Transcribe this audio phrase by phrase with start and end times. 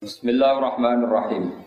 [0.00, 1.60] Bismillahirrahmanirrahim.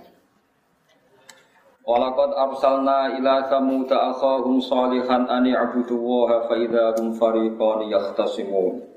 [1.85, 8.89] Walaqad arsalna ila thamud akhahum salihan an i'budu wa fa idza hum fariqan yahtasimun.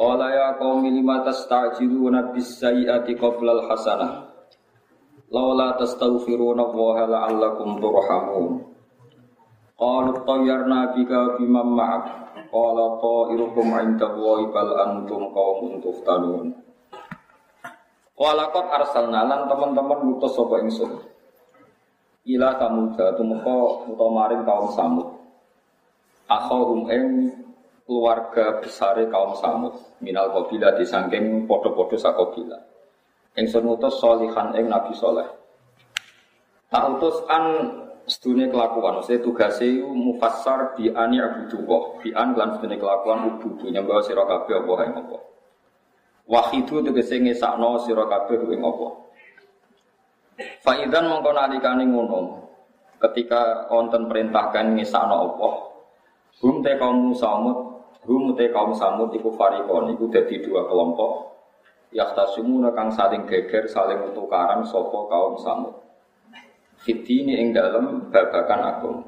[0.00, 4.32] Qala ya qaumi lima tasta'jiluna bis sayyi'ati qabla al hasanah.
[5.28, 8.64] Laula tastaghfiruna wa la'allakum turhamun.
[9.76, 12.32] Qalu tayyarna bika bimam ma'ak.
[12.48, 16.63] Qala ta'irukum 'inda Allahi bal antum qaumun tuftanun.
[18.14, 21.02] Walakot arsalna lan teman-teman ngutus sapa ingsun.
[22.24, 25.08] Ila samuda tumeka utawa maring kaum samud.
[26.30, 27.34] Akhahum ing
[27.84, 32.58] keluarga besare kaum samud minal qabila disangking padha-padha sakabila.
[33.34, 35.26] Ingsun ngutus solihan ing nabi soleh.
[36.70, 37.44] Tak utus an
[38.06, 44.22] sedune kelakuan, saya tugasnya mufassar bi ani abudullah, bi an lan kelakuan ubudu nyembah sira
[44.22, 45.33] kabeh apa ing apa.
[46.24, 48.88] Wahidu tegese ngesakno sira kabeh ing apa.
[50.64, 52.48] Faidan mongko nalikane ngono.
[52.96, 55.48] Ketika wonten perintah kan ngesakno apa,
[56.40, 61.36] hum te kaum samud, hum te kaum samud iku farikon iku dadi dua kelompok.
[61.94, 65.76] Yaktasimuna kang saling geger, saling tukaran sapa kaum samud.
[66.80, 68.98] Fitini ing dalem babakan agung.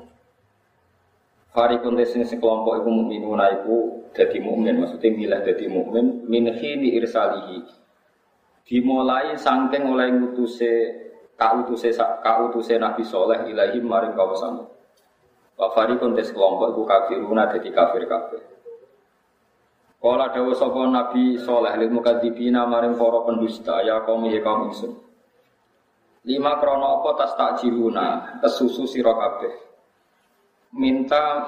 [1.56, 7.64] Farikun sing sekelompok iku mukminuna iku dadi mukmin, maksudnya milih dadi mukmin min khini irsalihi.
[8.68, 10.72] Dimulai sangking oleh ngutuse
[11.32, 14.68] kautuse kautuse Nabi Soleh ilahi maring samud.
[15.56, 18.44] Wa farikun tes kelompok iku kafiruna dadi kafir kafir.
[19.96, 24.92] Kala dawa sapa Nabi Soleh lil mukadzibina maring para pendusta ya kaum ya kaum ingsun.
[26.28, 29.65] Lima krono apa tas takjiluna kesusu sira kabeh
[30.74, 31.46] minta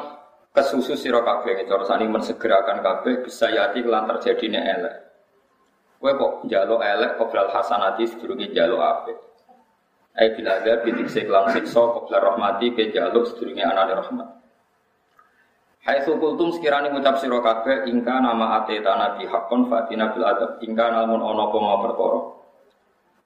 [0.55, 4.97] kesusu siro kabeh cara sani mensegerakan kabeh bisa yati kelan terjadine elek.
[5.99, 9.19] Kowe kok jalo elek kok bilal hasanati sedurunge jalo apik.
[10.19, 14.29] Ai bila ada bidik seklan siksa kok rahmati ke jalo sedurunge anane rahmat.
[15.89, 20.85] Hai sukultum sekiranya ngucap siro kabeh ingka nama ateta nabi hakon fatina bil adab ingka
[20.91, 22.21] namun ono apa mau perkara.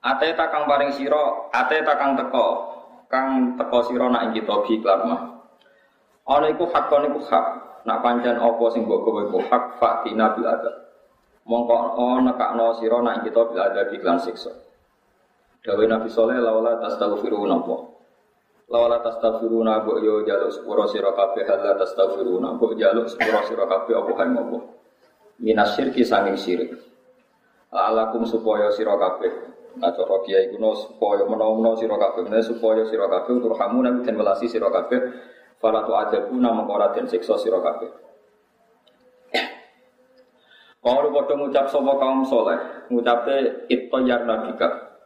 [0.03, 2.47] Ateta kang paring siro, ateta kang teko,
[3.07, 5.32] kang teko siro nak kita bi klamah.
[6.27, 7.47] Ana iku hak kon iku hak.
[7.83, 10.75] Nak pancen apa sing mbok kowe iku hak fatina bil adab.
[11.43, 14.55] Mongko ana kakno sira nak kita bil adab iklan siksa.
[15.63, 17.77] Dawe Nabi Saleh laula tastaghfiruna apa.
[18.71, 23.95] Laula tastaghfiruna mbok yo jaluk sepuro sira kabeh hal tastaghfiruna mbok jaluk sepuro sira kabeh
[23.99, 24.59] apa kae apa.
[25.43, 26.71] Minas syirki sanging syirik.
[27.75, 33.41] Alakum supaya sira kabeh Nah, cara kiai kuno supaya menawa-menawa sira kabeh, supaya sira kabeh
[33.41, 35.01] turhamu nabi dan welasi sira kabeh
[35.63, 37.87] Fala tu ajabu nama kora dan siksa sira kabeh.
[40.83, 42.59] Kalau padha ngucap sapa kaum soleh,
[42.91, 44.99] ngucape ittayar nabika.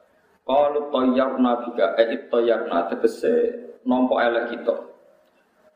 [0.49, 3.35] Kalau toyar nabika, eh ittayar tegese
[3.85, 4.73] nompo elek kita.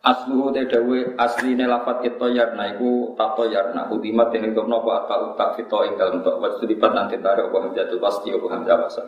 [0.00, 5.60] Asluhu te dawe asline lafat ittayar na iku tatoyar udimat yang itu nopo atau tak
[5.60, 9.04] fito ing dalem tok wajib lipat nanti tarik apa hamzatul pasti apa hamzah.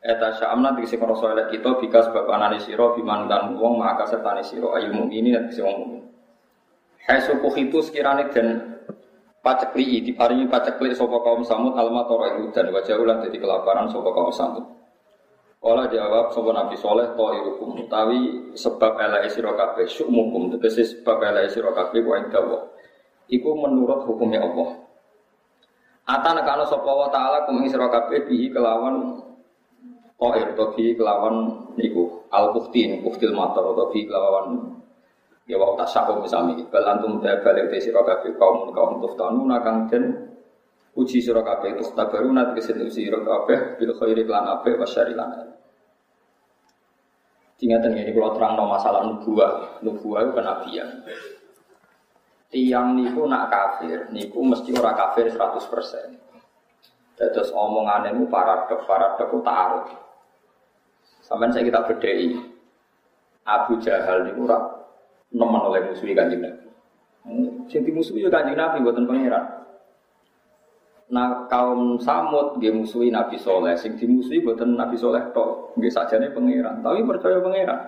[0.00, 4.40] Eta sya'amna tegese ngrasa elek kita bika sebab anane sira biman kan wong maka sertane
[4.40, 6.02] sira ayu mukminin dan wong mukmin.
[7.04, 8.80] Haisu itu sekirane dan
[9.44, 14.08] pacekli diparingi pacekli sapa kaum samud alma tora itu dan wajah ulah dadi kelaparan sapa
[14.08, 14.64] kaum samud.
[15.60, 21.20] Kala jawab sapa Nabi Saleh to irukum utawi sebab elek sira kabeh syukmukum tegese sebab
[21.20, 22.72] elek sira kabeh wa indawa.
[23.28, 24.80] Iku menurut hukumnya Allah.
[26.08, 29.28] Ata nekano sapa wa taala kum sira kabeh bihi kelawan
[30.20, 34.76] Toir atau bi kelawan niku al bukti buktil motor atau bi kelawan
[35.48, 39.88] ya wau tasakum misami bal antum ta balik te sira kabeh kaum kaum tuftanu nakang
[39.88, 40.30] den
[40.92, 45.56] uji sira kabeh tustabaruna tegese uji sira kabeh bil khairi lan apik wa syari lan
[47.60, 50.88] Tingatan ini kalau terang no masalah nubuah, nubuah itu kenabian.
[52.48, 57.20] Tiang niku nak kafir, niku mesti ora kafir 100%.
[57.20, 59.92] Terus omongan ini paradok, paradok itu taruh.
[61.30, 62.34] Sampai saya kita berdei.
[63.46, 64.82] Abu Jahal ini kurang
[65.30, 66.66] nemen oleh musuhi kanjeng Nabi.
[67.70, 69.46] Sing dimusuhi ya kanjeng Nabi buatan pangeran.
[71.10, 76.18] Nah kaum Samud dia musuhi Nabi Soleh, sing dimusuhi buatan Nabi Soleh tok, dia saja
[76.18, 77.80] nih pangeran, tapi percaya pangeran.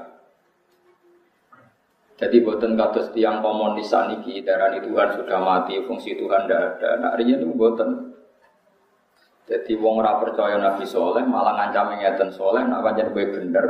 [2.23, 6.91] Jadi buatan kados tiang komunis saniki darah Tuhan sudah mati, fungsi Tuhan tidak ada.
[7.03, 8.12] Nah, ini buatan
[9.43, 13.67] jadi wong ora percaya Nabi Soleh malah ngancam ngeten Soleh nak pancen kowe bener.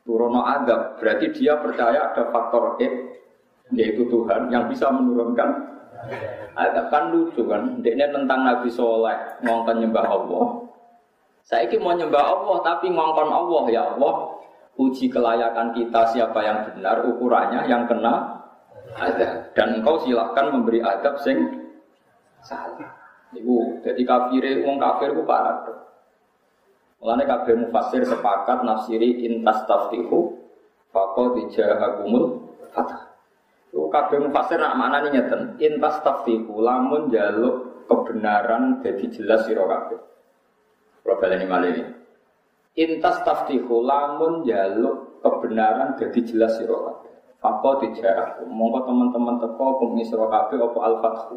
[0.00, 2.88] Turono adab berarti dia percaya ada faktor E
[3.76, 5.48] yaitu Tuhan yang bisa menurunkan
[6.56, 7.84] adab kan lucu kan.
[7.84, 10.46] Dekne tentang Nabi Soleh ngongkon nyembah Allah.
[11.44, 14.14] Saya ini mau nyembah Allah tapi ngongkon Allah ya Allah.
[14.80, 18.40] Uji kelayakan kita siapa yang benar ukurannya yang kena
[18.96, 21.68] ada dan engkau silahkan memberi adab sing
[22.40, 22.99] salah.
[23.30, 25.62] Ibu, jadi kafir, wong kafir itu parah.
[27.00, 30.36] Mulane kabeh mufasir sepakat nafsiri intas taftihu
[30.92, 32.44] faqad jahakumul
[32.76, 33.08] fatah.
[33.72, 39.64] Itu kabeh mufasir nak mana nih nyeten intas taftihu lamun jaluk kebenaran jadi jelas sira
[39.64, 40.00] kabeh.
[41.00, 41.84] Kalau baleni malih ini.
[42.76, 47.12] Intas taftihu lamun jaluk kebenaran jadi jelas sira kabeh.
[47.40, 51.36] Apa dijak Mongko teman-teman teko pengen sira kabeh apa al-fathu.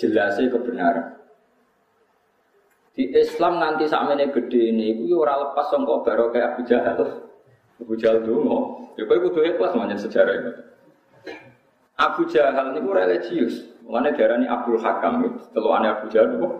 [0.00, 1.20] Jelasnya kebenaran.
[2.96, 7.00] Di Islam nanti sakmene gede ini iku ora lepas sangka baro kayak Abu Jahal.
[7.80, 10.52] Abu Jahal dulu, ya kowe kudu ikhlas manjen sejarah itu.
[12.00, 13.68] Abu Jahal niku religius.
[13.84, 15.20] Mulane diarani Abdul Hakam,
[15.52, 16.54] telukane Abu Jahal kok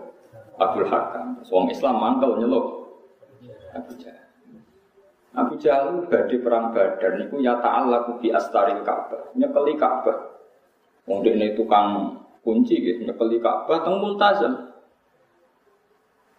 [0.61, 1.41] Abdul Hakam.
[1.49, 2.65] Wong Islam mangkel nyeluk
[3.73, 4.29] Abu Jahal.
[5.33, 10.17] Abu Jahal badhe perang Badar niku ya ta'ala bi astaril Ka'bah, nyekeli Ka'bah.
[11.09, 14.53] Wong dekne tukang kunci gitu, nyekeli Ka'bah teng Multazam.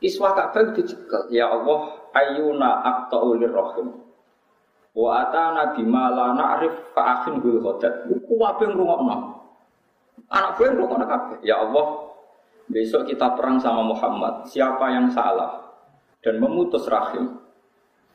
[0.03, 3.89] Iswa Ka'bah dicekel, ya Allah ayuna aqta'u rahim.
[4.93, 8.13] Wa atana bima la na'rif fa akhin bil ghadat.
[8.29, 9.17] Ku wae ngrungokno.
[10.29, 11.39] Anak gue ngrungokno kabeh.
[11.47, 12.13] Ya Allah,
[12.69, 14.45] besok kita perang sama Muhammad.
[14.51, 15.65] Siapa yang salah
[16.21, 17.41] dan memutus rahim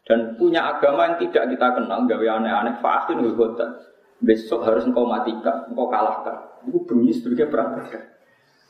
[0.08, 3.76] dan punya agama yang tidak kita kenal, gawe aneh-aneh, fa'akin hugotan.
[4.18, 6.62] Besok harus engkau matikan, engkau kalahkan.
[6.66, 7.86] Itu bunyi sebagai perang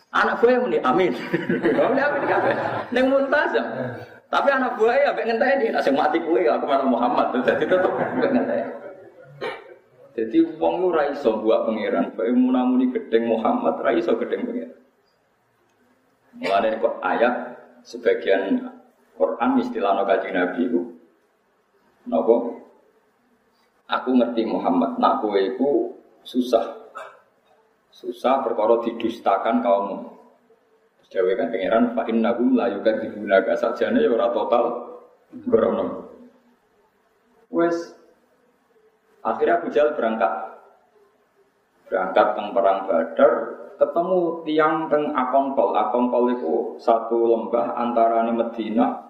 [0.07, 1.11] Anak gue yang muni, amin.
[1.83, 2.55] Amin, amin,
[2.95, 3.67] Neng muntazam.
[4.27, 7.31] Tapi anak gue ya pengen tanya dia, nasi mati ya, aku mana Muhammad.
[7.43, 8.67] Jadi tetap pengen tanya.
[10.17, 14.79] Jadi wong lu raiso buat pangeran, bae munamuni gedeng Muhammad raiso gedeng pangeran.
[16.41, 17.33] Mulane kok ayat
[17.85, 18.73] sebagian
[19.13, 20.81] Quran istilah kaji Nabi itu
[22.07, 22.35] Napa?
[23.87, 25.95] Aku ngerti Muhammad, nak iku
[26.27, 26.75] susah.
[27.87, 30.17] Susah perkara didustakan kaummu.
[31.07, 34.65] Jawa kan pangeran fa innahum la yukadzibunaka sajane ya ora total
[35.47, 36.11] grono.
[37.47, 37.95] Wes
[39.23, 40.33] akhirnya Abu Jahal berangkat.
[41.87, 43.31] Berangkat teng perang Badar,
[43.79, 45.71] ketemu tiang teng Akongkol.
[45.79, 46.53] Akongkol itu
[46.83, 49.07] satu lembah antara Medina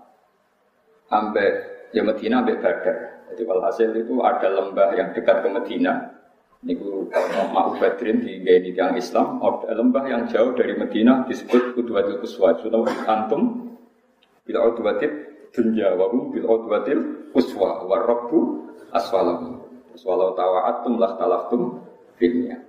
[1.09, 1.53] ambek
[1.97, 3.16] ya Medina ambil Badar.
[3.27, 5.93] Jadi walhasil itu ada lembah yang dekat ke Medina.
[6.65, 6.73] Ini
[7.13, 12.17] kalau mau Badrin di di tiang Islam, ada lembah yang jauh dari Medina disebut Udwatil
[12.23, 12.57] Kuswa.
[12.63, 13.71] Sudah antum
[14.47, 15.11] bila Udwatil
[15.53, 18.39] dunya wa hum Udwatil Kuswa wa Rabbu
[18.95, 19.61] aswalam.
[19.97, 21.81] Walau tawa'atum lah talaftum
[22.21, 22.61] filmnya.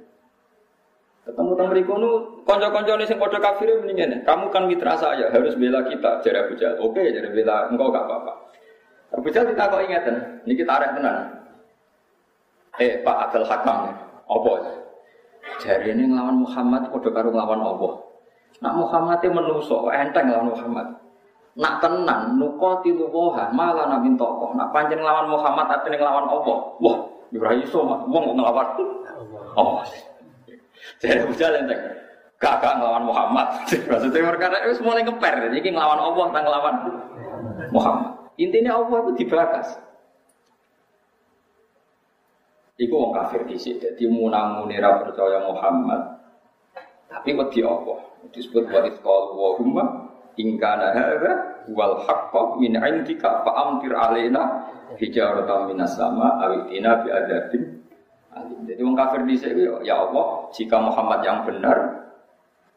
[1.28, 4.24] Ketemu teng mriku nu kanca-kancane sing padha kafir mendingan.
[4.24, 8.47] Kamu kan mitra saya, harus bela kita, jare Abu Oke, jadi bela engkau gak apa-apa.
[9.08, 11.16] Abu Jahal kita kok ingatan, ini kita arek tenan.
[12.76, 13.88] Eh Pak Abdul Hakam,
[14.28, 14.52] apa?
[15.64, 17.92] Jari ini ngelawan Muhammad, kode karo ngelawan Allah.
[18.60, 20.86] Nak Muhammad itu menuso, enteng ngelawan Muhammad.
[21.58, 24.54] Nak tenan, nuko tilu woha, malah nabi tokoh.
[24.54, 26.58] Nak panjang ngelawan Muhammad, atau ngelawan Allah.
[26.78, 26.98] Wah,
[27.32, 28.68] Ibrahim so, wong ngelawan
[29.56, 29.82] Allah.
[31.00, 31.80] Jadi Abu Jahal enteng.
[32.38, 33.46] Gak ngelawan Muhammad.
[33.90, 35.34] Maksudnya mereka itu semuanya ngeper.
[35.50, 36.74] Jadi ngelawan Allah, tak ngelawan
[37.74, 38.17] Muhammad.
[38.38, 39.68] Intinya Allah itu dibakas.
[42.78, 43.82] Iku wong kafir sini.
[43.82, 46.22] Jadi munamuni ra percaya Muhammad.
[47.10, 47.98] Tapi wedi Allah.
[48.30, 49.84] Disebut wa isqal wa humma
[50.38, 57.10] in kana hadza wal haqqu min indika fa alaina hijaratan minas sama awitina bi.
[58.70, 62.06] Jadi wong kafir sini ya Allah, jika Muhammad yang benar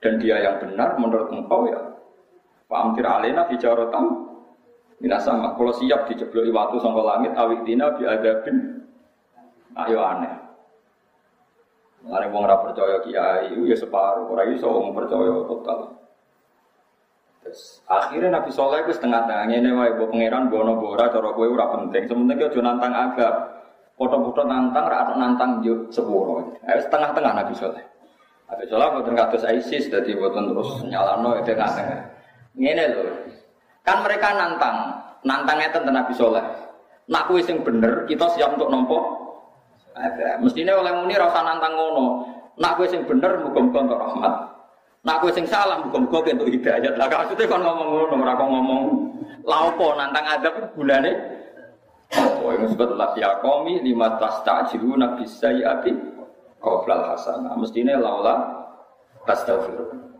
[0.01, 1.77] dan dia yang benar menurut engkau ya
[2.65, 4.30] fa amtir alaina hijaratan
[5.01, 8.85] Mina sama, kalau siap dijebloki waktu sangka langit, awik dina bi adabin,
[9.73, 10.29] ayo aneh.
[12.05, 16.01] Mengenai wong ora percaya kiai, ya separuh, orang iso wong percaya total.
[17.41, 21.49] Terus akhirnya Nabi Soleh itu setengah tengahnya ini wae buat pangeran bono bora cara kue
[21.49, 22.05] ora penting.
[22.05, 23.33] Sementara kau nantang agak,
[23.97, 26.53] foto-foto nantang, rata nantang juk sepuluh.
[26.69, 27.85] Eh setengah-tengah Nabi Soleh.
[28.49, 32.01] Nabi Soleh buatan kados ISIS, jadi buatan terus nyalano itu tengah-tengah.
[32.51, 33.20] Ini loh,
[33.81, 34.77] Kan mereka nantang,
[35.25, 36.45] nantangnya tentang Nabi Soleh.
[37.09, 38.99] Nak kue sing bener, kita siap untuk nompo.
[39.97, 40.39] Ada.
[40.39, 42.23] Mestinya oleh muni rasa nantang ngono.
[42.61, 44.33] Nak kue sing bener, muka-muka untuk rahmat.
[45.01, 46.93] Nak kue sing salah, muka-muka untuk hidayat.
[46.95, 48.81] Lah maksudnya kan ngomong ngono, mereka ngomong
[49.43, 51.41] laupo nantang adab bulane.
[52.11, 55.95] Oh, yang disebut lah ya komi lima tas takjilu nabi sayyati
[56.59, 57.55] kau hasanah.
[57.55, 58.67] Mestinya laulah
[59.23, 60.10] astagfirullah.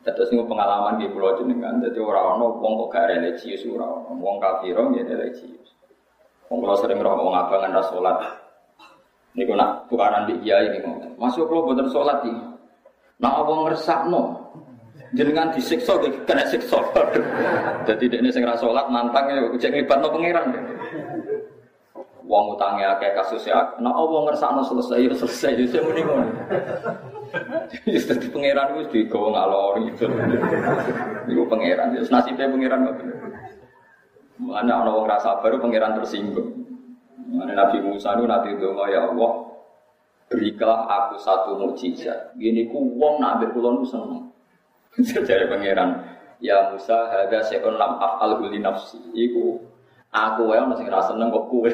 [0.00, 4.16] Terus ini pengalaman di pulau jenengan, jadi orang orang wong kok gak religius orang orang
[4.16, 5.76] wong kafir ya religius.
[6.48, 8.16] Wong kalau sering orang wong abangan ras sholat,
[9.36, 12.40] ini nak tukaran di ini mau masuk kalau bener sholat ini,
[13.20, 14.40] nak wong ngersak no,
[15.12, 15.92] jenengan disiksa
[16.24, 16.80] kena siksa.
[17.92, 20.48] Jadi ini sing ras sholat nantang ya, cek libat no pangeran.
[22.24, 26.08] Wong utangnya kayak kasus ya, nak wong ngersak no selesai ya selesai, saya mending
[27.70, 30.06] Jadi dadi pangeran wis digawa ngalor itu.
[31.30, 31.94] Iku pangeran.
[31.96, 32.96] Wis nasibe pangeran kok.
[34.40, 36.64] Mana ana wong rasa baru pangeran tersinggung.
[37.30, 39.32] Mana Nabi Musa itu nanti donga ya Allah,
[40.26, 42.34] berikanlah aku satu mukjizat.
[42.34, 44.32] Gini ku wong nak ambek kula nu seneng.
[45.28, 46.02] Jadi pangeran,
[46.42, 48.98] ya Musa hada seon lam af'al li nafsi.
[49.14, 49.69] Iku
[50.10, 51.70] Aku wae ono sing ra seneng kok kowe.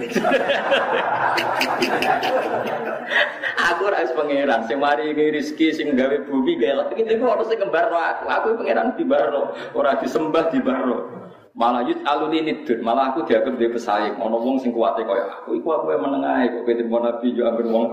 [3.56, 7.56] aku ora pangeran sing mari rezeki sing gawe bumi gawe lagi iki kok ono sing
[7.56, 8.28] kembarno aku.
[8.28, 11.24] Aku pangeran dibarno, ora disembah dibarno.
[11.56, 14.20] Malah yut aluni nidun, malah aku dianggap dia pesaing.
[14.20, 17.72] Ono wong sing kuwate koyo aku, iku aku yang menengah, kok mau nabi yo ambil
[17.72, 17.86] wong.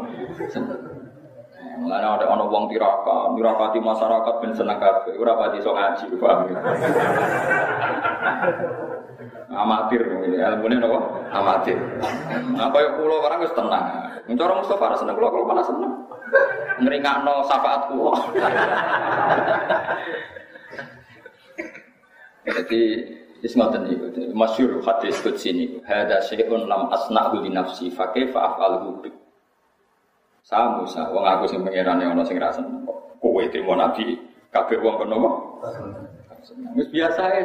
[1.79, 6.51] Mulane ada ono wong tiraka, mirakati masyarakat ben seneng kabeh, ora paham
[9.53, 11.21] amatir ini ilmunya nopo?
[11.29, 11.77] Amatir.
[12.57, 13.85] Nah kaya pulau orang harus tenang.
[14.25, 15.93] Mencorong Mustafa seneng pulau kalau malah seneng?
[16.81, 18.15] No syafaat pulau
[22.43, 22.81] jadi
[23.43, 29.11] Ismatan itu masyur hadis kutsi ini Hada syai'un lam asna'hu li nafsi Fakih fa'af'alhu bik
[30.47, 32.63] Saya Musa, wong aku sing yang ada sing rasa
[33.19, 34.15] Kowe terima nabi
[34.47, 35.15] Kabir wong kono
[36.75, 37.43] Wis biasa ya.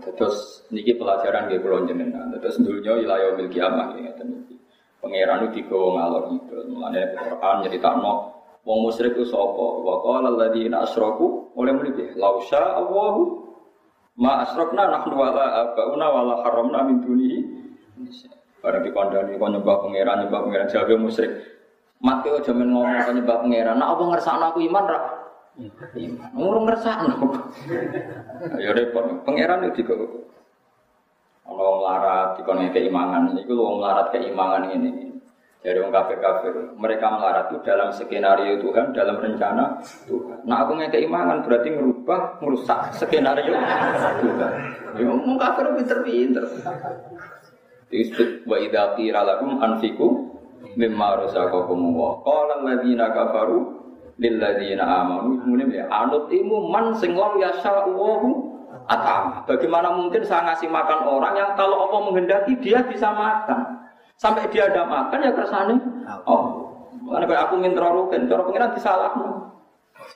[0.00, 2.32] Terus niki pelajaran gue pulau jenengan.
[2.40, 4.56] Terus dulunya wilayah milki amah ya niki.
[5.00, 6.56] Pangeran itu digawa ngalor itu.
[6.68, 8.12] Mulane Quran nyeritakno
[8.68, 9.66] wong musyrik ku sapa?
[9.80, 12.12] Wa qala alladziina asyraku oleh muni piye?
[12.20, 13.22] Lau Allahu
[14.20, 17.38] ma asrakna nahnu wala abauna wala haramna min dunihi.
[18.60, 21.32] Barang dikandani kok nyembah pangeran nyembah pangeran jaga musyrik.
[22.00, 23.76] Mati aja ngomong kok nyembah pangeran.
[23.80, 25.00] Nah apa ngersakno aku iman ra?
[26.34, 27.16] Ngurung ngersakno.
[28.56, 29.04] Ya repot.
[29.28, 30.00] Pangeran itu juga.
[31.44, 35.12] Kalau melarat di kono keimangan, itu lo melarat keimangan ini.
[35.60, 39.76] Dari orang kafir-kafir, mereka melarat itu dalam skenario Tuhan, dalam rencana
[40.08, 40.40] Tuhan.
[40.48, 43.52] Nah aku nggak keimangan berarti merubah, merusak skenario
[44.24, 44.56] Tuhan.
[44.96, 46.48] Ya ngomong kafir pinter-pinter.
[47.92, 50.08] Disebut wa idza qila lakum anfiqu
[50.80, 53.79] mimma razaqakum wa qala alladziina kafaru
[54.20, 58.50] lilladzina amanu kemudian ya anut imu man sing lam yasha'uhu
[58.90, 59.46] atam.
[59.46, 63.86] Bagaimana mungkin saya ngasih makan orang yang kalau Allah menghendaki dia bisa makan.
[64.20, 65.76] Sampai dia ada makan ya kersane.
[66.28, 66.68] Oh.
[67.10, 69.28] Karena aku minta rugen, cara pengiran disalahno.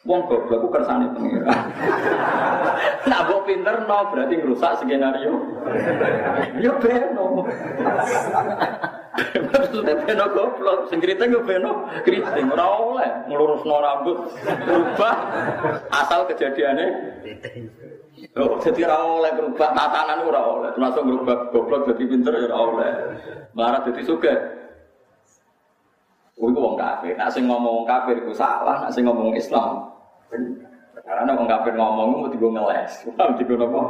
[0.05, 1.49] Wong goblok aku kersane pengiran.
[3.09, 5.33] nah, mbok pinter no berarti ngerusak skenario.
[6.61, 7.49] Ya beno.
[9.49, 15.15] Maksudnya beno goblok, sing kriting yo beno kriting, ora oleh nglurusno rambut, berubah
[15.89, 16.89] asal kejadiannya.
[18.37, 22.59] Oh, jadi ora oleh berubah tatanan ora oleh, termasuk berubah goblok jadi pinter ya ora
[22.61, 22.91] oleh.
[23.57, 24.35] Marah jadi suka.
[26.37, 27.17] Oh, itu wong kafir.
[27.17, 29.94] Nak sing ngomong kafir itu salah, nak sing ngomong Islam.
[31.05, 33.81] Karena wong kafir ngomong mau tiga ngeles, mau tiga nopo.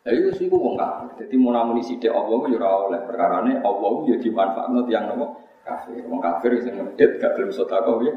[0.00, 0.78] Lah itu sih wong.
[1.18, 5.04] Jadi mau namun isi dia Allah ya ora oleh perkara ini Allah ya dimanfaatkan tiang
[5.10, 5.26] nopo
[5.66, 6.04] kafir.
[6.06, 8.14] Wong kafir sing ngedit gak gelem sedekah ya.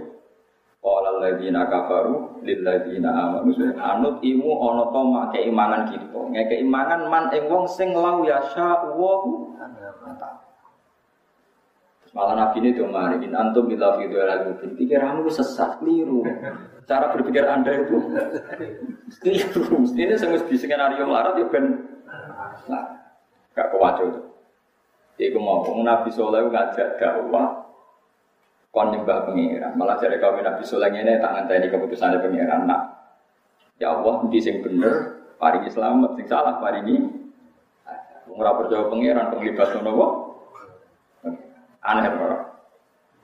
[0.83, 6.19] Qala alladziina kafaru lil ladziina amanu anut imu ana to mak keimanan kita.
[6.19, 9.23] Ngeke keimanan man ing wong sing lau yasha wa
[12.13, 16.21] Malah Nabi ini tuh mari in antum bila video lagu pikiranmu sesat keliru.
[16.85, 17.97] Cara berpikir anda itu
[19.25, 19.81] keliru.
[19.81, 21.65] Ini semua di skenario melarat ya ben
[22.69, 22.85] nah,
[23.57, 24.29] gak kewajo.
[25.17, 27.65] Iku mau Nabi Soleh ngajak dakwah
[28.69, 29.73] kon nyembah pengiran.
[29.73, 32.69] Malah dari kaum Nabi Soleh ini tak ngenteni keputusannya pengiran.
[32.69, 32.93] Nah,
[33.81, 37.25] ya Allah di sing bener paringi selamat, sing salah paringi.
[38.33, 40.32] Ora percaya pengiran penglibat nopo
[41.83, 42.39] Aneh ora.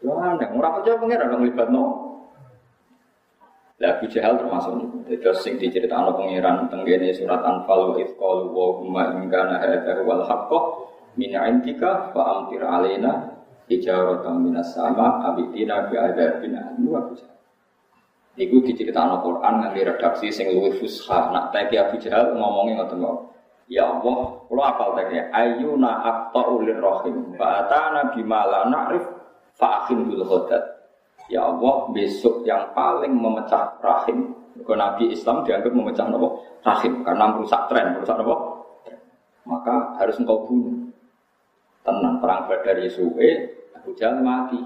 [0.03, 1.83] Yo aneh, ora percaya pangeran nang libatno.
[3.79, 5.31] Lah Abu Jahal termasuk itu.
[5.39, 10.59] Sing diceritakno pangeran tenggene surat Anfal wa ifqalu wa huma in kana hadza wal haqqo
[11.15, 13.39] min indika fa amtir alaina
[13.71, 17.39] hijaratan minas sama abitina bi adzabin alim Abu Jahal.
[18.35, 21.31] Iku diceritakno Quran nganti redaksi sing luwih fusha.
[21.31, 23.38] Nak teki Abu Jahal ngomongin ngoten wae.
[23.69, 29.05] Ya Allah, kalau apal tadi ayuna aqta'u lirrahim fa atana bima la na'rif
[29.53, 30.63] fa bil ghadat.
[31.29, 34.33] Ya Allah, besok yang paling memecah rahim.
[34.65, 38.35] Kalau Nabi Islam dianggap memecah nopo rahim karena merusak tren, merusak nopo.
[39.45, 40.89] Maka harus engkau bunuh.
[41.85, 44.57] Tenang perang Badar Yesuwe, Abu Jahal mati.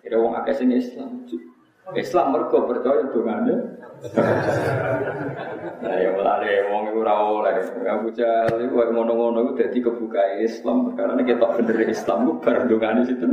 [0.00, 1.28] Kira wong akeh sing Islam.
[1.98, 3.54] Islam mergo percaya dongane.
[5.80, 7.54] Nah ya mulane wong iku ora oleh.
[7.88, 12.64] Abu Jahal iku kok ngono-ngono iku dadi kebuka Islam karena kita bener Islam ku bar
[12.70, 13.26] dongane situ.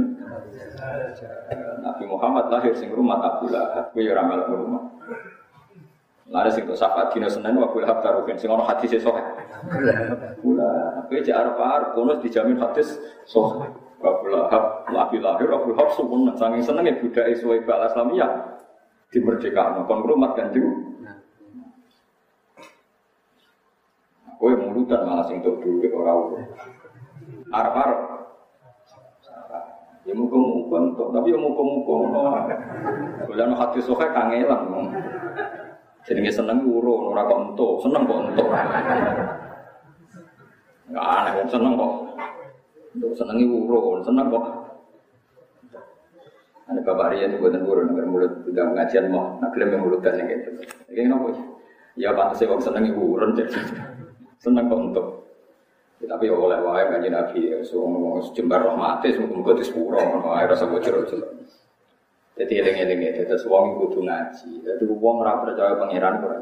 [1.82, 4.84] Nabi Muhammad lahir sing rumah Abu Lahab, kuwi ora melok rumah.
[6.28, 9.26] Lare sing sahabat dina Senin Abu Lahab karo sing ono hadis sahih.
[10.44, 13.87] Kula, kowe cek arep-arep kono dijamin hadis sahih.
[13.98, 18.30] Abu Lahab lagi lahir Abu Lahab sumpun saking senenge budaya suwe bal Islamiyah
[19.10, 20.88] dimerdekakan kon rumah kanjeng
[24.38, 26.38] Kowe mulutan malah sing tok duwe ora ora.
[27.50, 28.00] Arep-arep.
[30.06, 31.96] Ya muka-muka entuk, tapi ya muka-muka.
[33.26, 34.94] Bulan hati sohe kangelan.
[36.06, 38.48] Jenenge seneng urun ora kok entuk, seneng kok entuk.
[40.88, 41.94] Enggak aneh seneng kok.
[42.98, 44.46] Untuk senengi urun, seneng kok.
[46.68, 50.18] Ada bapak Rian buatan urun, agar mulut tidak pengajian mau, nak klaim yang mulut dan
[50.18, 50.50] yang gitu.
[50.90, 51.30] Ini kenapa?
[51.94, 53.38] Ya pantas wong senengi urun,
[54.42, 55.08] seneng kok untuk.
[55.98, 57.82] Ya, tapi ya oleh wae ngaji Nabi, ya, so
[58.34, 61.50] jembar rohmatis, mungkin buat sepuro, wae rasa bocor jelas.
[62.38, 64.62] Jadi eling-eling itu, terus wong kudu ngaji.
[64.62, 66.38] Jadi wong ora percaya pangeran ora.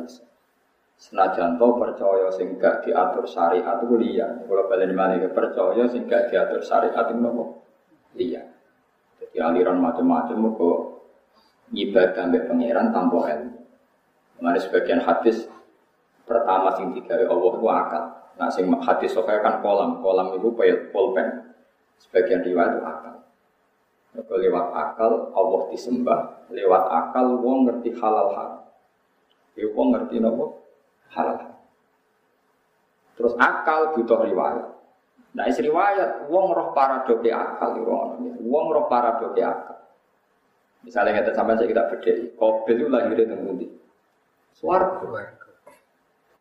[0.95, 4.47] Senajan to percaya sing gak diatur syariat itu liya.
[4.47, 7.67] Kalau balen malih percaya sing gak diatur syariat itu nopo?
[8.15, 8.39] Liya.
[9.19, 10.71] Jadi aliran macam-macam mergo
[11.75, 13.59] ibadah mbek pangeran tanpa ilmu.
[14.39, 15.51] Mengenai sebagian hadis
[16.23, 18.03] pertama sing digawe Allah itu akal.
[18.39, 20.47] Nah sing hadis sokai kan kolam, kolam itu
[20.95, 21.27] pulpen.
[21.99, 23.15] Sebagian riwayat itu akal.
[24.15, 28.63] Mereka lewat akal Allah disembah, lewat akal wong ngerti halal haram.
[29.59, 30.64] Ya wong ngerti nopo
[31.13, 31.55] halal.
[33.15, 34.65] Terus akal butuh riwayat.
[35.35, 39.75] Nah, isi riwayat wong roh paradoke akal wong Wong roh paradoke akal.
[40.85, 43.67] Misalnya kita sampai saya kita bedai, Kobil itu lahir di Ngendi?
[44.53, 45.17] Suwargo.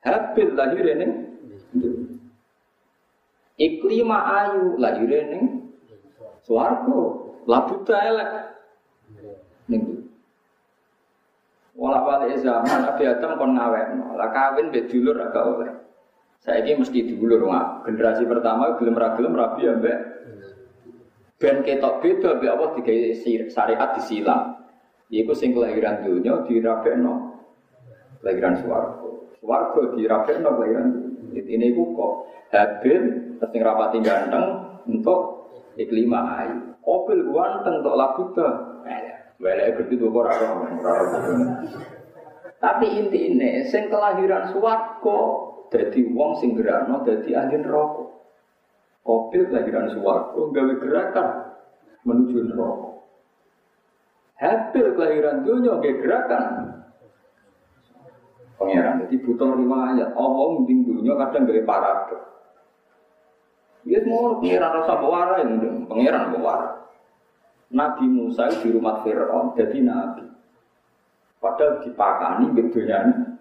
[0.04, 1.06] Habil lahir di
[3.56, 5.40] Iklima ayu lahir di
[6.44, 7.00] Suwargo.
[7.48, 8.30] Labuta elek.
[9.64, 10.04] Ning
[11.84, 14.16] Wala wali zaman Nabi Adam kon ngawekno.
[14.16, 15.68] Lah kawin mbek dulur agak oleh.
[16.40, 17.84] Saiki mesti dulur mak.
[17.84, 19.98] Generasi pertama gelem ra gelem rabi ambek
[21.36, 23.08] ben ketok beda mbek apa digawe
[23.52, 24.64] syariat disilang.
[25.12, 27.36] Iku sing kelahiran dunya dirabekno.
[28.24, 29.10] Kelahiran swarga.
[29.44, 31.42] Swarga dirabekno kelahiran dunya.
[31.44, 32.12] Ini iku kok
[32.48, 33.02] Habil
[33.44, 36.80] sing rapati ganteng untuk iklima ayu.
[36.80, 38.48] Opil ganteng untuk labuta.
[39.42, 40.34] Welek gede tuh ora
[42.62, 45.20] Tapi inti ini, sing kelahiran suwargo,
[45.68, 48.08] jadi wong sing gerano, jadi ahli neraka.
[49.04, 51.28] Kopil kelahiran suwargo, gawe gerakan
[52.08, 52.88] menuju neraka.
[54.40, 56.44] Habil kelahiran dunia, gawe gerakan.
[58.54, 60.14] Pangeran, jadi butuh lima ayat.
[60.14, 62.22] Allah mending dunia kadang gawe paradok.
[63.84, 66.84] Dia mau pangeran rasa bawara yang pangeran bawara.
[67.74, 70.22] Nabi Musa di rumah Fir'aun jadi nabi.
[71.42, 73.34] Padahal dipakani bedanya.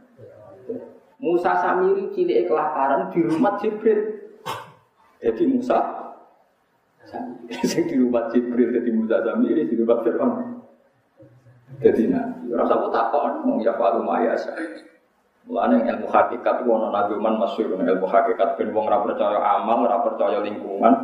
[1.21, 4.25] Musa Samiri cilik kelaparan di rumah Jibril.
[5.21, 5.79] Jadi Musa
[7.07, 10.33] Samiri di rumah Jibril jadi Musa Samiri di rumah Fir'aun.
[11.79, 12.49] Jadi nabi.
[12.49, 14.57] Rasa aku takon mau ya falu mayasa.
[15.43, 20.39] Mulane ilmu hakikat wono nabi man masyhur ilmu hakikat ben wong ora percaya amal, ora
[20.39, 21.02] lingkungan,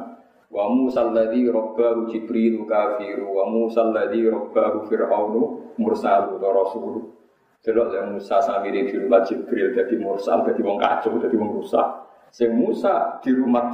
[0.59, 7.15] Wa Musa alladhi rabbahu Jibril kafiru wa Musa alladhi rabbahu Fir'aunu mursalu wa rasulu.
[7.63, 11.87] Delok yang Musa samire di rumah Jibril jadi mursal jadi wong kacau jadi wong rusak.
[12.35, 13.71] Sing Musa di rumah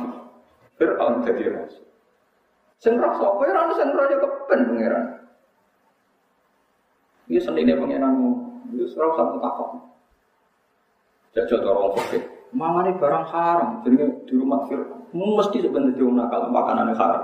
[0.77, 1.89] Fir'aun jadi rasul.
[2.77, 5.05] Sing roh sapa ora ono sing roh ya kepen pangeran.
[7.25, 8.31] Iki senine pangeranmu.
[8.77, 9.69] Wis ora usah takok.
[11.33, 12.23] Jajal orang fikih.
[12.53, 14.94] Mama ini barang haram, jadi di rumah Fir'aun.
[15.15, 17.23] Mesti sebenarnya dia nakal makanan haram.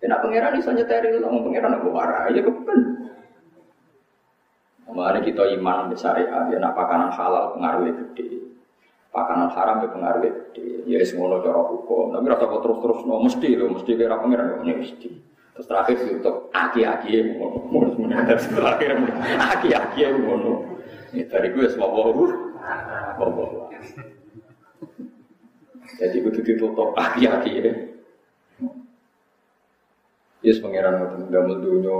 [0.00, 2.80] Kena pangeran bisa nyeteri lah, pangeran aku marah, ya kepen.
[4.88, 8.48] Kemarin kita iman syariat, ya nak pakanan halal pengaruhnya gede.
[9.12, 10.88] Pakanan haram ya pengaruhnya gede.
[10.88, 12.16] Ya semua cara hukum.
[12.16, 15.08] Tapi rasa kok terus-terus, no, mesti loh, mesti kira pangeran, ya mesti.
[15.52, 17.82] Terus terakhir untuk aki-aki ya, mau
[18.56, 18.90] terakhir
[19.36, 20.64] aki-aki ya, mau
[21.12, 22.30] dari gue semua bohong,
[23.18, 23.68] bohong.
[25.96, 27.72] Jadi kudu ditutup aki-aki ya.
[30.44, 31.96] Yes pangeran ngoten damel dunya.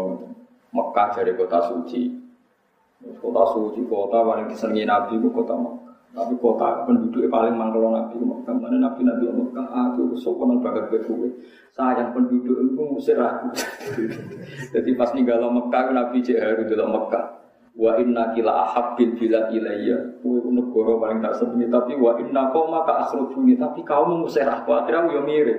[0.69, 2.13] Mekah dari kota suci.
[3.25, 5.95] Kota suci, kota paling disenangi Nabi itu kota Mekah.
[6.13, 8.53] Tapi kota penduduknya paling mangkal Nabi Mekah.
[8.53, 11.31] Mana Nabi Nabi Mekah, aku sopan banget gue
[11.73, 13.17] Sayang penduduk itu ngusir.
[14.75, 17.38] Jadi pas ninggal Mekah, Nabi harus dalam Mekah.
[17.79, 20.19] Wa inna kila ahabbil bila ilayya.
[20.19, 21.79] Kue negara paling tak sebenarnya.
[21.79, 23.55] Tapi wa inna kau maka akhrujuni.
[23.55, 24.75] Tapi kau mengusir aku.
[24.75, 25.59] Akhirnya ya mirip.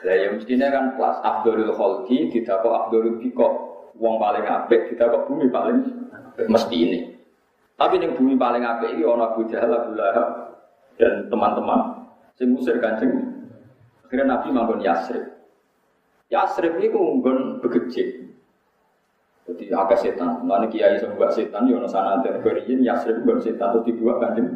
[0.00, 3.48] Lah ya mestinya kan kelas Abdul Khalki tidak kok Abdul Biko
[4.00, 5.84] Wong paling apik kita kok bumi paling
[6.48, 7.00] mesti ini.
[7.76, 10.56] Tapi yang bumi paling apik ini orang Abu Jahal, Abu Lahab
[10.96, 12.08] dan teman-teman.
[12.40, 13.12] Sing musir kancing.
[14.08, 15.36] Akhirnya Nabi manggon Yasrib.
[16.32, 18.29] Yasrib ini ngunggon begejik.
[19.50, 20.46] Jadi agak setan.
[20.46, 24.46] Mana kiai semua setan, ya sana ada beriin Yasrib bukan setan atau dibuat kancing.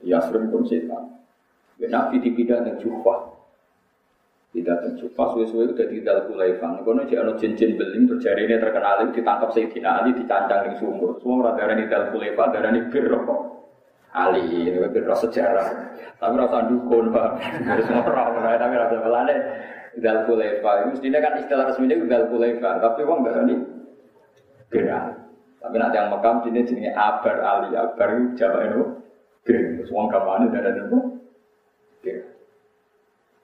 [0.00, 1.20] Yasrib pun setan.
[1.76, 3.40] Nabi dipindah dan Jufah.
[4.50, 5.06] Tidak tentu.
[5.14, 6.82] Pas suwe-suwe udah di dalam kulaifan.
[6.82, 11.22] Kono cek ono cincin beling terjadi ini terkenal itu ditangkap Sayyidina Ali dicancang di sumur.
[11.22, 13.14] Semua orang darah di dalam kulaifan darah di bir.
[14.10, 15.94] Ali ini bir sejarah.
[16.18, 17.28] Tapi rasa dukun pak.
[17.62, 19.34] Harus orang orang tapi rasa melane
[20.02, 20.90] dalam kulaifan.
[20.90, 22.82] Mestinya kan istilah resminya di dalam kulaifan.
[22.82, 23.54] Tapi uang gak ini
[24.70, 25.18] gerak.
[25.60, 28.82] Tapi nanti yang makam sini jenisnya Abar Ali Abar Jawa itu
[29.44, 29.84] gerak.
[29.84, 30.98] Semua kamane darah itu
[32.00, 32.26] gerak.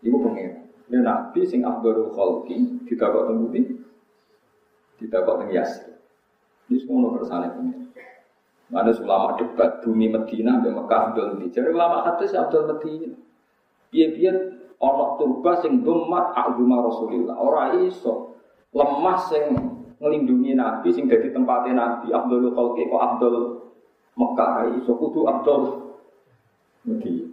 [0.06, 0.52] Ibu pengen.
[0.86, 3.74] Ini Nabi sing Abdul Khalki tidak kok tembuti,
[5.02, 5.70] tidak kok tengyas.
[6.70, 7.74] Ini semua kersane punya.
[8.66, 11.54] Mana ulama debat bumi Medina sampai Mekah Abdul Medina.
[11.54, 13.14] Jadi ulama hadis Abdul Medina.
[13.90, 14.36] Biar-biar
[14.82, 17.38] orang turba sing domat agama Rasulullah.
[17.38, 18.34] Orang iso
[18.74, 23.36] lemah sing ngelindungi Nabi sing dari tempatnya Nabi Abdul Khalki kok Abdul
[24.16, 25.60] Mekah iso kudu Abdul
[26.88, 27.28] Medina.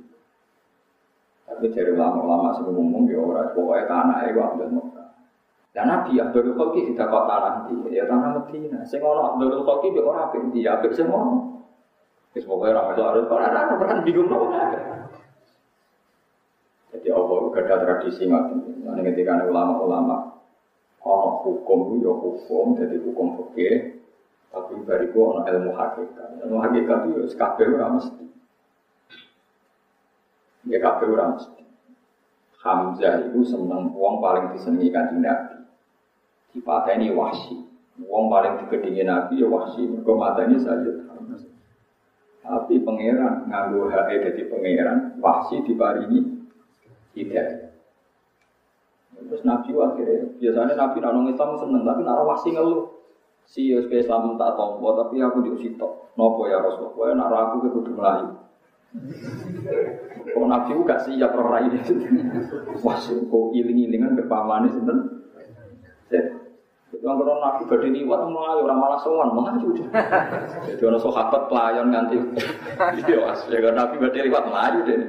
[1.44, 5.08] Tapi dari ulama-ulama sebelum ngomong ya orang pokoknya tanah itu ambil Mekah.
[5.76, 8.80] Dan Nabi Abdul Khalki tidak kau tanah di ya tanah Medina.
[8.88, 11.52] Sing ono Abdul Khalki be orang apik di apik semua.
[12.34, 14.50] Wis pokoknya orang itu harus orang orang pernah bingung loh.
[16.94, 18.86] Jadi Allah ada tradisi ngoten.
[18.86, 20.33] Nah ketika ulama-ulama
[21.04, 24.00] ono hukum ya hukum, jadi hukum fikih.
[24.54, 26.48] Tapi bariku ono ilmu hakikat.
[26.48, 28.26] Ilmu hakikat itu ya kabeh ora mesti.
[30.72, 31.64] Ya kabeh ora mesti.
[32.64, 35.68] Hamzah itu seneng wong paling disenengi kanjeng Nabi.
[36.56, 37.60] Dipateni wahsi.
[38.08, 39.84] Wong paling digedingi Nabi ya wahsi.
[39.84, 41.52] Mateni Sayyid Hamzah.
[42.44, 46.44] Tapi pangeran nganggo hae dadi pangeran, wahsi diparingi
[47.16, 47.63] hidayah.
[49.30, 52.92] Terus Nabi akhirnya, biasanya Nabi nak nong Islam seneng, tapi nak wahsi ngeluh.
[53.44, 56.16] Si Yus Islam tak tompo, tapi aku di sitok.
[56.16, 58.30] Nopo ya Rasulullah, nak aku ke kudu melayu.
[60.38, 61.66] Oh nabi gak siap roh rai
[62.86, 64.98] Wah, kok iling-ilingan kepamane sinten.
[66.94, 69.86] Itu kalau nabi gede liwat melayu orang malah sowan dia.
[70.70, 72.18] Jadi orang sahabat pelayan nganti.
[73.02, 75.00] Iya ya kalau nabi gede liwat melayu deh.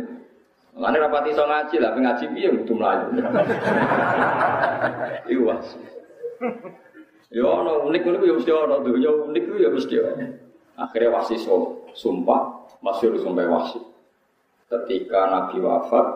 [0.75, 3.07] Mana rapati so ngaji lah, ngaji piye butuh melayu.
[5.25, 5.69] Iya mas.
[7.33, 10.27] Ya ono unik-unik ya mesti ono, dunia unik ya mesti ono.
[10.75, 11.39] Akhirnya wasi
[11.95, 12.43] sumpah,
[12.83, 13.81] Masyur sampai wahsi.
[14.69, 16.07] Ketika Nabi wafat,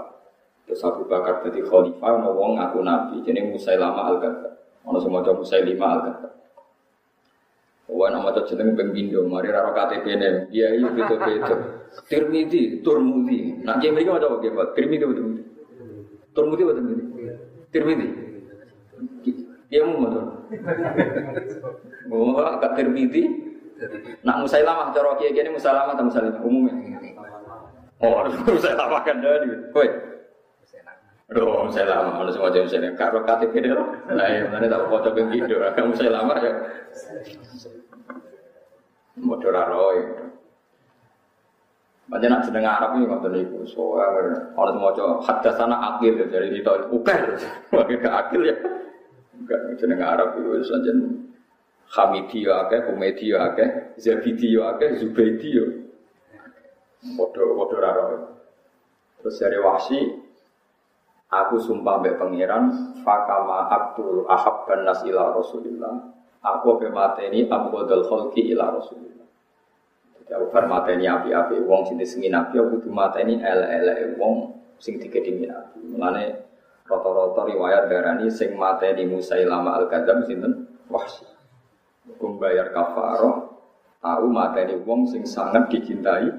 [0.66, 4.52] terus Abu Bakar jadi khalifah, ono wong ngaku Nabi, jadi Musailama al-Ghazal.
[4.84, 6.32] Ono semua coba Musailima al-Ghazal.
[7.88, 11.58] Wah nama tuh jeneng pengbindo, mari raro KTP nih, dia itu betul betul.
[12.04, 13.64] Tirmidhi, Turmudi.
[13.64, 14.76] Nah dia mereka macam apa?
[14.76, 15.44] Tirmidhi betul betul.
[16.36, 17.06] Turmudi betul betul.
[17.72, 18.08] Tirmidhi.
[19.72, 20.24] Dia mau betul.
[22.12, 23.24] Oh, kat Tirmidhi,
[24.26, 26.74] Nak Musailamah cara kiai kiai Musailamah atau Musailamah umumnya.
[28.02, 29.48] Oh, Musailamah kan dari.
[29.70, 29.88] Woi.
[31.28, 33.72] Aduh, Musailamah, mana semua jam saya karo KTP deh.
[34.08, 36.52] Nah, yang mana tak foto yang gitu, agak Musailamah ya.
[39.18, 39.98] Modal roy.
[42.08, 43.68] Banyak nak sedang Arab ini niku.
[43.68, 47.36] Soalnya orang semua coba hadas sana akil ya, jadi itu ukar.
[47.68, 48.56] Wakil ke akil ya.
[49.36, 50.92] Enggak sedang Arab itu saja
[51.88, 55.66] Hamidi yo akeh, Humedi yo akeh, Zabidi yo akeh, Zubaidi yo.
[57.16, 58.04] Podo raro.
[59.18, 59.98] Terus dari wasi,
[61.32, 66.17] aku sumpah mbek pangeran, fakama abdul ahabban nas ila rasulillah.
[66.56, 69.28] Aku be mateni abdul khalqi ila rasulillah.
[70.16, 74.96] Jadi aku bar mateni api-api wong sing disengi nabi, aku kudu mateni ele-ele wong sing
[74.96, 75.78] dikedingi nabi.
[75.92, 76.24] Mulane
[76.88, 80.68] rata-rata riwayat darani sing mateni Musailama al-Kadzab sinten?
[80.88, 81.28] Wahsi
[82.16, 83.60] membayar kafaroh
[84.00, 86.32] tahu materi wong sing sangat dicintai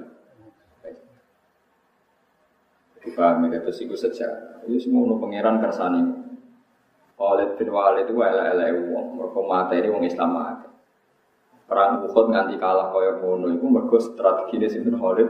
[3.00, 6.19] dipahami kata siku sejarah itu semua no pangeran kersani
[7.20, 10.72] Khalid bin Walid itu elek-elek wong, mergo materi wong Islam akeh.
[11.68, 15.28] Perang Uhud nganti kalah kaya ngono iku mergo strategine sinten Khalid.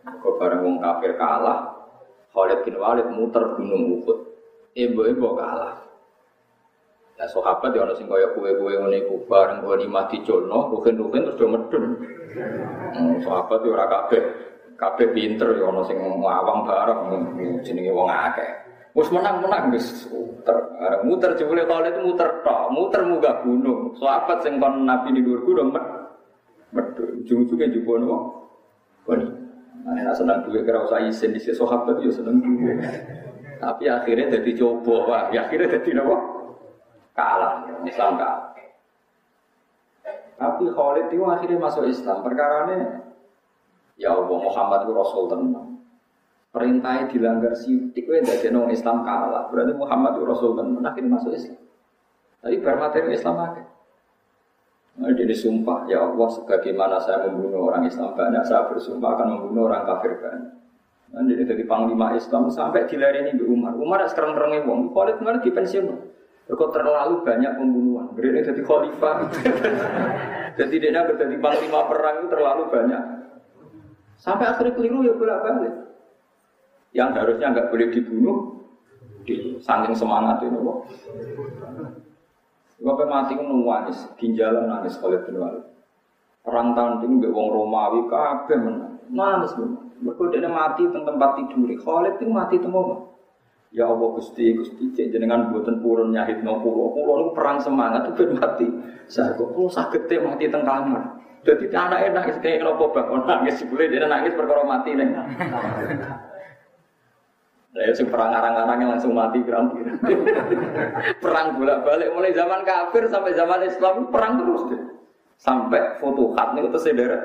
[0.00, 1.76] Mergo bareng wong kafir kalah,
[2.32, 4.18] Khalid bin Walid muter gunung Uhud.
[4.72, 5.76] Ibu-ibu kalah.
[7.20, 9.60] Nah, sahabat ya ono sing kaya kue-kue ngene iku bareng
[9.92, 11.84] mati diculno, rugen-rugen terus do medun.
[12.96, 14.22] Hmm, sahabat ya ora kabeh
[14.80, 17.00] kabeh pinter ya ono sing ngawang bareng
[17.60, 18.71] jenenge wong akeh.
[18.92, 20.56] Wes menang-menang wis muter.
[21.08, 23.96] Muter jebule Khalid muter tok, muter munggah gunung.
[23.96, 25.84] Sahabat sing kon Nabi di dhuwur gunung med
[26.76, 27.24] medun.
[27.24, 28.16] Ujung-ujunge jebul nopo?
[29.08, 29.26] Koni.
[29.82, 32.78] Nah, seneng duwe kira usah isin di sahabat yo seneng duwe.
[33.58, 36.32] Tapi akhirnya jadi coba, wah, ya akhirnya jadi nopo?
[37.12, 38.52] kalah, Islam kalah.
[40.36, 42.24] Tapi Khalid itu akhirnya masuk Islam.
[42.26, 42.76] Perkara ini,
[44.00, 45.71] ya Allah Muhammad itu Rasul tenang.
[46.52, 49.48] Perintahnya dilanggar sidik, itu dari nong Islam kalah.
[49.48, 50.84] Berarti Muhammad Rasul tenang.
[50.84, 51.56] Akhirnya masuk Islam.
[52.44, 53.62] Tapi bermateri Islam aja.
[54.92, 59.72] Nah, jadi sumpah, ya Allah, sebagaimana saya membunuh orang Islam banyak, saya bersumpah akan membunuh
[59.72, 60.52] orang kafir banyak.
[61.16, 63.72] Nah, jadi dari panglima Islam sampai dilariani di Umar.
[63.72, 65.86] Umar sekarang terangnya wong, Khalid kemarin di pensiun.
[66.52, 68.12] Kok terlalu banyak pembunuhan.
[68.12, 69.30] Beri jadi khalifah.
[70.60, 73.02] jadi dia jadi panglima perang itu terlalu banyak.
[74.20, 75.74] Sampai akhirnya keliru ya bolak balik.
[76.92, 78.36] Yang harusnya nggak boleh dibunuh,
[79.24, 80.78] di saking semangat ini kok.
[82.82, 85.64] Bapak mati nangis, ginjalan nangis bin Walid.
[86.42, 88.98] Perang tanding mbek wong Romawi kabeh menang.
[89.14, 89.94] Nangis menang.
[90.02, 91.70] Mergo dia mati di tempat tidur.
[91.70, 93.06] Khalid itu mati temu
[93.72, 98.10] Ya Allah Gusti Gusti cek jenengan buatan purun nyahit no pulau pulau itu perang semangat
[98.10, 98.68] itu mati.
[99.08, 101.22] Saya kok sakit teh mati teng kamar.
[101.46, 105.08] Jadi anak nangis kayak nopo bakon nangis boleh dia nangis perkara mati nih.
[107.72, 109.80] Nah, ya, perang arang-arang yang langsung mati berarti.
[111.24, 114.82] perang bolak-balik mulai zaman kafir sampai zaman Islam perang terus deh.
[115.40, 117.18] Sampai futuhat nih itu saudara.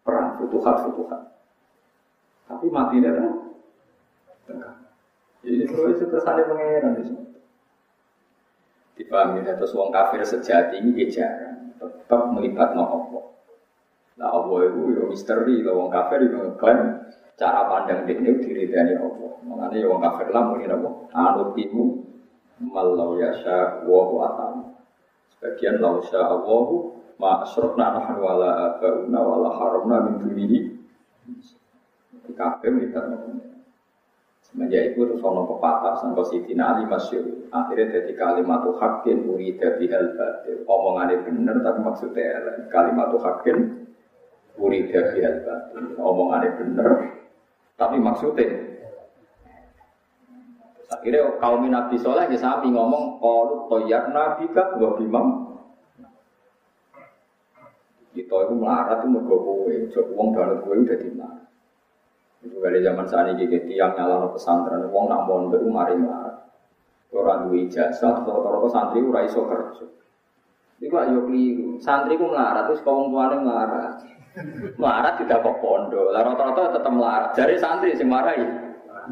[0.00, 1.20] Perang futuhat futuhat.
[2.48, 4.72] Tapi mati tengah.
[5.44, 7.24] Jadi terus itu kesannya pengeran di sini.
[8.96, 13.24] Dipahami terus wong kafir sejati ini jarang tetap melibat no Allah.
[14.14, 17.02] Nah Allah itu ya misteri, lah kafir itu ngeklaim
[17.34, 19.32] cara pandang dia itu diri dari Allah.
[19.44, 20.88] Makanya ya wong kafir lah mungkin apa?
[21.12, 21.82] Anut ibu
[22.62, 24.54] malau yasha wa atam.
[25.34, 26.68] Sebagian lau sya Allah
[27.18, 30.58] ma asrofna nahnu wala abauna wala haramna min dunihi.
[32.34, 33.18] Kafir no
[34.44, 37.50] Semenjak itu terus ono pepatah sampai Siti Ali masyur.
[37.50, 40.62] Akhirnya jadi kalimat hakin dari hal batil.
[40.70, 42.38] Omongannya bener tapi maksudnya.
[42.70, 43.56] Kalimat tuh hakin
[44.54, 45.98] dari hal batil.
[45.98, 46.88] Omongannya bener
[47.84, 48.74] tapi maksudnya
[50.94, 55.58] Akhirnya kaum Nabi Soleh ya sami ngomong kalau toyak Nabi kan gua bimam.
[58.14, 59.74] Kita itu melarat itu mergo kowe,
[60.14, 61.42] uang dalam kowe udah di mana.
[62.46, 66.46] Itu kali zaman saat ini gitu, tiang nyala pesantren, uang nak mondok mari melarat.
[67.10, 69.86] Orang dua ijazah, rata-rata santri ora iso kerja.
[70.78, 74.13] Iku ayo keliru, santri ku melarat terus kaum tuane melarat.
[74.74, 77.30] Melarat tidak kok pondok, lah rata-rata tetap melarat.
[77.38, 78.42] Jadi santri sing marahi.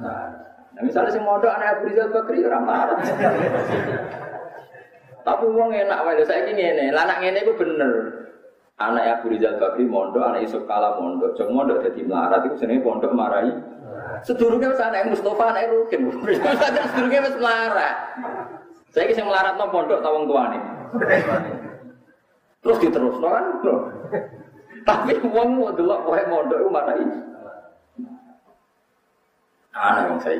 [0.02, 2.98] Nah, misalnya sing mondok anak Abu Rizal Bakri ora melarat.
[5.22, 7.92] Tapi uang enak wae saya ini ngene, lah anak ngene bener.
[8.82, 11.38] Anak Abu Rizal Bakri mondok, anak Yusuf Kala mondok.
[11.38, 13.54] Jom mondok jadi melarat itu senengnya pondok marahi.
[14.26, 16.10] Sedurungnya wis anak Mustafa, anak Rukin.
[16.90, 17.96] Sedurungnya wis melarat.
[18.90, 20.58] Saya kisah melarat no pondok tawang tuane.
[22.58, 23.44] Terus diterus no kan?
[24.82, 27.04] Tapi uang mau delok wae mondok itu marahi.
[29.72, 30.38] Anak yang saya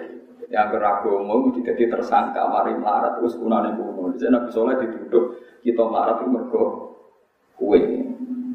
[0.53, 4.13] yang beragu mau jadi tersangka mari melarat terus kunane kuno.
[4.13, 6.63] Jadi Nabi Soleh dituduh kita melarat itu mergo
[7.57, 7.81] kue.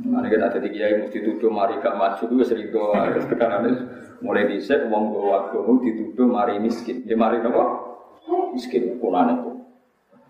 [0.07, 3.11] Mana kita ada kiai mesti tuduh mari gak maju itu sering doa.
[3.25, 3.65] Sekarang
[4.21, 7.01] mulai dicek uang bawa agama dituduh mari miskin.
[7.09, 7.63] Ya mari apa?
[8.53, 9.51] Miskin kunan itu.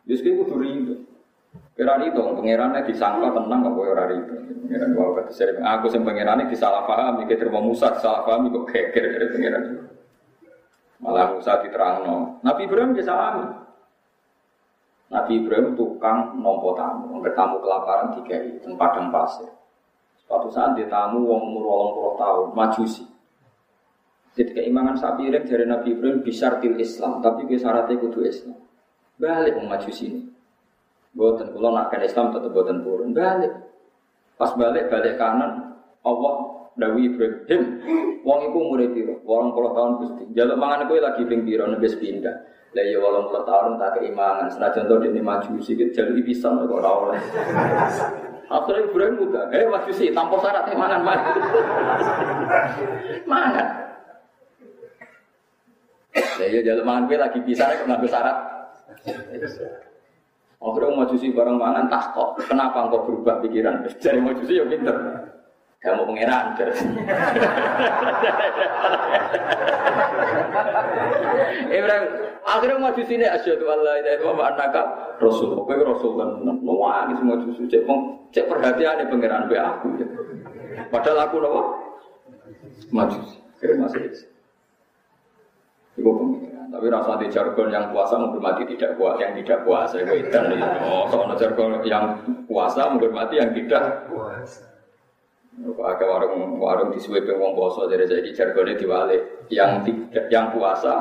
[0.07, 0.95] Miskin itu rido.
[1.77, 4.33] Kira itu pangerannya disangka tenang kok ora rido.
[4.65, 8.65] Pangeran gua kata sering aku sing pangerannya disalah paham mikir terima Musa salah paham kok
[8.73, 9.63] geger dari pangeran.
[11.05, 12.41] Malah Musa diterangno.
[12.41, 13.49] Nabi Ibrahim amin.
[15.07, 19.47] Nabi Ibrahim tukang nompo tamu, nggak tamu kelaparan tiga di yang pasir.
[20.27, 23.05] Suatu saat dia tamu wong umur walang puluh tahun, majusi.
[24.35, 28.59] Jadi keimangan sapi iring dari Nabi Ibrahim bisa til Islam, tapi gue syaratnya kudu Islam.
[29.15, 30.21] Balik majusi ini.
[31.17, 33.09] Buatan kalau nak Islam tetap buatan turun.
[33.17, 33.49] Balik.
[34.37, 35.73] Pas balik balik kanan,
[36.05, 36.33] Allah
[36.77, 37.61] Dawi Ibrahim,
[38.21, 39.17] wong iku umure piro?
[39.25, 40.29] Wong puluh tahun gusti.
[40.37, 42.37] Jaluk mangan kowe lagi ping piro nebes pindah.
[42.77, 44.45] Lah ya walau puluh tahun tak keimangan.
[44.53, 47.21] Senajan to dene maju sikit jalur pisan kok ora oleh.
[48.45, 51.35] Akhirnya Ibrahim muda, eh maju sih tanpa syarat mangan mangan.
[53.25, 53.67] mangan.
[56.13, 58.37] Lah ya jalur mangan gue lagi bisa kok ngambil syarat.
[60.57, 62.41] Akhirnya maju sih bareng mangan tak kok.
[62.49, 63.85] Kenapa engkau berubah pikiran?
[64.03, 64.95] Jadi maju sih ya pinter.
[65.77, 66.57] Kamu pangeran
[71.69, 72.05] Ibrahim
[72.49, 74.81] akhirnya maju sini asyhadu alla ilaha illallah wa annaka
[75.21, 75.53] rasul.
[75.53, 77.85] Kowe rasul kan nuwangi semua susu cek
[78.33, 79.87] cek perhatian pangeran be aku.
[80.89, 81.61] Padahal aku nopo
[82.89, 83.21] maju.
[83.61, 84.01] Kira masih
[85.97, 86.65] Ibu pengiran.
[86.67, 90.37] Tapi rasa di jargon yang puasa menghormati tidak puasa, yang tidak puasa itu itu.
[90.85, 92.05] Oh, soalnya jargon yang
[92.45, 94.63] puasa menghormati yang tidak puasa.
[95.57, 99.49] Ada warung warung di suwe wong poso dari jadi jargonnya diwalik.
[99.49, 100.93] Yang tidak yang puasa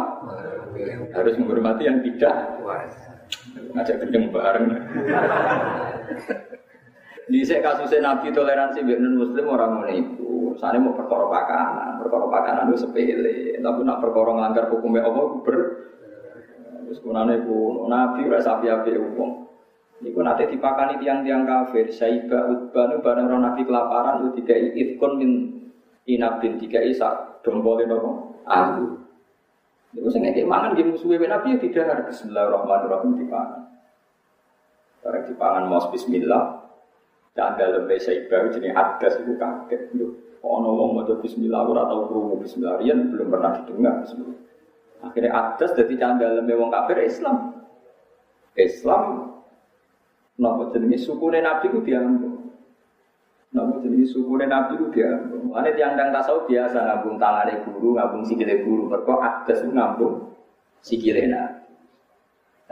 [1.13, 3.21] harus menghormati yang tidak puasa.
[3.77, 4.67] Ngajak gendeng bareng.
[7.27, 12.27] Di saya kasusnya Nabi toleransi non Muslim orang mau itu, sana mau perkara pakanan, perkara
[12.31, 15.59] pakanan itu sepele, tapi nak perkara ngelanggar hukumnya Allah ber,
[16.87, 19.43] terus kunane pun Nabi rasa api api hukum.
[20.07, 25.13] Iku nanti dipakani tiang-tiang kafir, Saiba, Utbah, itu barang orang Nabi kelaparan, itu tiga ifkon
[25.19, 25.31] min
[26.07, 29.03] inabin, tiga isa, dombolin nopo, aku.
[29.97, 33.61] Itu saya ngekik mangan, dia musuhnya Nabi, ya tidak ada Bismillahirrahmanirrahim dipangan.
[35.01, 36.66] Barang dipangan, mau Bismillah,
[37.37, 39.93] dan dalam bahasa Ibrahim jadi adas itu kaget.
[40.41, 44.39] Oh, ngomong mau Bismillah, ora tahu krungu Bismillah, Rian belum pernah didengar Bismillah.
[45.05, 47.61] Akhirnya adas jadi candal wong kafir Islam.
[48.57, 49.37] Islam
[50.37, 52.53] Napa jenenge sukune Nabi ku diambung.
[53.57, 55.57] Napa jenenge sukune Nabi ku diambung.
[55.57, 58.85] Ane tiang tiang tasawuf biasa ngambung tangane guru, ngambung sikile guru.
[58.85, 60.37] Mergo adas ku ngambung
[60.85, 61.65] sikile Nabi.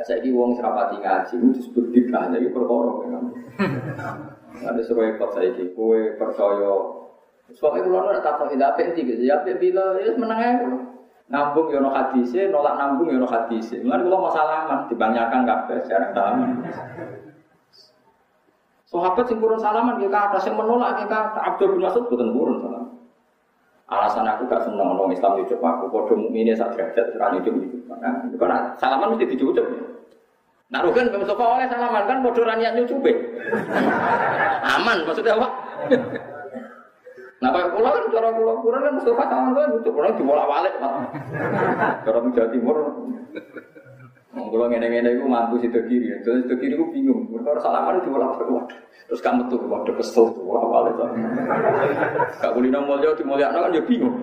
[0.04, 3.24] Saya ini uang serapati ngaji, itu disebut bid'ah, jadi perkara kan.
[4.54, 6.74] Ada sesuai ikut saya ini, kue percaya.
[7.52, 10.68] Soalnya kalau ada tak tahu tidak apa gitu, ya bila ya menang aja
[11.24, 13.80] Nambung yono hadise, nolak nambung yono hadise.
[13.80, 16.36] Mulai kalau masalah mah dibanyakan kabeh jarang tahu.
[18.84, 21.40] Sahabat sing kurun salaman ya kata, sing menolak ya kata.
[21.40, 22.92] Abdul bin Mas'ud boten kurun salaman.
[23.88, 27.76] Alasan aku gak seneng orang Islam nyucup aku, podo mukmine sak derajat ora nyucup itu.
[27.88, 29.93] Nah, karena salaman mesti dicucup.
[30.74, 33.14] Nah, Rugen Mustafa oleh salaman kan podo ra niat nyucupe.
[34.74, 35.48] Aman maksudnya apa?
[37.38, 40.74] Nah, kayak pulau kan cara pulau kurang kan Mustafa salaman kan nyucup, orang dibolak-balik.
[42.02, 42.76] Cara Jawa Timur
[44.34, 47.30] Mengkulo ngene-ngene iku mantu situ kiri, terus situ kiri ku bingung.
[47.30, 48.66] Mereka salaman itu malah waduh.
[49.06, 51.08] Terus kamu tuh waduh kesel tuh, balik tuh.
[52.42, 54.18] Kak kulino mulya di mulya kan ya bingung.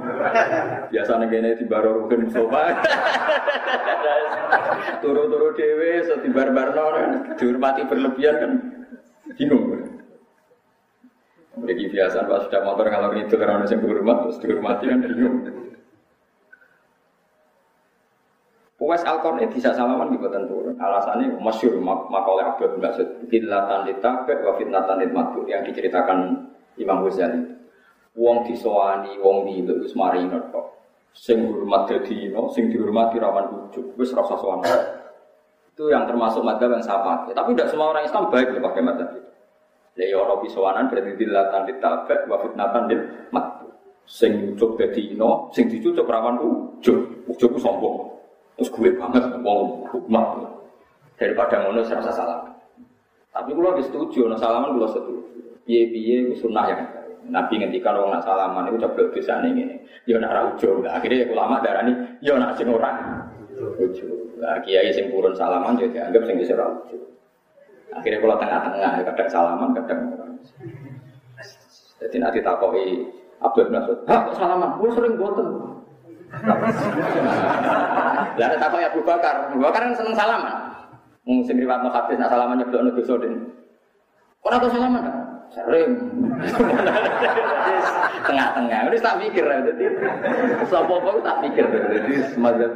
[0.92, 2.76] Biasanya ngene di baro rugen sofa.
[5.00, 8.52] Turu-turu dewe, so di bar-barno kan, dihormati berlebihan kan,
[9.40, 9.80] bingung.
[11.62, 15.36] Jadi biasa pas sudah motor kalau itu karena orang yang berhormat terus dihormati kan bingung.
[18.82, 20.74] Uwais al ini bisa salaman di buatan turun.
[20.74, 23.30] Alasannya masyur makoleh Abdul Masud.
[23.30, 26.50] Fitnatan ditabek wa fitnatan ditmatu yang diceritakan
[26.82, 27.46] Imam Ghazali.
[28.18, 30.82] Wong disowani, wong di wis marinot kok.
[31.14, 33.94] Sing hormat dadi no, sing dihormati rawan ujuk.
[34.02, 34.66] Wis rasa sowan.
[35.70, 37.38] Itu yang termasuk madzhab yang pakai.
[37.38, 39.30] Tapi tidak semua orang Islam baik loh pakai madzhab itu.
[40.02, 43.70] Ya ya orang bisowanan berarti dilatan ditabek wa fitnatan ditmatu.
[44.10, 47.30] Sing ujuk dadi no, sing dicucuk rawan ujuk.
[47.30, 48.21] Ujuk sombong.
[48.62, 50.38] Terus gue banget mau hukmah.
[51.18, 52.46] Daripada ngono saya rasa salah.
[53.34, 55.18] Tapi kalau lebih setuju, nah salaman kalau setuju.
[55.66, 56.86] Biye biye sunnah yang
[57.26, 59.76] Nabi ngendikan orang nak salaman itu coba bisa nih ini.
[60.06, 60.78] Yo nak raujo.
[60.86, 63.26] Nah, akhirnya ulama darah ini, yo nak sing orang.
[64.38, 67.02] Nah, kiai sing purun salaman jadi anggap sing bisa raujo.
[67.98, 70.38] Akhirnya kalau tengah-tengah kadang salaman kadang orang.
[71.98, 73.10] Jadi nanti takoi
[73.42, 75.71] Abdul Nasud, ah salaman, gue sering boten.
[78.38, 79.52] Lah ada apa ya Abu Bakar?
[79.52, 80.56] Abu Bakar kan seneng salaman.
[81.22, 83.54] Mungkin riwayat hadis nak salaman nyeblok dosa den.
[84.42, 85.16] Ora tau salaman kan?
[85.52, 85.92] Sering.
[88.28, 88.80] Tengah-tengah.
[88.88, 89.60] Ini tak mikir ya.
[89.68, 89.86] Jadi
[90.66, 91.66] sapa apa tak mikir.
[91.68, 92.70] Jadi semacam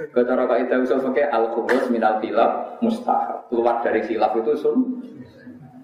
[0.00, 3.44] Kata kaidah usul pakai al khubus minal khilaf mustahab.
[3.52, 5.00] Keluar dari khilaf itu sun.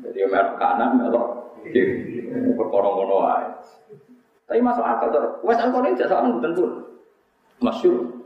[0.00, 2.24] Jadi melok kanan melok kiri.
[2.56, 3.16] Perkara ngono.
[4.46, 5.20] Tapi masuk akal tuh.
[5.42, 6.70] Wes alkohol ini jasa bukan pun
[7.60, 8.16] masyur.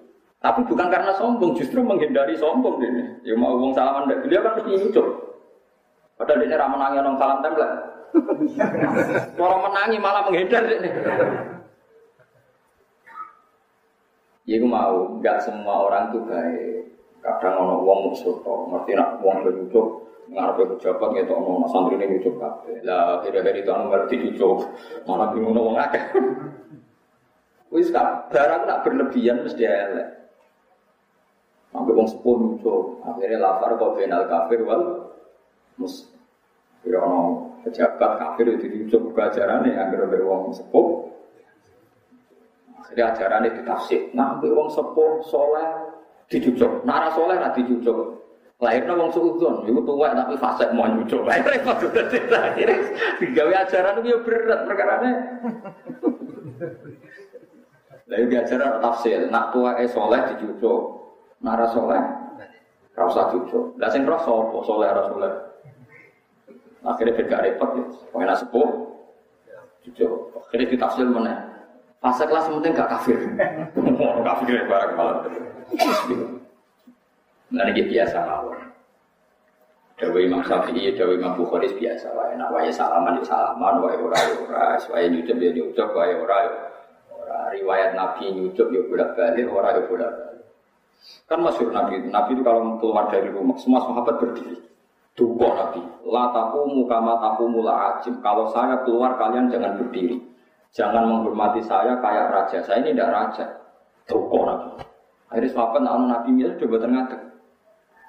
[0.40, 3.04] Tapi bukan karena sombong, justru menghindari sombong ini.
[3.28, 5.06] Ya mau uang salaman dari beliau kan mesti nyucuk.
[6.16, 7.70] Padahal ini ramah nangis orang salam tempel.
[9.38, 10.90] Orang menangi malah menghindar ini.
[14.50, 16.90] Ya gue mau, nggak semua orang tuh baik.
[17.22, 22.34] Kadang ono wong musuh ngerti nak wong nyucuk ngarepe pejabat ngetok ono santri ini nyucuk
[22.38, 22.82] kabeh.
[22.86, 24.58] Lah akhir-akhir itu anu ngerti nyucuk,
[25.06, 26.02] malah bingung wong akeh.
[27.70, 30.08] Wis kan barang nak berlebihan mesti elek.
[31.70, 35.06] Sampai wong sepuh nyucuk, akhirnya lapar kok benal kafir wal
[35.78, 36.10] mus.
[36.82, 41.06] Kira ono pejabat kafir itu nyucuk ajarannya agar wong sepuh.
[42.90, 44.10] Jadi ajarannya ditafsir.
[44.18, 45.94] Nah, wong sepuh soleh
[46.26, 46.82] dicucuk.
[46.82, 48.18] Nara soleh lah dicucuk.
[48.60, 51.24] Lahirnya wong suudon, itu tua tapi fase mau nyucuk.
[51.24, 52.04] Repot sudah
[52.50, 52.76] Akhirnya
[53.16, 55.12] digawe ajaran itu ya berat perkaranya.
[58.10, 60.98] Lalu di ajaran tafsir, nak tua eh soleh dicucuk.
[61.46, 62.02] Nara soleh,
[62.98, 63.78] rasa cucuk.
[63.78, 65.32] Lah sing rasa apa soleh rasa soleh.
[66.82, 67.84] Akhirnya beda repot ya.
[68.10, 68.68] Pengen sepuh,
[69.86, 70.12] cucuk.
[70.42, 71.34] Akhirnya ditafsir mana?
[72.00, 73.18] Fase kelas penting gak kafir.
[74.26, 75.16] Kafir ya barang malah.
[77.52, 78.56] Nah ini biasa mawon.
[80.00, 82.32] Dewi Imam Syafi'i, Dewi Imam Bukhari biasa wae.
[82.40, 86.36] Nak wae salaman ya salaman, wae ora ya ora, wae nyucup ya nyucup, wae ora
[86.40, 86.69] ya ora.
[87.30, 90.46] Riwayat Nabi nyucup ya bolak balik, ora ya bolak balik.
[91.30, 94.58] Kan masyur Nabi, Nabi itu kalau keluar dari rumah, semua sahabat berdiri.
[95.14, 98.18] Duko Nabi, la takumu kama takumu la ajim.
[98.22, 100.30] Kalau saya keluar kalian jangan berdiri.
[100.70, 102.58] Jangan menghormati saya kayak raja.
[102.62, 103.46] Saya ini tidak raja.
[104.06, 104.70] Toko nabi.
[105.30, 107.20] Akhirnya sahabat nak nabi milih coba terngatek.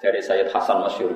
[0.02, 1.14] Dari Sayyid Hasan Masyur.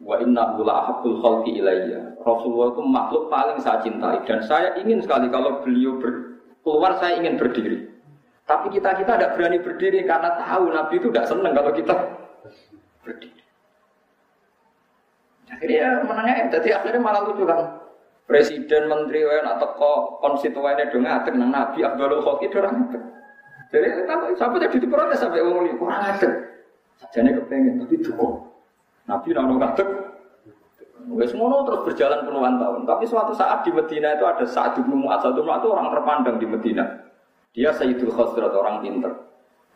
[0.00, 2.16] Wa inna la khalqi ilayya.
[2.24, 6.31] Rasulullah itu makhluk paling saya cintai dan saya ingin sekali kalau beliau ber,
[6.62, 7.90] keluar saya ingin berdiri.
[8.42, 11.94] Tapi kita kita tidak berani berdiri karena tahu Nabi itu tidak senang kalau kita
[13.06, 13.42] berdiri.
[15.52, 17.82] Akhirnya menangnya, jadi akhirnya malah lucu kan.
[18.24, 23.02] Presiden, menteri, wae nak teko konstituennya dong nang Nabi Abdul Khalqi orang ngatek.
[23.72, 26.32] Jadi kalau sampai jadi diprotes sampai wong ini kurang ngatek.
[27.02, 28.48] Sajane kepengen tapi duko.
[29.10, 29.88] Nabi nang ngatek.
[31.10, 32.80] Wes ngono terus berjalan puluhan tahun.
[32.86, 35.26] Tapi suatu saat di Medina itu ada Sa'ad bin Mu'adz.
[35.26, 36.84] Sa'ad bin itu orang terpandang di Medina.
[37.52, 39.12] Dia Sayyidul Khosrat, orang pinter.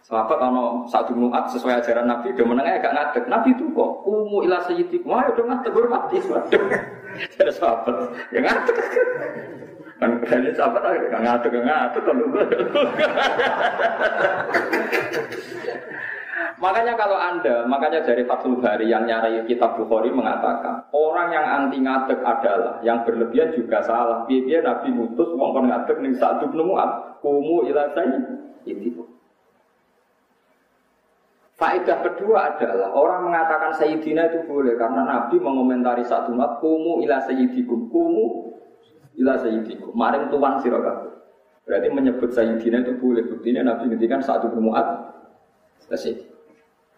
[0.06, 3.24] Sahabat kalau Sa'ad bin Mu'adz sesuai ajaran Nabi, dia menengah agak ngatek.
[3.26, 5.10] Nabi itu kok, umu ila sayyidikum.
[5.10, 6.16] Wah, udah ngatek, hormati.
[7.42, 7.96] Ada sahabat
[8.30, 8.76] yang ngatur.
[9.96, 12.28] Kan kayaknya sahabat ngatur kan ngatur kalau
[16.66, 21.78] Makanya kalau anda, makanya dari Fathul Bari yang nyari kitab Bukhari mengatakan orang yang anti
[21.78, 24.26] ngadeg adalah yang berlebihan juga salah.
[24.26, 28.18] Biar Nabi mutus ngomong ngadeg nih satu penemuan kumu ilasai
[28.66, 29.06] itu.
[31.54, 37.22] Faedah kedua adalah orang mengatakan Sayyidina itu boleh karena Nabi mengomentari satu mat kumu ila
[37.22, 37.94] Sayyidikum.
[37.94, 38.58] Kumu
[39.22, 39.94] ila Sayyidikum.
[39.94, 41.14] Maring tuan sirokabu
[41.62, 43.22] berarti menyebut Sayyidina itu boleh.
[43.22, 45.14] Buktinya Nabi ngendikan satu muat
[45.86, 46.35] Tasik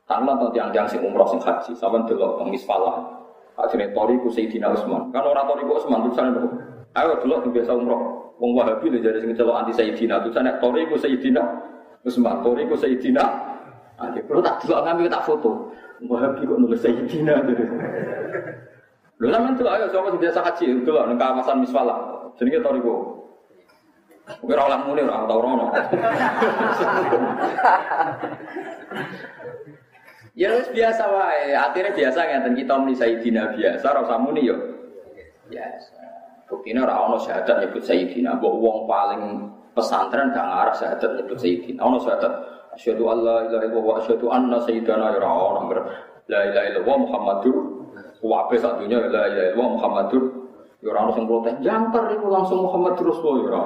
[0.09, 3.05] Tanpa atau tiang-tiang sing umroh sing haji Sama dulu yang misfalah
[3.61, 6.49] Akhirnya toriku Sayyidina Usman Kan orang toriku Usman tulisannya dulu
[6.97, 11.43] Ayo dulu biasa umroh Wong Wahabi lu jadi sing celok anti Sayyidina Tulisannya toriku Sayyidina
[12.09, 13.49] Usman Toriku Sayyidina
[13.99, 15.75] Ali, kalau tak dulu ngambil tak foto.
[16.07, 17.35] Wahabi kok nulis Sayyidina.
[19.19, 21.99] Lho sampean delok ayo sapa sing biasa haji delok nang kawasan Miswala.
[22.39, 23.19] Jenenge Torigo.
[24.39, 25.67] Kowe ora oleh muni ora tau rono.
[30.39, 34.55] Ya wis biasa wae, akhirnya biasa ngeten kita muni Sayyidina biasa ora usah muni yo.
[35.51, 35.99] Biasa.
[36.47, 41.82] Buktinya ora ono syahadat nyebut Sayyidina, mbok wong paling pesantren gak ngarah syahadat nyebut Sayyidina.
[41.82, 42.32] Ono syahadat.
[42.78, 45.78] Asyhadu an la ilaha illallah wa asyhadu anna sayyidana ya orang ber
[46.30, 47.57] la ilaha illallah Muhammadur.
[48.22, 50.22] Wa ape satunya la ilaha illallah Muhammadur.
[50.86, 51.55] Ya ora sing protes.
[51.66, 53.62] Jangkar itu langsung Muhammad Rasul ya ora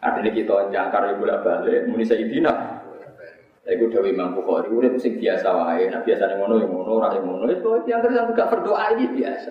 [0.00, 2.75] Artinya kita jangkar ibu bolak balik muni sayyidina
[3.66, 5.90] Iku Dewi Imam Bukhari, udah sing biasa wae.
[5.90, 7.44] Nah biasanya ngono yang ngono, orang yang ngono.
[7.50, 9.50] Itu yang terus gak berdoa ini biasa.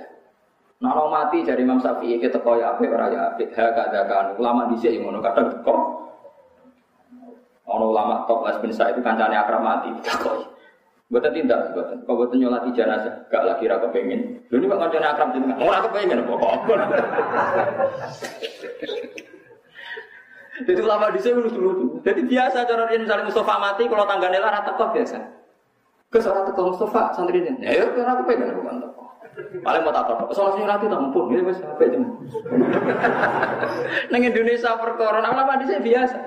[0.80, 3.52] Nah mati dari Imam Syafi'i kita kau ya apik ora ya apik.
[3.52, 5.76] Ha kadakan ulama dhisik ngono kadang teko
[7.66, 9.90] Ono ulama top Les bin itu kancane akrab mati.
[10.06, 10.48] Takoi.
[11.10, 12.02] Buatan tindak, buatan.
[12.06, 14.42] Kau buatan nyolati jenazah, gak lagi rakyat pengen.
[14.54, 16.56] Lu ini kok kancane akrab jenazah, mau rakyat pengen apa kok?
[20.64, 22.00] Jadi ulama di sini lucu-lucu.
[22.00, 25.20] Jadi biasa cara dia misalnya Mustafa mati, kalau tanggane lah rata kok biasa.
[26.08, 28.96] Ke seorang teko Mustafa santri ini, ya ya aku pengen aku mantap.
[29.36, 32.04] Paling mau tak tahu, soal sing rati tak mumpun, ini wis jam.
[34.08, 36.18] Neng Indonesia perkara, ulama di sini biasa.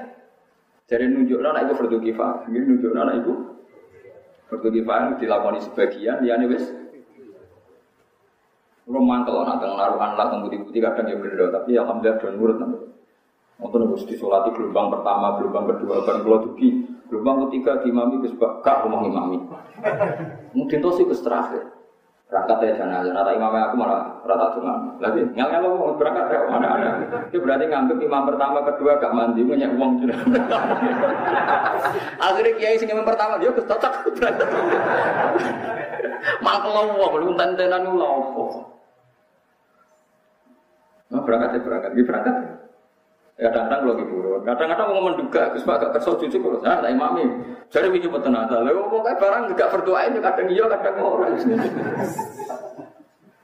[0.93, 2.45] Jadi nunjuk anak ibu fardu kifayah.
[2.53, 3.33] Ini nunjuk anak ibu
[4.53, 6.69] fardu kifayah dilakoni sebagian, ya wis.
[8.85, 12.57] Kalau mangkel nak tengah naruhan lah tunggu putih kadang ya bener, tapi alhamdulillah dan nurut
[12.61, 12.79] nanti.
[13.59, 18.37] Untuk nunggu di gelombang pertama, gelombang kedua, kan kalau tuki Gelombang ketiga di imami ke
[18.37, 19.41] gak rumah imami.
[20.53, 21.65] Mungkin tuh sih ke terakhir.
[22.29, 23.11] Berangkat ya jangan aja.
[23.17, 25.01] Nata imamnya aku malah rata dengan.
[25.01, 26.89] Lagi ngel ngel mau berangkat ya mana ada.
[27.33, 30.21] Itu berarti nganggep imam pertama kedua gak mandi punya uang sudah.
[32.29, 34.49] Akhirnya kiai sing imam pertama dia cocok berangkat.
[36.45, 38.13] Mangkel lo belum tentenan lo
[41.09, 42.35] Nah, berangkat ya berangkat, ya berangkat.
[42.37, 42.68] Ya
[43.39, 47.23] kadang-kadang kalau gitu, kadang-kadang mau menduga, Gus Pak gak kerso cucu kalau saya tak imami.
[47.71, 51.39] Jadi betul nada, lalu pokoknya barang gak berdoa itu kadang iya, kadang orang.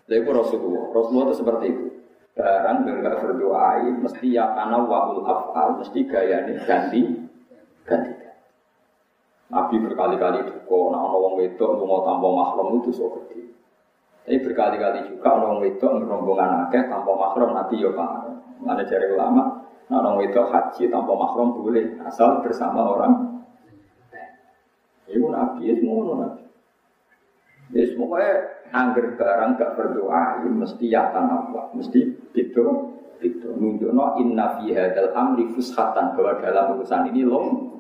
[0.05, 1.87] Jadi itu Rasulullah, Rasulullah itu seperti itu.
[2.35, 3.71] Barang gak berdoa,
[4.03, 7.01] mesti ya karena wahul afal, mesti gaya ini ganti,
[7.87, 8.13] ganti.
[9.55, 13.55] Nabi berkali-kali duka, nah orang wedok mau tambah mahram itu gede.
[14.27, 18.11] Tapi berkali-kali juga orang wedok rombongan akeh tanpa mahram Nabi ya Pak.
[18.65, 23.13] Mana cari ulama, orang itu haji tanpa mahram boleh asal bersama orang.
[25.05, 26.43] Ibu nabi, itu semua nabi.
[27.73, 28.33] Ya semuanya
[28.73, 32.01] angger barang gak berdoa, ya mesti ya Allah, mesti
[32.33, 32.65] gitu,
[33.21, 33.49] gitu.
[33.57, 37.73] Nunjukno inna fi hadal amri fushatan bahwa dalam urusan ini long.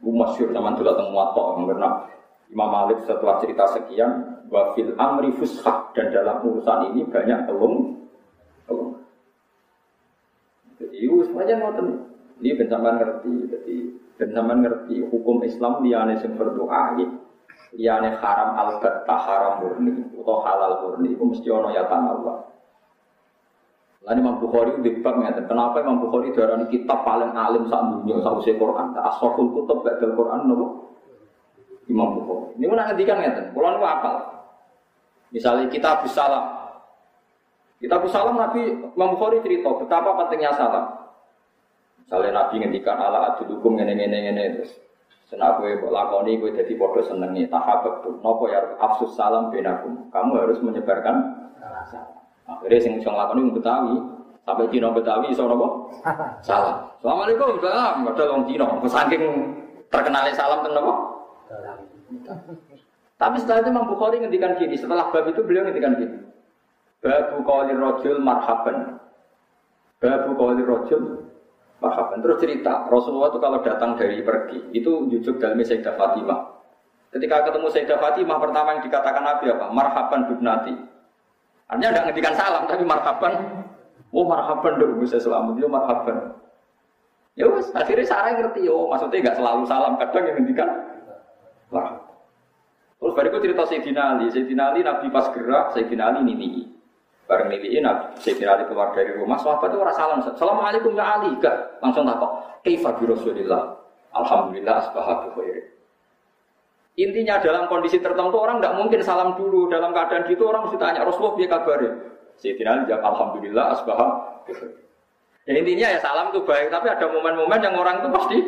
[0.00, 1.88] Bu masyur sama dulu temu watok karena
[2.48, 7.99] Imam Malik setelah cerita sekian wafil amri fushat dan dalam urusan ini banyak telung
[11.00, 11.86] Iku semuanya ngoten.
[12.40, 13.76] Ini bencaman ngerti, jadi
[14.16, 16.96] bencaman ngerti hukum Islam liane sing berdoa
[17.76, 22.48] liane haram albatta haram murni atau halal murni itu mesti ono ya Allah.
[24.00, 25.20] Lalu Imam Bukhari itu bab.
[25.20, 28.96] Kenapa Imam Bukhari darani kitab paling alim saat dunia sausé Quran.
[28.96, 30.96] Asraful kutub ba'dal Quran nopo?
[31.84, 32.56] Imam Bukhari.
[32.56, 33.52] Ini mana ngendikan ngeten.
[33.52, 34.12] Kula niku.
[35.36, 36.00] Misalnya kita
[37.80, 38.60] salam, Kitab salam Nabi
[38.92, 40.84] Imam Bukhari cerita betapa pentingnya salam.
[42.04, 44.72] Misalnya Nabi ngendikan ala adulukum ngene ngene ngene terus.
[45.30, 48.18] Senak gue lakoni gue jadi bodoh senengi tahabak tuh.
[48.20, 50.10] Nopo ya afsus salam benakum.
[50.10, 51.16] Kamu harus menyebarkan
[51.88, 52.12] salam.
[52.50, 53.94] Akhirnya sing sing lakoni Betawi
[54.42, 55.94] sampai Cina Betawi iso nopo?
[56.48, 56.90] Salam.
[56.98, 58.02] Assalamualaikum salam.
[58.10, 59.22] Padahal wong Cina saking
[59.86, 60.94] terkenalnya salam tentang nopo?
[63.20, 66.29] Tapi setelah itu Imam Bukhari ngendikan gini, setelah bab itu beliau ngendikan gini.
[67.00, 69.00] Babu kawalir rojul marhaban.
[69.96, 71.32] Babu kawalir rojul
[71.80, 72.20] marhaban.
[72.20, 76.40] Terus cerita, Rasulullah itu kalau datang dari pergi, itu jujuk dalam Sayyidah Fatimah.
[77.08, 79.66] Ketika ketemu Sayyidah Fatimah, pertama yang dikatakan Nabi apa?
[79.72, 80.74] Marhaban bibnati.
[81.72, 83.32] Artinya tidak ngedikan salam, tapi marhaban.
[84.12, 85.56] Oh marhaban dong, bisa selamat.
[85.56, 86.36] Yo marhaban.
[87.38, 90.68] Ya wes, akhirnya saya ngerti, oh maksudnya nggak selalu salam, kadang yang ngendikan
[91.72, 92.12] marhaban.
[93.00, 96.79] Terus bariku cerita Sayyidina Ali, Sayyidina Ali Nabi pas gerak, Sayyidina Ali ini
[97.30, 100.18] Bareng niliin Nabi Sayyidina Ali keluar dari rumah, sahabat itu orang salam.
[100.18, 102.26] Assalamualaikum ya Ali, gak langsung takut.
[102.66, 103.70] Kaifa bi Rasulillah.
[104.10, 105.46] Alhamdulillah asbaha bi
[106.98, 109.70] Intinya dalam kondisi tertentu orang tidak mungkin salam dulu.
[109.70, 111.92] Dalam keadaan gitu orang mesti tanya Rasulullah dia kabarnya.
[112.34, 114.06] Sayyidina Ali jawab Alhamdulillah asbaha
[115.46, 118.38] Ya intinya ya salam itu baik, tapi ada momen-momen yang orang itu pasti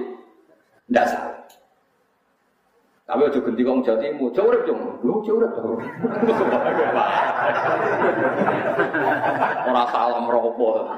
[0.91, 1.35] tidak salam.
[3.13, 4.81] Tapi aja ganti wong Jawa Timur, Jawa urip dong.
[5.05, 5.85] Lu Jawa urip dong.
[9.69, 10.89] Ora salam ropo.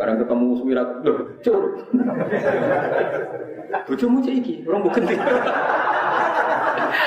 [0.00, 1.84] Bareng ketemu suwirat, lho, Jawa urip.
[3.92, 5.20] Bojomu cek iki, ora mbok ganti.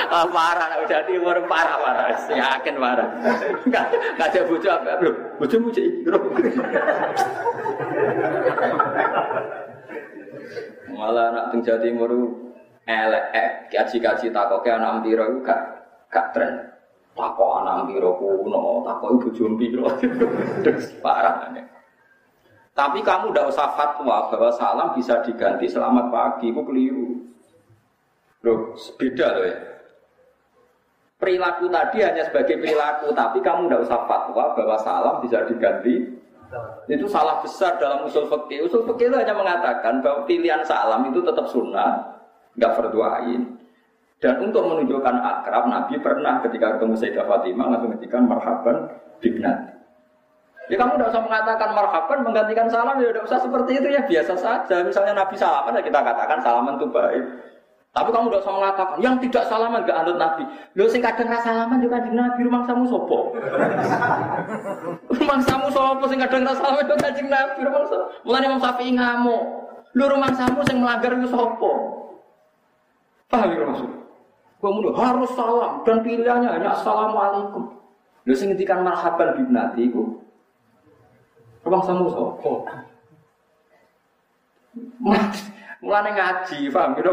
[0.06, 3.08] Ah parah nek Jawa Timur parah parah, yakin parah.
[3.66, 3.90] Enggak
[4.22, 5.10] ada bojo apa, lho,
[5.42, 6.18] bojomu cek iki, ora
[10.94, 12.45] Malah anak teng Jawa Timur
[12.86, 15.60] elek eh kaji-kaji ke anak piro iku gak
[16.08, 16.54] gak tren.
[17.16, 19.84] Takok anak piro kuno, takok ibu piro.
[21.04, 21.76] Parah ane.
[22.76, 27.08] Tapi kamu tidak usah fatwa bahwa salam bisa diganti selamat pagi, itu keliru.
[28.44, 29.56] Loh, beda loh ya.
[31.16, 36.20] Perilaku tadi hanya sebagai perilaku, tapi kamu tidak usah fatwa bahwa salam bisa diganti.
[36.84, 38.68] Itu salah besar dalam usul fikih.
[38.68, 42.15] Usul fikih itu hanya mengatakan bahwa pilihan salam itu tetap sunnah,
[42.56, 43.56] nggak berdoain.
[44.16, 48.76] Dan untuk menunjukkan akrab, Nabi pernah ketika ketemu Sayyidah Fatimah langsung mengatakan marhaban
[49.20, 49.76] bibnati.
[50.66, 54.34] Ya kamu tidak usah mengatakan marhaban menggantikan salam ya tidak usah seperti itu ya biasa
[54.34, 54.82] saja.
[54.82, 57.24] Misalnya Nabi salaman ya kita katakan salaman itu baik.
[57.94, 60.44] Tapi kamu tidak usah mengatakan yang tidak salaman gak anut Nabi.
[60.74, 63.32] Lo sing kadang rasa salaman juga di Nabi rumah samu sopo.
[65.22, 68.04] rumah samu sopo sing kadang rasa salaman juga di Nabi rumah samu.
[68.26, 69.42] Mulai Imam Syafi'i ngamuk.
[69.94, 71.72] Lu rumah samu sing melanggar itu sopo.
[73.26, 73.90] Paham ya maksud?
[74.56, 77.76] Kemudian harus salam dan pilihannya hanya assalamualaikum.
[78.26, 80.18] Lu sing ngendikan marhaban bibnati iku
[81.66, 82.52] Rumah samu sapa?
[85.82, 87.12] Mulane ngaji, paham gitu?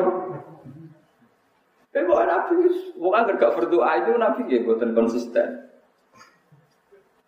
[1.93, 2.53] Eh, bukan Nabi,
[2.97, 5.73] bukan gak berdoa itu Nabi ya, bukan konsisten.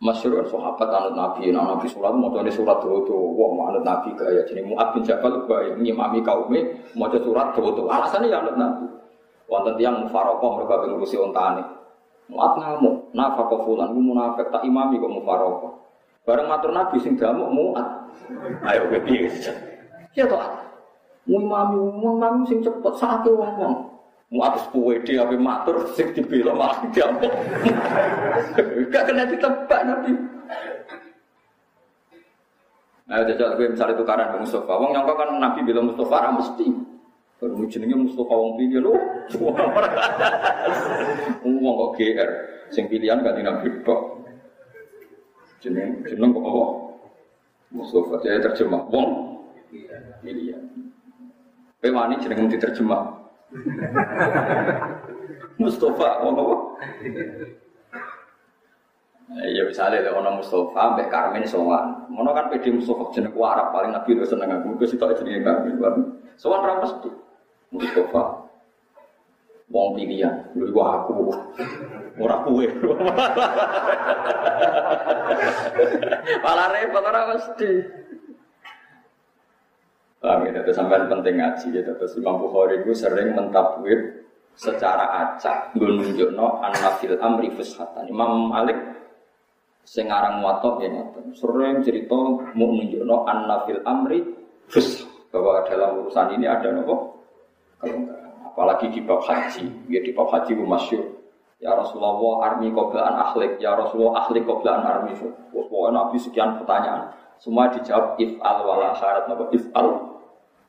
[0.05, 3.81] Masyur sahabat anut Nabi, nah Nabi sholat mau tuh surat tuh tuh, wah mau anut
[3.81, 6.61] Nabi gaya jadi Mu'ad bin Jabal gaya ngimami kaumnya
[6.93, 8.85] mau surat tuh tuh, alasannya ya anut Nabi.
[9.49, 11.65] Wonten tiang mufarokoh mereka pengurusi ontane.
[12.29, 15.73] Mu'ad ngamuk, nafkah fulan, gue tak imami kok mufarokoh.
[16.21, 17.87] Bareng matur Nabi sing damuk Mu'ad.
[18.61, 19.29] Ayo piye
[20.13, 20.37] Ya toh,
[21.25, 21.41] mau
[22.13, 23.94] imami, sing cepet sakit wong-wong.
[24.35, 24.67] Mau atas
[25.07, 27.31] dia apa matur sing dibela malah diamuk.
[28.91, 30.11] Gak kena ditebak Nabi.
[33.07, 34.75] Nah, jajal gue misalnya tukaran ke Mustafa.
[34.75, 36.67] Wong nyangka kan Nabi bilang Mustafa mesti.
[37.39, 38.99] Baru jenenge Mustafa wong pilih lho.
[39.39, 39.55] Wong
[41.79, 42.31] kok GR.
[42.75, 44.19] Sing pilihan gak Nabi kok.
[45.63, 46.91] Jeneng jeneng kok apa?
[47.71, 49.39] Mustafa dia terjemah wong
[50.19, 50.59] pilihan.
[51.79, 53.24] Kowe wani jeneng diterjemah.
[55.61, 56.55] Mustafa ngono apa?
[59.49, 62.05] Ya misalnya ada orang Mustafa, Mbak Karmen sowan.
[62.13, 65.81] Ngono kan PD Mustafa jeneng Arab paling Nabi lu seneng aku, gue sitok jenenge Karmen.
[66.37, 67.09] Sowan ra mesti.
[67.73, 68.45] Mustafa.
[69.73, 71.33] Wong pilihan, lu aku.
[72.21, 72.69] Ora kuwe.
[76.45, 78.04] Malah repot ora mesti.
[80.25, 80.65] Paham ya?
[80.65, 81.91] Terus sampai penting ngaji gitu.
[82.01, 84.25] Terus Imam Bukhari itu sering mentafsir
[84.57, 88.09] secara acak gue nunjuk no anafil amri fushatan.
[88.09, 88.79] Imam Malik
[89.85, 91.29] sing aran muwatta ya ngoten.
[91.37, 92.17] Sering cerita
[92.57, 94.25] mau nunjuk no anafil amri
[94.65, 97.21] fus bahwa dalam urusan ini ada nopo
[97.77, 98.33] kelonggaran.
[98.49, 101.05] Apalagi di bab haji, ya di bab haji itu masyur.
[101.59, 105.11] Ya Rasulullah armi koblaan akhlik, ya Rasulullah akhlik koblaan armi.
[105.51, 110.14] Pokoknya Nabi sekian pertanyaan, semua dijawab if al wala syarat nopo if al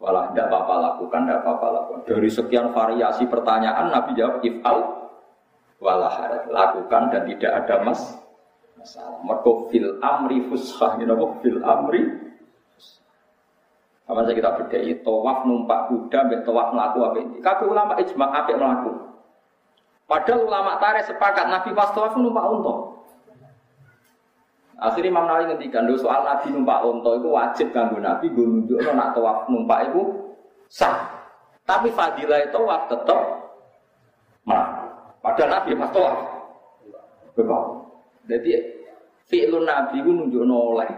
[0.06, 2.00] Walah tidak apa-apa lakukan, tidak apa-apa lakukan.
[2.06, 4.78] Dari sekian variasi pertanyaan Nabi jawab ifal
[5.82, 8.14] walah lakukan dan tidak ada mas
[8.78, 9.18] masalah.
[9.26, 12.06] Mereka fil amri fushah, you know, fil amri.
[14.06, 17.36] Sama saja kita berdaya, tawaf numpak kuda, bet tawaf melaku apa ini.
[17.42, 18.92] Kakek ulama ijma apa melaku.
[20.06, 22.95] Padahal ulama tarik sepakat Nabi pas tawaf numpak unta.
[24.76, 28.92] Akhirnya Imam Nawawi ngendikan soal Nabi numpak onto itu wajib kanggo Nabi gue nunjuk no
[28.92, 30.04] nak tawaf numpak itu
[30.68, 31.16] sah.
[31.64, 33.20] Tapi fadilah itu tawaf tetap
[34.44, 34.64] mah.
[35.24, 36.16] Padahal Nabi pas tawaf.
[37.32, 37.64] Betul.
[38.28, 38.50] Jadi
[39.32, 40.92] fi'lun Nabi gue nunjuk oleh.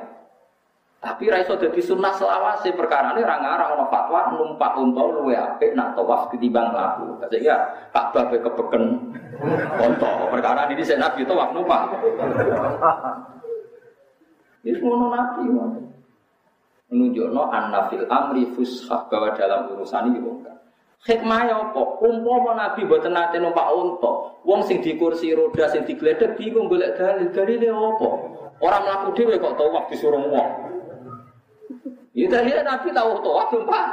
[0.99, 5.79] Tapi raiso jadi sunnah selawase perkara ini orang orang ono fatwa numpak unta luwe apik
[5.79, 7.14] nak tawaf ketimbang laku.
[7.31, 7.55] Sehingga
[7.95, 9.14] Ka'bah kebeken
[9.79, 10.11] unta.
[10.35, 11.95] Perkara ini saya Nabi tawaf numpak.
[14.66, 15.46] Itu ngono nabi
[16.88, 20.56] menunjuk no an-nafil amri fushah bahwa dalam urusan ini bukan.
[21.04, 21.82] Hikmah ya apa?
[22.02, 26.98] Umpama nabi buatan nate numpak unta, wong sing di kursi roda sing digledek bingung golek
[26.98, 27.30] dalil.
[27.30, 28.09] Dalile apa?
[28.59, 30.48] Orang mlaku dhewe kok tawaf disuruh wong.
[32.18, 33.84] Ya dalile nabi tahu tawaf numpak.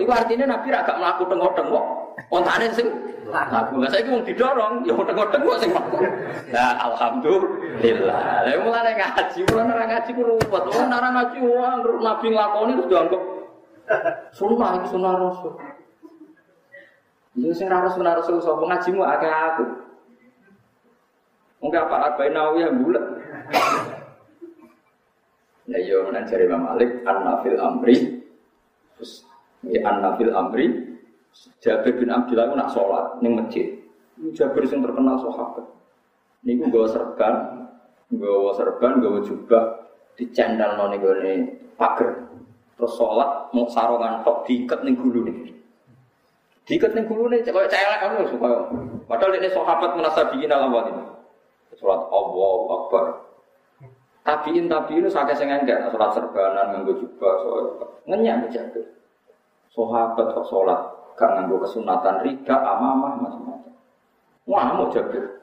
[0.00, 1.84] Iku artinya nabi ra gak mlaku tengok-tengok.
[2.28, 2.88] Ontane sing
[3.30, 5.14] Aku nggak saya mau didorong, ya ngodeng
[5.46, 5.70] kok sing.
[6.50, 8.42] Nah, alhamdulillah.
[8.42, 10.64] Lah mulane ngaji, mulane ora ngaji ku ruwet.
[10.66, 13.22] Wong nara ngaji wong nabi nglakoni terus dianggap
[14.34, 15.52] sunnah itu sunnah rasul.
[17.54, 19.64] Saya rara sunnah rasul sapa ngajimu akeh aku.
[21.60, 23.04] Mungkin apa arba'in nawawi yang bulat.
[25.70, 27.96] Ya iya menan cari Imam Malik an-nafil amri.
[28.98, 29.22] Terus
[29.62, 30.89] ya an-nafil amri
[31.60, 33.66] Jabir bin Abdullah itu nak sholat ning masjid.
[34.36, 35.64] Jabir yang terkenal sahabat.
[36.44, 37.68] Niku gue serban,
[38.12, 39.64] gue serban, gue jubah
[40.16, 41.14] di cendal noni gue
[41.76, 42.28] pagar.
[42.76, 45.52] Terus sholat mau sarongan tok diikat nih gulu nih.
[46.64, 48.56] Diikat nih gulu nih, kayak celek kan supaya.
[49.04, 51.04] Padahal ini sahabat merasa bikin alam ini.
[51.76, 53.04] Sholat Allah Akbar.
[54.20, 57.64] Tabiin tabiin itu sakit enggak sholat serbanan nganggo jubah soal
[58.04, 58.84] ngenyak Jabir.
[59.72, 63.76] Sahabat kok sholat gak nganggo kesunatan riga, amamah macam-macam.
[64.48, 65.36] Wah, mau jabir.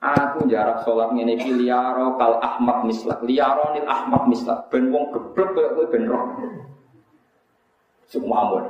[0.00, 4.68] Aku jarak sholat ngene iki liyaro kal ahmad mislak, liyaro nil ahmad mislak.
[4.72, 6.24] Ben wong geblek koyo kowe ben roh.
[8.08, 8.64] Semua amun.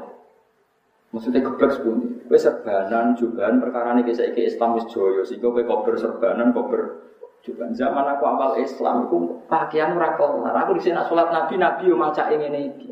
[1.15, 2.27] Maksudnya geblek sepundi.
[2.27, 6.99] Kowe serbanan juga perkara ini kisah iki Islam wis joyo sehingga kober serbanan kober
[7.47, 10.19] juga zaman aku awal Islam aku pakaian ora.
[10.67, 12.91] Aku di sini sholat Nabi Nabi yo maca ngene iki.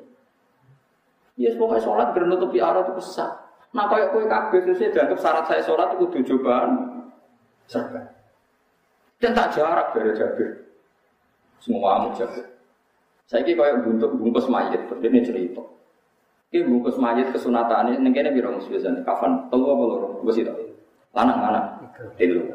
[1.39, 3.31] Ya pokoknya sholat biar nutupi aurat itu sesat.
[3.71, 6.71] Nah kayak kue kabeh terus dianggap syarat saya sholat itu kudu cobaan
[7.71, 8.03] serba.
[9.23, 10.51] Dan tak jarak dari Jabir.
[11.63, 12.43] Semua amu Jabir.
[13.29, 15.63] Saya kira kayak bentuk bungkus mayat, ini cerita.
[16.49, 20.49] Ki bungkus mayit kesunatane ning kene piro biasane kafan telu apa loro wis itu.
[21.13, 21.67] Lanang lanang.
[22.17, 22.49] Telu.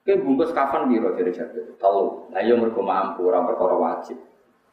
[0.00, 1.76] Ki bungkus kafan piro dari Jabir?
[1.76, 2.32] Telu.
[2.32, 4.16] Lah yo iya mergo mampu ora perkara wajib.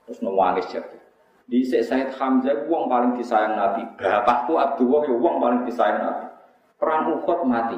[0.08, 1.04] Terus nangis Jabir.
[1.46, 3.86] Di Said Hamzah wong paling disayang Nabi.
[4.02, 6.26] Bapakku Abdullah ya wong paling disayang Nabi.
[6.82, 7.78] Perang Uhud mati.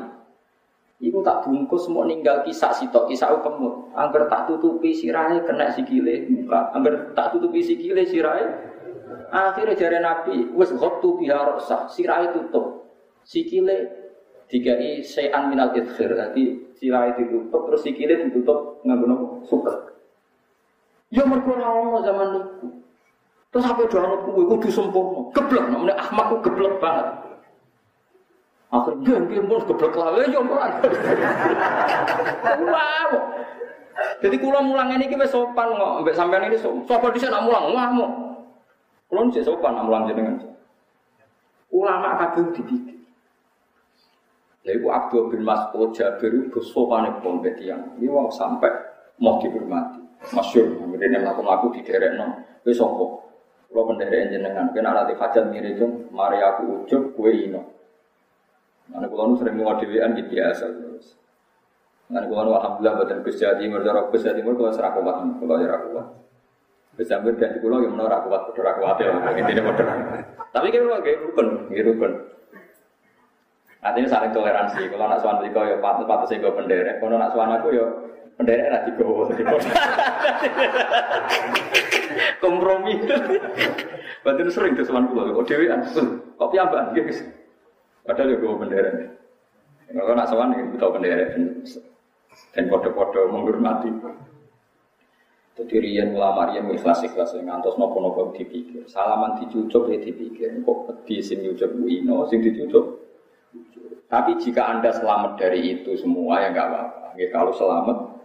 [0.98, 3.94] Iku tak bungkus mau ninggal kisah sitok kisah kemut.
[3.94, 6.74] Angger tak tutupi sirahe kena sikile buka.
[6.74, 8.46] Angger tak tutupi sikile sirahe.
[9.28, 12.88] Akhirnya jari Nabi, wes ghottu biha rosah, sirahe tutup.
[13.28, 13.92] Sikile
[14.48, 16.16] dikai sayan minal idkhir.
[16.18, 19.26] Jadi sirahe ditutup terus sikile ditutup nganggo nopo?
[19.46, 19.78] Suket.
[21.12, 22.68] Ya mergo ora zaman niku.
[23.58, 25.34] Terus apa doa anut kuwe kudu sempurna.
[25.34, 27.10] Geblek namanya Ahmad ku geblek banget.
[28.70, 30.72] Akhirnya dia mau geblek lagi ya mulan.
[32.70, 33.12] Wow.
[34.22, 36.86] Jadi kulo mulang ini kita sopan kok, mbak sampean ini sopan.
[36.86, 38.10] Sopan di sana mulang, wah mau.
[39.10, 40.38] Kulo sih sopan mulang jenengan.
[41.74, 43.10] Ulama kadung dibikin.
[44.62, 48.70] Ya ibu Abdul bin Mas'ud Jabir itu sopan itu pun yang ini mau sampai
[49.18, 50.06] mau dihormati.
[50.30, 53.26] Masyur, kemudian melakukan aku di derek no, besok
[53.68, 57.68] kalau penderek jenengan, kena nanti hajat mirip jeng, mari aku ujuk, kue ino.
[58.88, 61.20] Mana kalau sering mau dewan gitu biasa terus.
[62.08, 65.58] Mana kalau alhamdulillah buatan Gus Jawa Timur, cara Gus Jawa Timur kalau serah kuat, kalau
[65.60, 66.08] serah kuat.
[67.62, 69.78] Pulau yang menolak kuat, kuat ya, kuat.
[70.50, 72.12] Tapi kalau kayak rukun, kayak rukun.
[73.86, 74.90] Artinya saling toleransi.
[74.90, 76.50] Kalau anak suan kau ya patut patut sih gue.
[76.50, 77.86] Kalau anak suan aku ya
[78.38, 79.26] penderek nanti gue.
[82.42, 82.94] kompromi.
[84.24, 85.34] Berarti sering sama pulau.
[85.42, 87.26] Kok dewi an, kok piambak guys.
[88.08, 88.92] Padahal ya gue bendera.
[89.88, 91.26] Kalau nak sowan ya tahu bendera
[92.56, 93.90] dan kode-kode menghormati.
[95.58, 98.86] Jadi rian ulama rian ikhlas ikhlas yang ngantos nopo nopo dipikir.
[98.86, 100.62] Salaman dicucuk ya dipikir.
[100.62, 103.10] Kok di sini ucap ino, sing dicucuk.
[104.08, 107.08] Tapi jika anda selamat dari itu semua ya nggak apa-apa.
[107.18, 108.17] Ya, kalau selamat,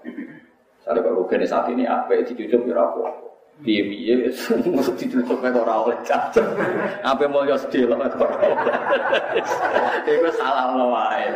[0.82, 3.32] saya kalau saat ini apa dicucuk ya apa
[3.62, 6.42] piye-piye mesti ditutup nek ora oleh cacat.
[7.06, 8.76] Apa mulya sedih lho nek ora oleh.
[10.08, 11.26] Iku salah lho wae.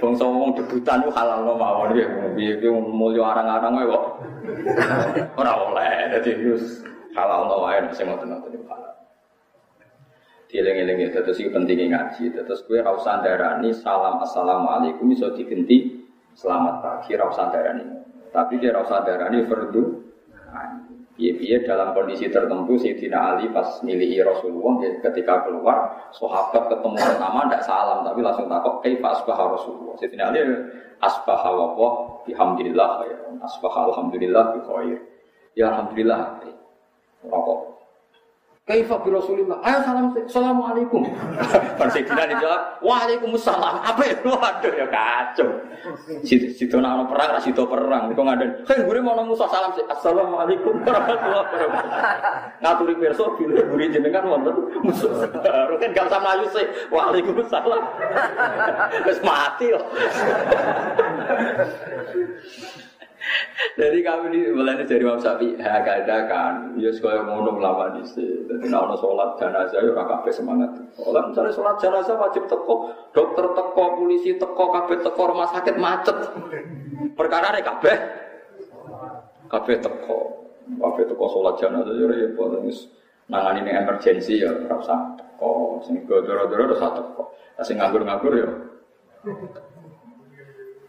[0.00, 2.06] Bangsa wong debutan ku halal lho mawon ya.
[2.32, 4.04] Piye-piye mulya arang-arang wae kok.
[5.36, 6.16] Ora oleh.
[6.16, 6.80] Dadi wis
[7.12, 8.92] halal lho wae sing ngoten-ngoten halal.
[10.46, 12.32] Dieling-eling ya, terus pentingnya ngaji.
[12.32, 16.06] Terus gue rau sandarani salam assalamualaikum iso digenti
[16.38, 18.05] selamat pagi rau sandarani.
[18.32, 19.82] Tapi dia rau sandarani fardu.
[21.16, 27.48] Iya, dalam kondisi tertentu Sayyidina Ali pas milih Rasulullah ya, ketika keluar sahabat ketemu pertama
[27.48, 29.96] tidak salam tapi langsung takut kaifa asbaha Rasulullah.
[29.96, 30.40] Sayyidina Ali
[31.00, 33.16] asbaha wa bihamdillah ya.
[33.40, 34.98] Asbaha alhamdulillah bi khair.
[35.56, 36.44] Ya alhamdulillah.
[37.24, 37.75] Rokok.
[38.66, 39.62] Kaifa bi Rasulillah?
[39.62, 41.06] Ayo salam Assalamualaikum.
[41.78, 43.78] Kan Sayyidina dijawab, Waalaikumsalam.
[43.78, 44.26] Apa itu?
[44.26, 45.54] Waduh ya kacau.
[46.26, 48.10] Situ ana perang, ra situ perang.
[48.10, 48.66] Iku ngaden.
[48.66, 52.58] Hei, gure mau Musa salam Assalamualaikum warahmatullahi wabarakatuh.
[52.58, 55.14] Ngaturi pirsa bilih gure jenengan wonten musuh.
[55.78, 56.66] Kan gak usah mlayu sih.
[56.90, 57.82] Waalaikumsalam.
[59.06, 59.86] Wis mati loh.
[63.76, 68.48] Jadi kami di mulai dari Imam Syafi'i ada kan, ya sekolah ngono lama di sini.
[68.48, 70.70] Jadi nak sholat jenazah ya kafe semangat.
[70.96, 76.16] Orang misalnya sholat jenazah wajib teko, dokter teko, polisi teko, kafe teko, rumah sakit macet.
[77.12, 77.92] Perkara ini kafe,
[79.52, 80.18] kafe teko,
[80.80, 82.56] kafe teko sholat jenazah ya repot.
[83.26, 87.22] Nangani ini emergensi ya rasa teko, sing godoro-godoro rasa teko.
[87.60, 88.48] Sing nganggur-nganggur ya.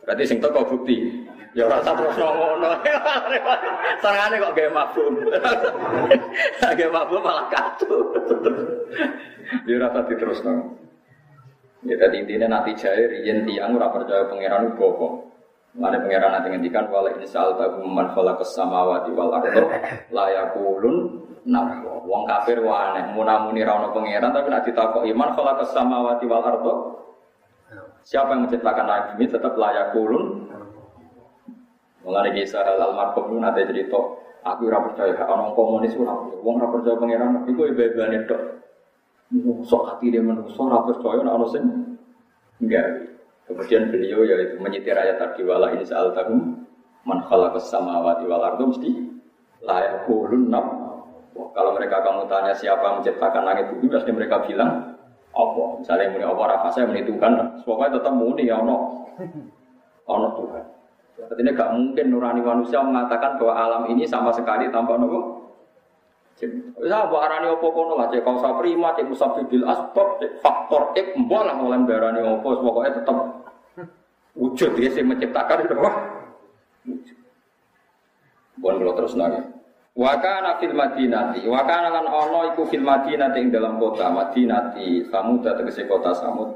[0.07, 1.27] Berarti sing teko bukti.
[1.57, 2.69] Ya rasa terus ngono.
[3.97, 5.13] Serangane kok gawe mabum.
[6.61, 8.13] Gawe mabum malah kacau.
[9.65, 10.77] Ya rasa diterusno.
[11.81, 15.25] Ya tadi intinya nanti jaya riyen tiang ora percaya pangeran uga
[15.77, 19.69] Mana pangeran nanti ngendikan wala insal tahu man falaqas samawati wal ardo
[20.09, 25.37] la yakulun nah wong kafir wa aneh munamuni ra ono pangeran tapi nek ditakok iman
[25.37, 26.73] falaqas samawati wal ardo
[28.01, 29.93] siapa yang menciptakan langit ini tetap layak
[32.07, 33.99] Mulane kisah almarhum itu nanti cerita,
[34.47, 36.39] aku ora percaya orang komunis ora percaya.
[36.39, 38.41] Wong ora percaya pangeran iku ibadane tok.
[39.67, 41.63] Sok hati dia manusia ora percaya nek ana sing
[42.63, 42.87] enggak.
[43.43, 46.63] Kemudian beliau yaitu menyetir ayat tadi wala ini saal tahum
[47.03, 48.91] man khalaqas samawati wal ardo mesti
[49.67, 50.87] la yaqulun nam.
[51.35, 54.95] Kalau mereka kamu tanya siapa menciptakan langit bumi pasti mereka bilang
[55.35, 55.63] apa?
[55.83, 59.05] Misalnya muni apa saya menentukan, pokoknya tetap muni ya ono,
[60.07, 60.76] ono Tuhan.
[61.17, 65.37] Artinya gak mungkin nurani manusia mengatakan bahwa alam ini sama sekali tanpa nopo
[66.37, 71.17] Wis mbok arani apa kono lah cek kausa prima cek musabbibil asbab cek faktor X
[71.17, 73.17] mbok lah oleh darani apa pokoke tetep
[74.37, 75.91] wujud dia sing menciptakan itu apa?
[78.61, 79.41] Bon kalau terus nanya.
[79.97, 85.89] Wakana fil madinati, wakana lan ono iku fil madinati ing dalam kota madinati, samud tegese
[85.89, 86.53] kota samud.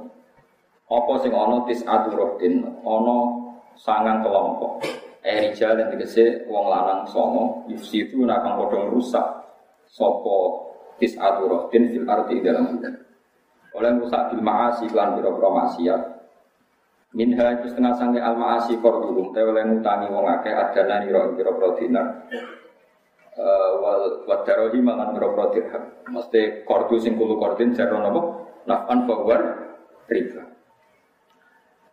[0.85, 3.40] Apa sing ono tis aturuddin, ono
[3.81, 4.85] sangang kelompok.
[5.21, 9.25] Eh rijal yang tegese wong lanang songo, yufsitu nakang padha rusak
[9.85, 12.89] sopo tis aturuddin fil arti dalam bumi.
[13.77, 16.01] Oleh rusak bil maasi lan pira-pira maksiat.
[17.11, 21.69] Minha itu setengah sange al maasi korduhum, te oleh ngutangi wong akeh adana nira pira-pira
[21.75, 22.07] dinar.
[23.31, 25.83] Uh, wal wadarohi mangan pira-pira dirham.
[26.11, 28.21] Mesti kordu sing kulo kordin jaro napa?
[28.67, 29.41] Nafan bawar
[30.11, 30.50] riba.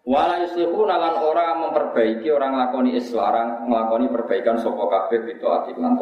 [0.08, 6.00] Wala yuslihu nalan ora memperbaiki orang lakoni islarang nglakoni perbaikan sapa kabeh itu ati lan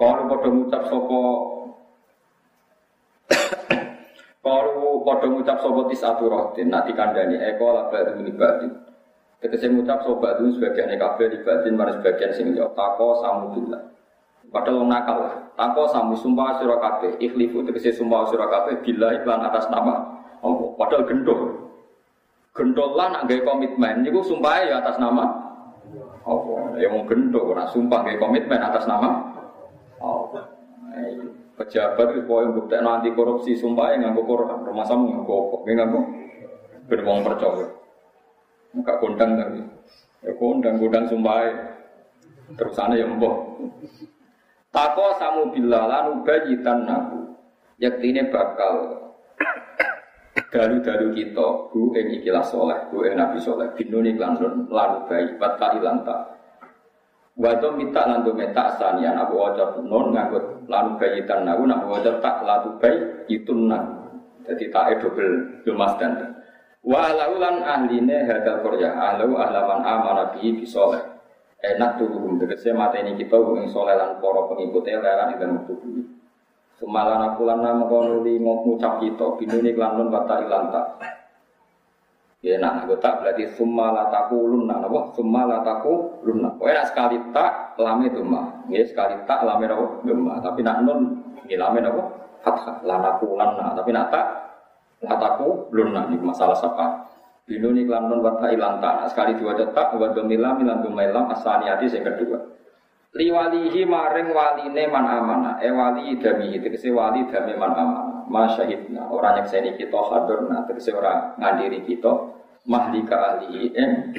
[0.00, 1.20] Kalau padha ngucap sapa
[4.48, 8.72] Kalau padha ngucap sapa tisatu rohdin nak dikandani eko la ba'du ni ba'din.
[9.44, 13.92] Tegese ngucap sapa ba'du sebagian kabeh di batin mari sebagian sing yo tako samudillah.
[14.48, 15.52] Padahal wong nakal.
[15.52, 20.16] Tako samu sumpah sira kabeh ikhlifu tegese sumpah sira kabeh bila iklan atas nama.
[20.80, 21.65] Padahal gendol.
[22.56, 25.28] Gendol lah nak gawe komitmen niku sumpah ya atas nama
[26.24, 26.80] Allah.
[26.80, 29.36] Ya mau gendol ora sumpah gawe komitmen atas nama
[29.96, 30.28] Oh,
[31.56, 35.56] pejabat itu yang bukti nanti korupsi sumpah yang nganggo Quran, rumah sama nganggo apa?
[35.64, 36.00] Nggak nganggo
[36.84, 37.66] beruang percaya.
[38.76, 39.60] Enggak kondang tapi,
[40.20, 41.48] ya kondang kondang sumpah
[42.60, 43.56] terus sana yang boh.
[44.68, 47.40] Tako samu bila lalu bayitan nabu,
[47.80, 49.08] yaktine bakal
[50.52, 54.36] dalu-dalu kita, bu ing ikilah soleh, bu ing nabi soleh, binuni klan
[54.68, 56.16] lalu bayi, batka ilanta.
[57.36, 62.40] Wato minta lantu meta sanian aku wajah non ngangkut lalu bayitan naku nak wajah tak
[62.40, 62.96] lalu bayi
[63.28, 64.08] itu nan
[64.48, 66.32] jadi tak double dumas dan.
[66.80, 71.16] Wa laulan ahline hadal korya ahlu ahlaman amana bihi bisoleh
[71.60, 75.74] enak tuh hukum tegese mata ini kita hubungi soleh lan poro pengikutnya lelan dan waktu
[76.76, 80.82] Semalan aku lan nama konuli ngucap kita binuni klan bata ilanta
[82.44, 85.10] Ya nak aku tak berarti summa la luna, napa?
[85.18, 85.64] Summa la
[86.22, 86.54] luna.
[86.54, 88.62] Kowe nak sekali tak lame itu mah.
[88.70, 90.04] Ya sekali tak lame napa?
[90.06, 90.38] Gemma.
[90.44, 92.06] Tapi nak nun ya lame napa?
[92.46, 92.86] Fathah.
[92.86, 93.74] La taqulanna.
[93.74, 94.26] Tapi nak tak
[95.02, 95.16] la
[95.74, 97.08] luna ini masalah sapa.
[97.50, 99.10] Binuni klan nun wa ta ilan tak.
[99.10, 102.36] Sekali dua detak milan domailam asaniyati sing kedua.
[103.16, 105.50] Liwalihi maring waline man amana.
[105.64, 106.60] E wali dami.
[106.60, 108.14] Itu wali dami man amana.
[108.28, 109.08] Masyahidna.
[109.08, 112.12] Orang yang seni kita hadirna terus orang ngadiri kita.
[112.66, 114.10] Mahlika ahli eh,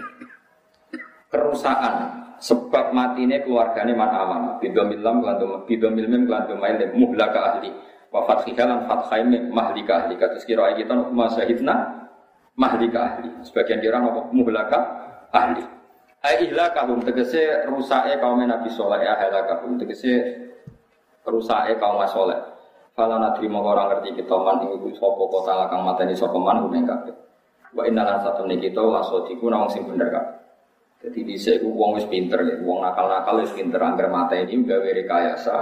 [1.27, 1.95] kerusakan
[2.39, 7.75] sebab matine keluargane man amanah bidomil lam kelantum bidomil mim kelantum maile muhlaka ahli.
[8.07, 10.15] Wa fathiha lan fathaim mahlika ahli.
[10.15, 12.07] Kados kira kita masahidna
[12.55, 13.29] mahlika ahli.
[13.43, 14.79] Sebagian kira apa muhlaka
[15.35, 15.76] ahli
[16.25, 20.13] ai ihlakahum tegese rusake kaum Nabi saleh ya halakahum tegese
[21.27, 22.39] rusake kaum saleh
[22.97, 26.65] fala nadri mongko ora ngerti kita man ing iku sapa kota lakang mateni sapa man
[26.73, 27.27] ing kabeh
[27.75, 30.25] Wa inna lan satu nih kita lasodiku nawang sing bener kan.
[30.97, 34.81] Jadi di sini uang wis pinter ya, uang nakal-nakal wis pinter angker mata ini gawe
[34.81, 35.55] rekayasa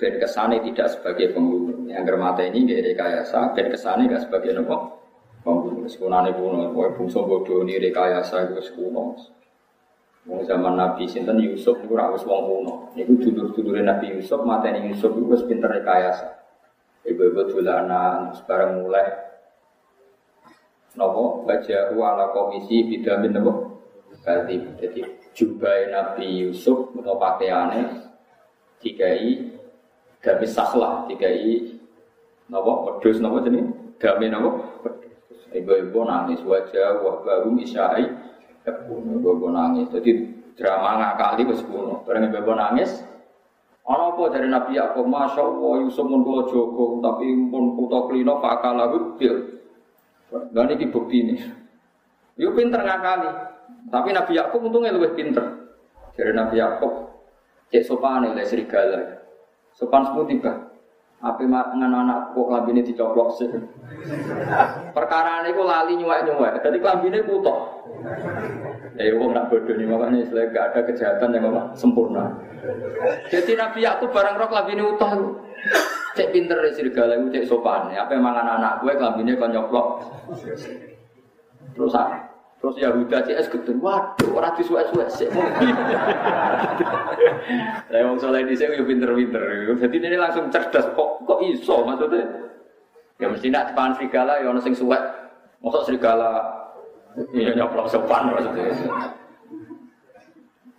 [0.00, 1.84] ben kesane tidak sebagai pembunuh.
[1.92, 4.76] Angker mata ini gawe rekayasa ben kesane gak sebagai nopo
[5.44, 5.84] pembunuh.
[5.84, 9.20] Sekunane kuno, kowe bungsu bodoh ini rekayasa itu sekuno.
[10.24, 12.74] Wong zaman Nabi sinten Yusuf ora wis wong kuno.
[12.96, 16.40] Niku dulur-dulure Nabi Yusuf mateni Yusuf iku wis pinter rekayasa.
[17.04, 19.04] Ibu-ibu dolanan sebarang mulai.
[20.96, 21.44] Nopo?
[21.44, 23.52] Bajahu ala komisi bidamin nopo?
[24.24, 25.00] Berarti jadi
[25.36, 28.08] jubah Nabi Yusuf atau pakaiannya
[28.80, 29.52] dikai
[30.24, 31.76] dami sahlah dikai
[32.48, 32.96] nopo?
[32.96, 33.60] Pedus nopo jadi
[34.00, 34.50] dami nopo?
[35.52, 36.40] Ibu-ibu nangis.
[36.40, 38.08] Wajah wah baru isyai
[38.64, 40.12] ibu-ibu nangis jadi
[40.56, 43.04] drama ngakali wis kuno bareng ibu-ibu nangis
[43.84, 48.40] Ana apa dari Nabi Yakub, Masya Allah, Yusuf pun kula Joko, tapi pun putra klino
[48.40, 48.88] fakalah
[49.20, 49.60] bil.
[50.56, 51.36] Dan ini bukti ini.
[52.40, 53.28] Yo pinter ngakali.
[53.92, 55.68] Tapi Nabi Yakub untungnya lebih pinter.
[56.16, 57.12] Jadi Nabi Yakub
[57.68, 59.20] cek sopan oleh serigala.
[59.76, 60.52] Sopan semua tiba.
[61.24, 63.48] Api dengan anak kok ini dicoplok sih.
[64.92, 66.60] Perkara ini kok lali nyuwek nyuwek.
[66.60, 67.58] Jadi ini putok.
[69.00, 72.36] Ya wong nak bodoh nih makanya istilah gak ada kejahatan yang apa sempurna.
[73.32, 75.40] Jadi Nabi Yakub barang rok ini utuh.
[76.14, 77.90] Cek pinter ya serigala itu cek sopan.
[77.90, 79.86] Apa mangan anak gue kelambinnya kau nyoplok.
[81.74, 82.33] Terus ah,
[82.64, 85.28] Terus Yahuda CS gitu, waduh orang disuwek-suwek sih.
[87.92, 89.68] Saya mau soleh di sini pinter-pinter.
[89.76, 92.24] Jadi ini langsung cerdas kok kok iso maksudnya.
[93.20, 94.96] Ya mesti nak depan serigala ya orang sing suwek.
[95.60, 96.40] Mosok serigala
[97.36, 98.72] iya nyoplok sopan maksudnya.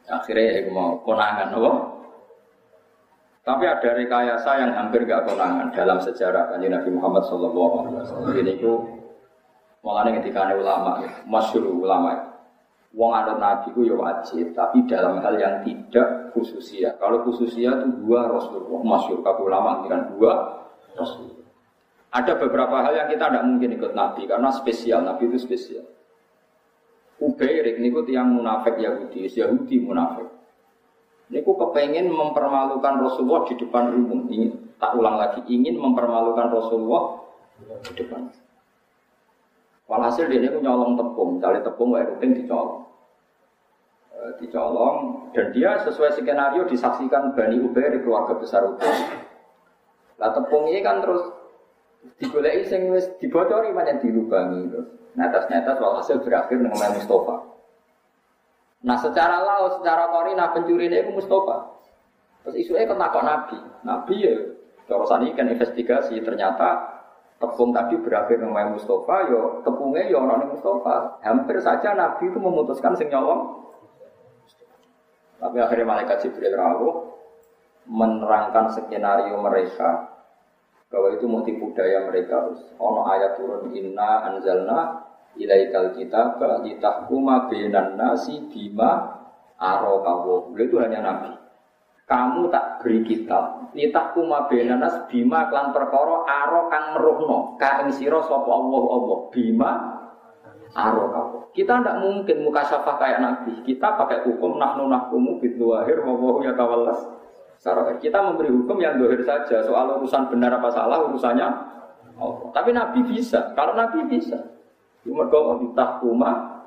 [0.10, 1.72] Akhirnya ya mau konangan, apa?
[3.46, 8.34] Tapi ada rekayasa yang hampir gak konangan dalam sejarah kanji Nabi Muhammad Sallallahu Alaihi Wasallam.
[8.42, 8.74] Ini itu
[9.86, 10.98] Mulane ketika ada ulama,
[11.30, 12.18] masyur ulama,
[12.90, 16.98] wong anut nabi ku ya wajib, tapi dalam hal yang tidak khususia.
[16.98, 20.34] Kalau khususia itu dua Rasulullah, masyur kabul ulama kan dua
[20.98, 21.38] Rasul.
[22.10, 25.86] Ada beberapa hal yang kita tidak mungkin ikut nabi karena spesial, nabi itu spesial.
[27.22, 30.28] Ubairik niku tiang munafik Yahudi, Yahudi munafik.
[31.30, 34.26] Niku kepengen mempermalukan Rasulullah di depan umum.
[34.34, 37.22] Ingin tak ulang lagi, ingin mempermalukan Rasulullah
[37.86, 38.45] di depan.
[39.86, 42.90] Walhasil dia ini nyolong tepung, cari tepung wae rutin dicolong.
[44.10, 49.22] E, dicolong dan dia sesuai skenario disaksikan Bani Ubair di keluarga besar Ubair.
[50.18, 51.22] Lah tepung ini kan terus
[52.18, 54.90] digoleki sing wis dibocori banyak dilubangi terus.
[55.16, 57.38] Netes-netes walhasil berakhir dengan Mustafa.
[58.84, 61.78] Nah secara laut, secara korina pencuri ini Mustafa.
[62.44, 63.58] Terus isunya kan takut Nabi.
[63.82, 64.36] Nabi ya,
[64.86, 66.95] cara ini kan investigasi ternyata
[67.36, 71.20] tepung tadi berakhir dengan Mustafa, yo tepungnya yo orang Mustafa.
[71.22, 73.66] Hampir saja Nabi itu memutuskan sing nyolong.
[75.36, 76.96] Tapi akhirnya malaikat Jibril rawuh
[77.86, 80.10] menerangkan skenario mereka
[80.90, 82.50] bahwa itu motif budaya mereka.
[82.80, 85.06] Ono ayat turun inna anzalna
[85.36, 89.22] ilaikal kitab litahkuma bainan nasi bima
[89.60, 90.56] arokawo.
[90.56, 91.46] Itu hanya Nabi
[92.06, 97.92] kamu tak beri kitab nitah kuma benanas bima klan perkara aro kang meruhno ka ing
[97.92, 99.20] sira sapa Allah Allah?
[99.30, 99.72] Bima
[100.72, 103.64] aro kamu kita tidak mungkin muka syafah kayak nabi.
[103.64, 107.00] Kita pakai hukum nahnu nahkumu bidwahir wa ya tawallas.
[107.56, 109.64] Sarah kita memberi hukum yang dohir saja.
[109.64, 111.48] Soal urusan benar apa salah urusannya
[112.20, 112.52] Allah.
[112.52, 113.56] Tapi nabi bisa.
[113.56, 114.36] Kalau nabi bisa.
[115.08, 116.60] Cuma kau nitah kuma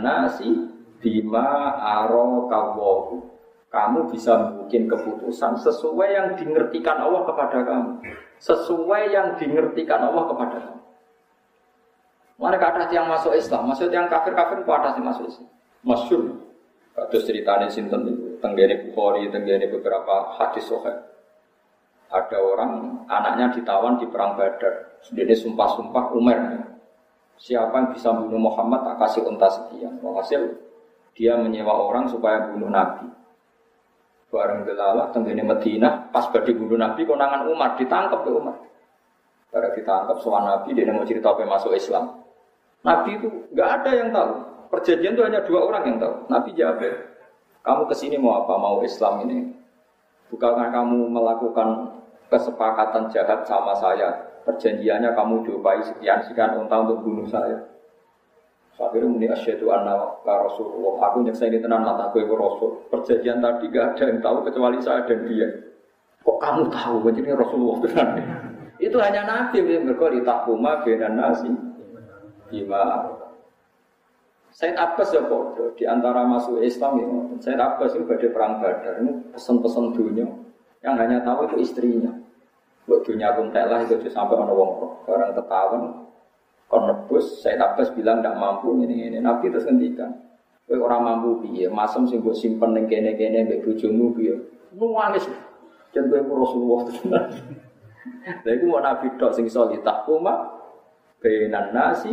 [0.00, 0.48] nasi
[0.96, 3.35] bima aro kawahu
[3.70, 7.90] kamu bisa bikin keputusan sesuai yang dimengertikan Allah kepada kamu.
[8.38, 10.82] Sesuai yang dimengertikan Allah kepada kamu.
[12.36, 15.48] Mana kata yang masuk Islam, maksud yang kafir-kafir itu ada sih masuk Islam.
[15.80, 16.22] Masyur.
[17.12, 20.92] Terus ceritanya sinten itu, tenggene Bukhari, tenggene beberapa hadis sohe.
[22.06, 25.00] Ada orang anaknya ditawan di perang Badar.
[25.12, 26.38] Dia sumpah-sumpah Umar.
[27.36, 30.00] Siapa yang bisa bunuh Muhammad tak kasih unta sekian.
[30.00, 30.56] Hasil
[31.12, 33.08] dia menyewa orang supaya bunuh Nabi.
[34.26, 38.58] Bareng delala tenggene Madinah pas badhe bunuh Nabi konangan Umar ditangkap ke Umar.
[39.54, 42.26] Bareng ditangkap soal Nabi dia mau cerita apa masuk Islam.
[42.82, 44.32] Nabi itu nggak ada yang tahu.
[44.66, 46.14] Perjanjian itu hanya dua orang yang tahu.
[46.26, 46.82] Nabi jawab,
[47.62, 48.54] kamu ke sini mau apa?
[48.58, 49.46] Mau Islam ini?
[50.30, 54.10] Bukankah kamu melakukan kesepakatan jahat sama saya?
[54.42, 57.62] Perjanjiannya kamu diupai sekian sekian unta untuk bunuh saya.
[58.76, 61.08] Akhirnya muni asyhadu anna la Rasulullah.
[61.08, 62.70] Aku ini tenan lah aku itu Rasul.
[62.92, 65.48] Perjanjian tadi gak ada yang tahu kecuali saya dan dia.
[66.20, 68.08] Kok kamu tahu ini Rasulullah tenan?
[68.76, 71.48] itu hanya Nabi yang di takuma benan nasi.
[72.52, 73.16] Bima
[74.56, 77.06] Said Abbas ya bodoh di antara masuk Islam ya.
[77.44, 80.24] Said Abbas itu pada perang Badar ini pesan-pesan dunia
[80.80, 82.08] yang hanya tahu itu istrinya.
[82.88, 84.70] Buat dunia kuntelah itu sampai orang wong
[85.10, 85.82] orang ketahuan
[86.66, 89.18] kon nebus, saya Abbas bilang tidak mampu ini ini.
[89.22, 90.10] Nabi terus ngendikan,
[90.66, 91.70] kowe orang mampu piye?
[91.70, 94.34] Masem sing mbok simpen ning kene-kene mbek bojomu piye?
[94.74, 95.30] Nuwangis.
[95.94, 97.24] Jan kowe Rasulullah tenan.
[98.42, 100.58] Lha iku mau Nabi tok sing iso ditakuma
[101.22, 102.12] bainan nasi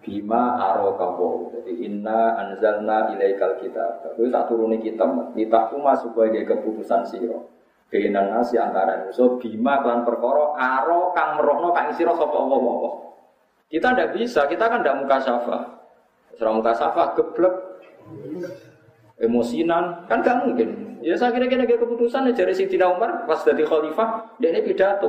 [0.00, 1.12] bima araka
[1.60, 4.06] Jadi inna anzalna ilaikal kitab.
[4.14, 7.38] Kowe tak turuni kitab ditakuma supaya dia keputusan sira.
[7.90, 13.10] Bainan nasi antara so bima kelan perkara aro kang merohno kang sira sapa Allah-Allah.
[13.70, 15.58] Kita tidak bisa, kita kan tidak muka syafa.
[16.34, 17.54] Setelah muka syafa, geblek,
[19.22, 20.98] emosinan, kan gak mungkin.
[21.00, 25.08] Ya saya kira-kira keputusan ya dari Sidina Umar pas jadi khalifah, dia ini pidato.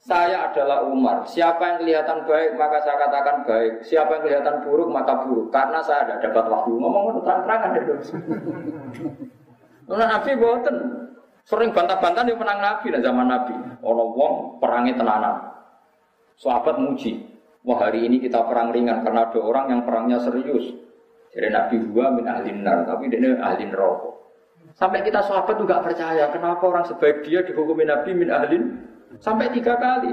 [0.00, 1.28] Saya adalah Umar.
[1.28, 3.84] Siapa yang kelihatan baik maka saya katakan baik.
[3.84, 5.52] Siapa yang kelihatan buruk maka buruk.
[5.52, 7.94] Karena saya tidak dapat waktu ngomong terang-terangan itu.
[9.92, 10.76] Nah, Nabi boten
[11.44, 13.54] sering bantah-bantah di menang Nabi dan zaman Nabi.
[13.84, 15.36] Orang wong perangi tenanan.
[16.40, 17.29] Sahabat muji.
[17.60, 20.72] Wah hari ini kita perang ringan karena ada orang yang perangnya serius.
[21.30, 24.14] Jadi Nabi gua min ahlin nar, tapi dia ahli rokok.
[24.74, 28.62] Sampai kita sahabat juga percaya, kenapa orang sebaik dia dihukumi Nabi min ahlin
[29.20, 30.10] sampai tiga kali.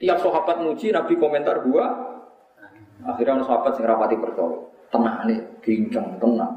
[0.00, 2.06] Tiap sahabat muji Nabi komentar gua
[3.04, 4.58] Akhirnya orang sahabat sing rapati percaya.
[4.88, 6.54] Tenang nih, gincang tenang.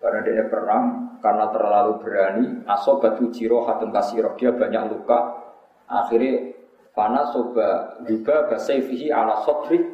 [0.00, 0.84] Karena dia perang,
[1.20, 5.44] karena terlalu berani, asobat ujiro hatun kasiro dia banyak luka.
[5.86, 6.55] Akhirnya
[6.96, 9.84] Fana soba juga basaifihi ala sotri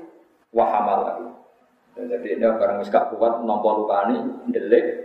[0.55, 1.26] wahamal lagi.
[1.98, 4.22] Jadi dia barang miskak kuat nompo lukani,
[4.55, 5.03] delik,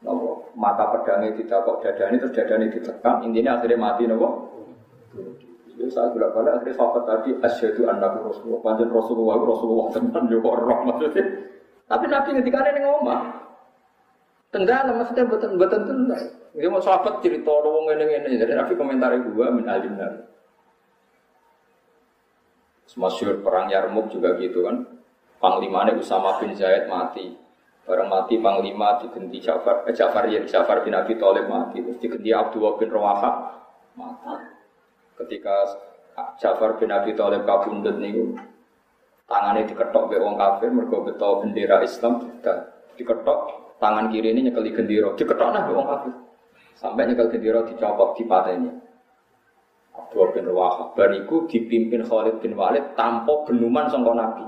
[0.00, 4.28] nopo mata pedangnya tidak kok dadani terus dadani ditekan intinya akhirnya mati nopo
[5.74, 8.62] jadi saya sudah balik akhirnya sahabat tadi asyhadu annabi rasulullah.
[8.62, 11.24] Panjang rasulullah rasulullah teman juga orang maksudnya.
[11.90, 13.22] Tapi nabi ketika ini ngomong
[14.54, 16.22] tenggelam maksudnya betul betul tenggelam
[16.54, 20.22] dia mau sahabat cerita orang ini ini jadi nabi komentar gua min alim nabi
[22.94, 24.86] Masyur perang Yarmuk juga gitu kan.
[25.42, 27.34] Panglimanya Usama bin Zaid mati.
[27.84, 31.84] Barang mati Panglima diganti Ja'far eh, Ja'far ya Ja'far bin Abi Thalib mati.
[31.84, 33.30] Terus diganti Abdullah bin Rawaha
[33.98, 34.30] mati.
[35.20, 35.54] Ketika
[36.40, 38.14] Ja'far bin Abi Thalib kabundut nih
[39.24, 42.40] tangannya diketok be wong kafir mergo beto bendera Islam
[42.96, 43.38] diketok
[43.82, 45.12] tangan kiri ini nyekeli gendera.
[45.18, 46.12] Diketok nah wong kafir.
[46.78, 48.70] Sampai nyekel gendera dicopot di ini
[49.94, 54.44] Abdullah bin Rawaha bariku dipimpin Khalid bin Walid tanpa benuman sangka Nabi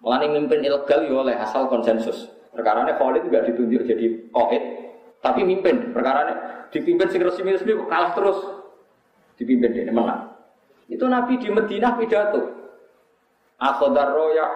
[0.00, 2.32] Melani mimpin ilegal ya oleh asal konsensus.
[2.56, 4.64] Perkara ini Khalid juga ditunjuk jadi koid,
[5.20, 5.92] tapi mimpin.
[5.92, 6.34] Perkara ini
[6.72, 8.40] dipimpin sing resmi-resmi kalah terus.
[9.36, 10.32] Dipimpin dia menang.
[10.88, 12.40] Itu Nabi di Madinah pidato.
[13.60, 14.48] Akhodar roya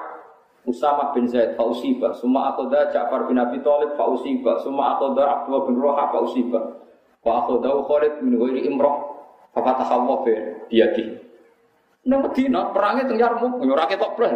[0.64, 5.77] Usama bin Zaid fausiba, semua akhoda Ja'far bin Abi Thalib fausiba, semua akhoda Abdullah bin
[5.77, 6.81] Roha fausiba.
[7.20, 9.04] Wa akhoda Khalid bin Ghairi Imrah
[9.55, 10.17] Fafatah Allah
[10.69, 11.15] dia di.
[12.05, 14.35] Nang Medina perangnya teng Yarmuk, yo ora ketok blas.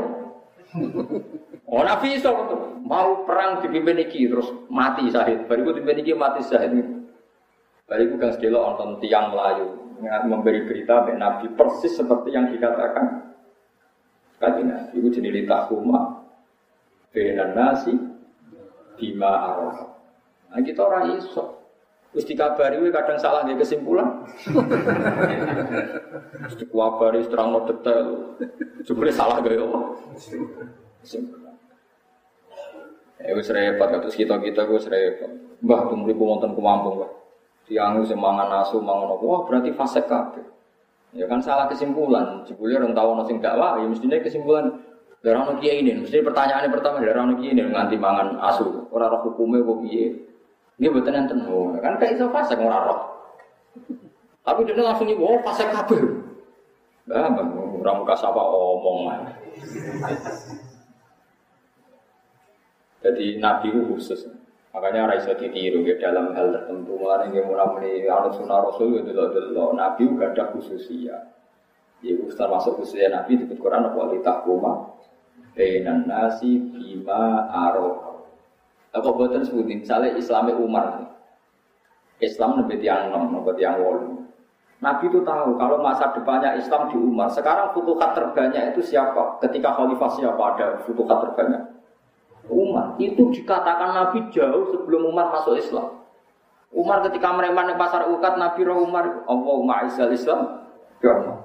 [1.68, 2.32] Oh Nabi iso
[2.80, 5.44] mau perang dipimpin iki terus mati syahid.
[5.44, 6.86] Bariku dipimpin iki mati syahid.
[7.84, 9.88] Bariku kang sedelo wonten tiang Melayu
[10.28, 13.34] memberi berita mek Nabi persis seperti yang dikatakan
[14.38, 16.22] Kanjeng Nabi itu jenis litahuma
[17.10, 17.90] benan nasi
[18.94, 19.78] bima arah.
[20.54, 21.57] Nah kita orang iso.
[22.08, 24.24] Terus dikabari kadang salah dia kesimpulan.
[26.40, 28.34] Terus dikabari terang no detail.
[28.80, 29.66] Sebenarnya salah gak ya
[31.04, 31.54] Kesimpulan.
[33.18, 35.30] Ya wis repot terus kita kita gue repot.
[35.58, 37.10] Mbah tunggu ku wonten kemampu mbah.
[37.68, 40.46] Tiang semangan asu mangan wah berarti fase kabeh.
[41.12, 42.46] Ya kan salah kesimpulan.
[42.48, 44.64] Jebule orang tahu nasi dakwah ya mestinya kesimpulan
[45.20, 45.92] dari orang kiai ini.
[46.00, 48.88] Mesti pertanyaannya pertama dari orang kiai ini nganti mangan asu.
[48.94, 50.27] Orang roh hukumnya kok kiai.
[50.78, 53.00] Ini betul yang tentu, kan kayak iso fase roh.
[54.46, 56.22] Tapi dia langsung nih, oh fase kabel.
[57.08, 57.48] Bah, bang,
[57.82, 59.18] orang muka sapa omong lah.
[63.02, 64.28] Jadi Nabi itu khusus.
[64.74, 67.00] Makanya Raisa ditiru ya dalam hal tertentu.
[67.00, 69.72] Mulai yang mulai anut sunnah Rasul itu loh dulu.
[69.72, 71.16] Nabi juga ada khususnya.
[71.98, 74.94] Ya, Ustaz masuk khususnya Nabi di Quran apa litahkuma
[75.58, 78.07] Bainan nasi bima arok
[78.88, 80.86] apa buatan sebutin, misalnya Islamnya Umar,
[82.18, 84.26] Islam lebih tiang enam, lebih tiang wolu.
[84.78, 87.26] Nabi itu tahu kalau masa depannya Islam di Umar.
[87.34, 89.42] Sekarang futuhat terbanyak itu siapa?
[89.42, 91.62] Ketika khalifah siapa ada futuhat terbanyak?
[92.46, 92.94] Umar.
[93.02, 95.98] Itu dikatakan Nabi jauh sebelum Umar masuk Islam.
[96.70, 100.62] Umar ketika mereman di pasar ukat Nabi roh Umar, Allahumma izal Islam.
[101.02, 101.38] Ya Allah.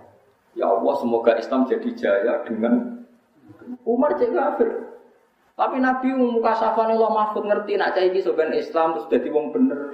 [0.53, 3.01] Ya Allah semoga Islam jadi jaya dengan
[3.81, 4.92] Umar jadi kafir.
[5.53, 9.53] Tapi Nabi muka safane Allah Mahfud ngerti nak cah iki soben Islam terus dadi wong
[9.53, 9.93] bener.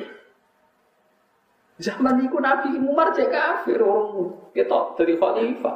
[1.80, 5.76] Zaman itu Nabi Umar cek kafir orang kita dari khalifah.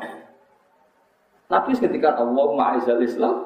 [1.51, 3.43] Nabi ketika Allah ma'izal Islam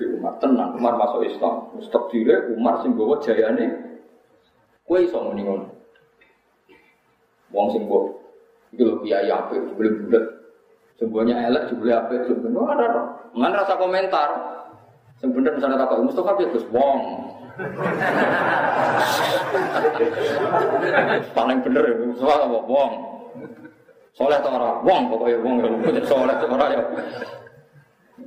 [0.00, 1.72] di Umar tenang Umar masuk Islam.
[1.76, 4.00] Mustaq dire Umar sing bawa jayane
[4.88, 5.68] kue iso muni ngono.
[7.52, 8.16] Wong sing bawa
[8.72, 10.24] iki lho kiai apik sebelum bulat.
[10.94, 13.02] Semuanya elek jebule apik sebenarnya ada.
[13.36, 14.30] Ngan rasa komentar.
[15.24, 17.00] Yang bener misalnya takut Mustafa ya Gus Wong.
[21.32, 22.92] Paling bener ya Mustafa apa Wong.
[24.12, 26.82] Soleh atau orang Wong pokoknya Wong ya soleh atau orang ya.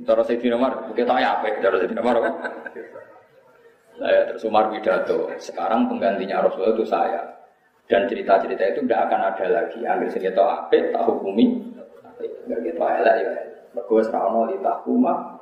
[0.02, 1.46] Cara Sayyidina Umar, kita ya apa?
[1.62, 2.30] Cara Sayyidina Umar apa?
[3.98, 5.30] Nah, ya, terus Umar pidato.
[5.38, 7.22] Sekarang penggantinya Rasulullah itu saya.
[7.86, 9.86] Dan cerita-cerita itu tidak akan ada lagi.
[9.86, 10.74] Ambil senjata apa?
[10.74, 11.62] Tak hukumi.
[12.46, 13.32] Enggak gitu ya.
[13.74, 15.37] Mergo serono li tahkuma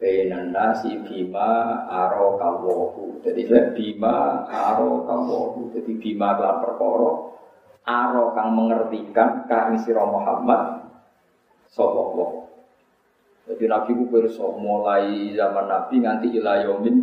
[0.00, 3.20] Bainan nasi bima aro kawohu.
[3.20, 3.44] Jadi
[3.76, 5.76] bima aro kawohu.
[5.76, 7.10] Jadi bima kelan perkara
[7.84, 10.88] aro kang mengertikan kang sira Muhammad
[11.68, 12.48] sallallahu
[13.50, 16.96] Jadi Nabi ku pirsa mulai zaman Nabi nganti ila yaumin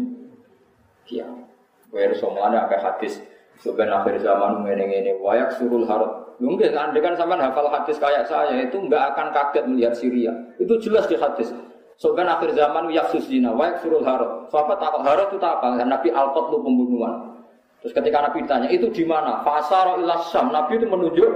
[1.06, 1.46] kiamat.
[1.92, 3.20] Pirsa mulane akeh hadis
[3.62, 6.34] sebenarnya akhir zaman ngene-ngene wayak surul harut.
[6.38, 10.34] Mungkin andai kan sama hafal hadis kayak saya itu nggak akan kaget melihat Syria.
[10.62, 11.50] Itu jelas di hadis.
[11.98, 14.54] Soalnya akhir zaman yaksus zina, wa yaksurul harot.
[14.54, 15.82] Sahabat takut harot itu apa?
[15.82, 17.42] Nabi alkot lu pembunuhan.
[17.82, 19.42] Terus ketika Nabi ditanya, itu di mana?
[19.42, 20.54] Fasaro ilas Sam.
[20.54, 21.30] Nabi itu menunjuk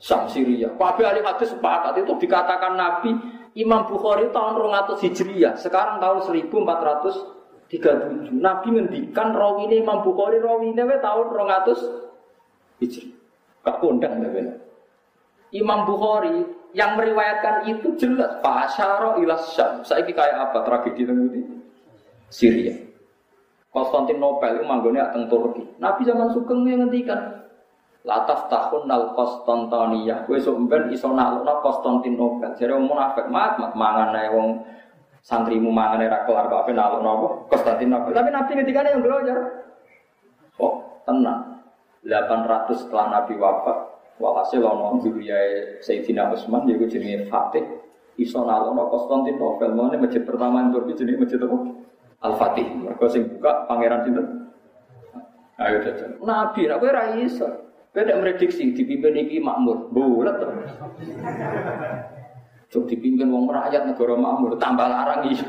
[0.00, 0.68] Sam Syria.
[0.76, 3.16] Kabeh ahli hadis sepakat itu dikatakan Nabi
[3.56, 8.36] Imam Bukhari tahun 200 Hijriah, sekarang tahun 1437.
[8.36, 13.16] Nabi ngendikan rawine Imam Bukhari rawine tahun 200 Hijriah.
[13.64, 14.54] Gak kondang ya
[15.50, 16.44] Imam Bukhari
[16.76, 19.80] yang meriwayatkan itu jelas Fasyaro ilas Syam.
[19.80, 21.40] Saya kayak apa tragedi itu?
[22.28, 22.76] Syria.
[23.72, 25.64] Konstantinopel itu manggone teng Turki.
[25.80, 27.48] Nabi zaman Sugeng yang ngendikan
[28.06, 30.22] Lataf tahun nal Konstantinia.
[30.28, 32.52] Kue sumben iso nalukna Konstantinopel.
[32.60, 34.62] Jadi wong munafik mat mat mangan ae wong
[35.24, 38.12] santrimu mangan era kelar kok nalukna apa Konstantinopel.
[38.12, 39.38] Tapi Nabi ngendikane yang belajar.
[40.60, 41.56] Oh, tenang.
[42.06, 43.76] 800 setelah Nabi wafat,
[44.16, 47.64] Walhasil ono juriyae Sayyidina Utsman yaiku jenenge Fatih
[48.16, 49.76] iso nalono Konstantinopel.
[49.76, 51.56] Mulane masjid pertama yang Turki jenenge masjid apa?
[52.24, 52.66] Al-Fatih.
[52.80, 54.26] Mergo sing buka pangeran sinten?
[55.60, 56.16] Ayo jajan.
[56.24, 57.48] Nabi nek kowe ra iso.
[57.92, 59.92] Kowe nek prediksi dipimpin iki makmur.
[59.92, 60.48] Bulet to.
[62.72, 65.44] Cuk dipimpin wong rakyat negara makmur tambah larang iso.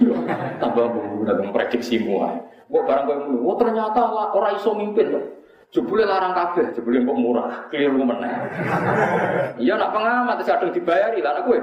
[0.60, 2.40] tambah bulet prediksimu ae.
[2.68, 3.16] Kok barang kowe
[3.48, 5.24] oh ternyata ora iso mimpin loh.
[5.68, 8.32] Jebule larang kabeh, jebule kok murah, keliru meneh.
[9.60, 11.60] Iya nak pengamat kadung dibayari lah kowe.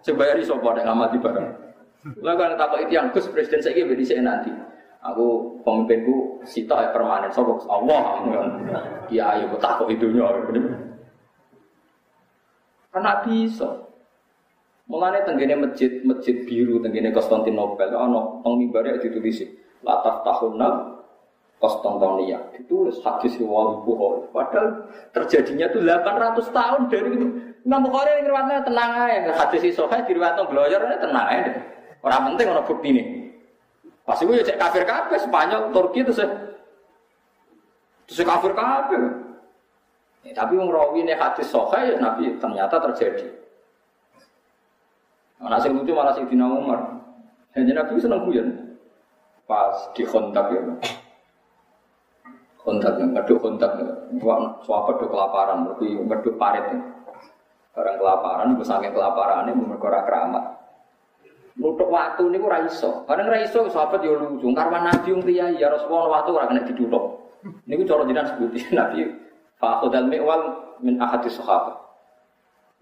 [0.00, 1.48] Sebayari sapa nek ngamati bareng.
[2.24, 4.48] Lah kan takok itu yang Gus presiden saiki ben dhisik nanti.
[5.04, 8.24] Aku pemimpinku sita ya permanen sapa Allah.
[9.12, 10.24] Iya ayo takok idunya.
[12.88, 13.68] Karena bisa.
[14.88, 19.44] Mulane tenggene masjid masjid biru tenggene Konstantinopel ana teng mimbare ditulis
[19.84, 20.97] latah tahunna
[21.58, 24.30] Konstantinia ditulis hadis riwayat Bukhari.
[24.30, 24.66] Padahal
[25.10, 27.26] terjadinya itu 800 tahun dari itu.
[27.66, 29.30] Imam Bukhari yang riwayatnya tenang aja.
[29.34, 31.52] Hadis itu sahih diriwayatno bloyor tenang aja.
[31.98, 33.02] Orang penting orang bukti ini.
[34.06, 36.30] Pasti gue cek kafir kafir Spanyol, Turki itu sih.
[38.06, 39.02] Itu kafir kafir.
[40.22, 43.34] Ya, tapi yang rawi ini hadis sahih ya Nabi ternyata terjadi.
[45.42, 47.02] Nah, yang lucu malah si Dina Umar.
[47.58, 48.78] Hanya Nabi seneng guyon.
[49.50, 50.62] Pas di kontak ya
[52.68, 53.72] kontak yang ngeduk kontak
[54.60, 56.68] suapa do kelaparan lebih ngeduk parit
[57.72, 60.44] orang kelaparan gue saking kelaparan ini mereka keramat.
[61.58, 64.50] Nutuk waktu ini gue raiso kadang raiso sahabat ya lucu.
[64.52, 67.04] Karena nabi yang dia ya rasulullah waktu orang kena ditutup
[67.64, 69.06] ini gue coro jinan sebutin nabi
[69.94, 70.42] dan mi'wal
[70.82, 71.78] min ahadis sahabat.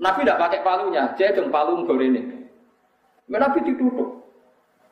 [0.00, 2.20] Nabi tidak pakai palunya dia dong palu ngor ini
[3.28, 4.24] nabi ditutup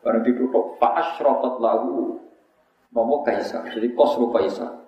[0.05, 2.21] barang ditutup fa asyraqat lahu.
[2.95, 4.84] Nopo kaisar, jadi kosro kaisar.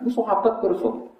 [0.00, 1.10] Itu sahabat kurso.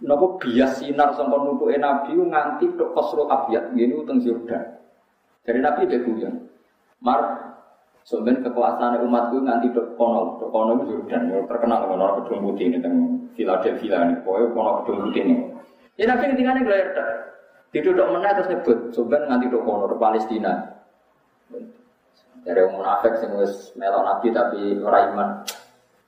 [0.00, 4.80] Nopo bias sinar sama nutuke Nabi nganti ke Khosro Abiyat ini utang Jordan.
[5.44, 6.48] Dari Nabi dia guyon.
[7.04, 7.20] Mar
[8.08, 11.22] sebenarnya kekuasaan umatku nganti ke kono, ke kono Jordan.
[11.28, 12.96] Ya, terkenal dengan orang gedung putih ini tentang
[13.36, 14.14] Philadelphia ini.
[14.24, 15.34] Pokoknya kono gedung putih ini.
[16.00, 17.08] Ya Nabi ketika ini gelar tak.
[17.70, 18.78] Diduduk mana terus nyebut.
[18.96, 20.52] Sebenarnya nganti ke kono, ke Palestina.
[22.40, 25.44] Dari orang munafik sing wis melok Nabi tapi ora.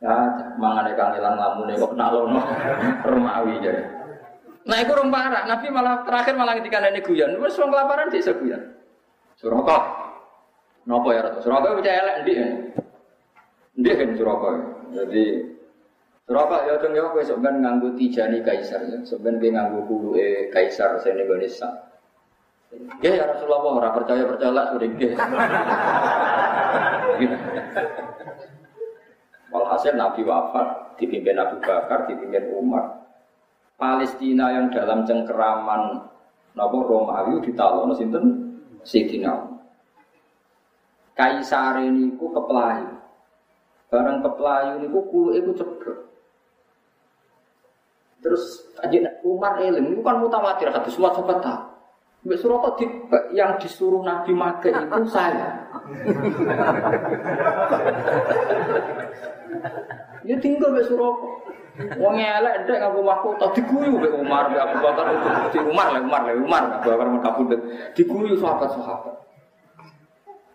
[0.02, 0.18] Ya,
[0.58, 2.42] mangane kangelan ngamune kok nalono
[3.06, 3.86] Romawi jadi.
[4.66, 5.42] Nah, itu parah.
[5.46, 7.38] Nabi malah terakhir malah ketika nenek guyon.
[7.38, 8.62] Wes wong kelaparan sih guyon.
[9.38, 9.78] Suraka.
[10.82, 11.38] Napa ya Ratu?
[11.46, 12.50] Suraka bisa elek kan?
[13.78, 14.50] Ndi kan Suraka.
[14.90, 15.24] Jadi
[16.26, 18.98] Suraka ya cung ya kowe sok ben nganggo tijani kaisar ya.
[19.06, 21.70] Sok ben nganggo kuluke kaisar sing Indonesia.
[23.02, 24.90] Ya Rasulullah ora percaya percaya lah sudah.
[29.52, 33.04] Walhasil Nabi wafat, dipimpin Abu Bakar, dipimpin Umar.
[33.76, 36.08] Palestina yang dalam cengkeraman
[36.52, 38.24] Napa Romawi ditalono sinten
[38.84, 39.52] Sidina
[41.12, 42.96] Kaisar ini ku kepelayu.
[43.92, 45.98] Barang kepelayu niku kuluke ku ceblok.
[48.24, 48.64] Terus
[49.20, 51.62] Umar eling, itu kan mutawatir hadis semua sahabat tahu.
[52.22, 52.78] Mbak Suroko
[53.34, 55.66] yang disuruh Nabi Maga itu saya.
[60.22, 61.28] Ya tinggal Mbak Suroko.
[61.96, 65.06] Wong elek ndek ngaku waku tadi diguyu Mbak Umar, Mbak Abu Bakar
[65.48, 67.60] di Umar lah, Umar lah, Umar Abu Bakar kabudut.
[67.96, 69.14] Diguyu sahabat-sahabat.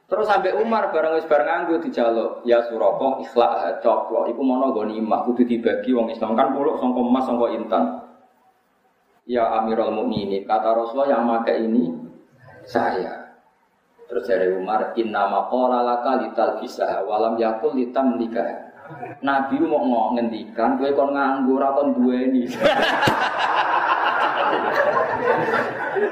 [0.08, 5.28] Terus sampai Umar bareng wis bareng nganggo dijaluk, ya Suroko ikhlak coplok iku mono ghanimah
[5.28, 7.84] kudu dibagi wong Islam kan puluk sangka emas sangka intan.
[9.28, 11.92] Ya Amirul Mukminin, kata Rasulullah yang maka ini
[12.64, 13.36] saya.
[14.08, 18.67] Terus dari Umar, inna maqala laka lital bisa walam yakul litam nikah.
[19.22, 22.48] Nabi mau ngendikan, gue kon nganggur kon duweni.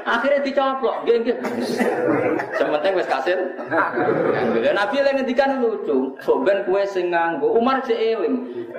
[0.06, 1.36] Akhirnya dicoplok, nggih nggih.
[2.58, 3.38] Sementing wis kasil.
[4.74, 8.34] Nabi lagi ngendikan lucu, soben kue sing nganggo Umar sik eling.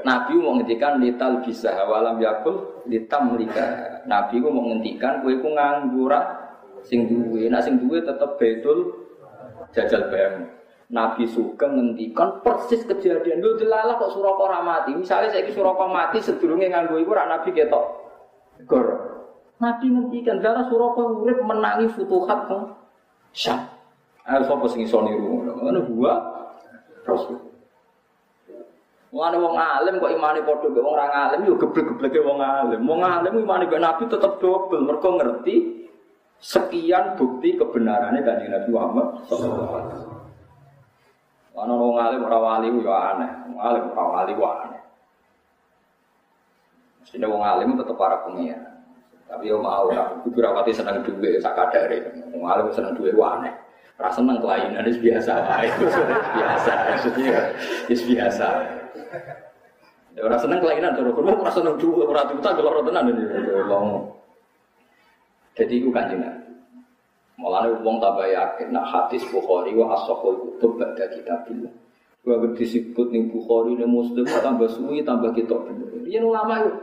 [0.07, 3.99] Nabi mau ngendikan lital bisa walam yakul litam lika.
[4.07, 6.22] Nabi ku mau ngendikan kue ku nganggo ra
[6.88, 9.07] sing duwe, nak sing duwe tetep betul
[9.76, 10.57] jajal bayang.
[10.88, 13.44] Nabi suka ngendikan persis kejadian.
[13.44, 14.96] Lu delalah kok Suraka ora mati.
[14.96, 17.86] Misalnya saya Suraka mati sedurunge nganggo iku rak Nabi ketok.
[18.64, 18.88] Gor.
[19.60, 22.72] Nabi ngendikan darah Suraka urip menangi futuhat kok.
[23.36, 23.68] Syam.
[24.28, 25.80] Ayo sapa sing iso niru ngono.
[25.92, 26.14] gua
[27.04, 27.36] Rasul.
[29.12, 32.80] Mulane wong alim kok imane padha mbek wong ora alim yo geblek-gebleke wong alim.
[32.88, 35.84] Wong alim imane mbek Nabi tetep dobel mergo ngerti
[36.40, 40.16] sekian bukti kebenarannya kanjeng Nabi Muhammad sallallahu.
[41.58, 43.32] Ana wong alim ora wali yo aneh.
[43.50, 44.82] Wong alim ora wali yo aneh.
[47.02, 48.78] Mesti wong alim tetep para pengiran.
[49.26, 52.14] Tapi yo mau ora kudu rapati seneng duwe sak kadare.
[52.30, 53.50] Wong alim seneng duwe ku aneh.
[53.98, 55.70] Ora seneng kelainan wis biasa wae.
[56.38, 56.74] biasa.
[56.94, 57.40] Maksudnya
[57.90, 58.48] wis biasa.
[60.22, 63.10] Ora seneng kelainan terus ora seneng duwe ora tuta geloro tenan.
[65.58, 66.22] Jadi iku kanjeng
[67.38, 71.70] Mulane wong tambah yakin nak hadis Bukhari wa as-sahih kutub ba'da kitabillah.
[72.26, 76.02] Gua disebut ning Bukhari ning Muslim tambah suwi tambah kitab bener.
[76.10, 76.74] Yen ulama itu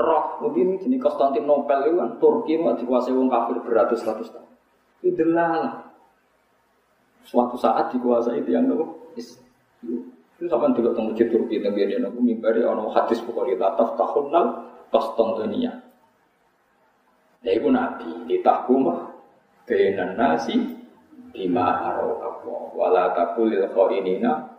[0.00, 4.50] roh mungkin jenis Konstantinopel itu kan Turki mah dikuasai wong kafir beratus-ratus tahun.
[5.04, 5.92] Itu delala.
[7.28, 12.18] Suatu saat dikuasai itu yang nopo itu sampai dulu tentang masjid Turki tentang biar aku
[12.24, 15.84] mimbari ono hadis Bukhari tataf tahunal Konstantinia.
[17.44, 19.13] Ya itu nabi di tahkumah
[19.64, 20.56] bainan nasi
[21.32, 24.54] bima Allah wala takulil khainina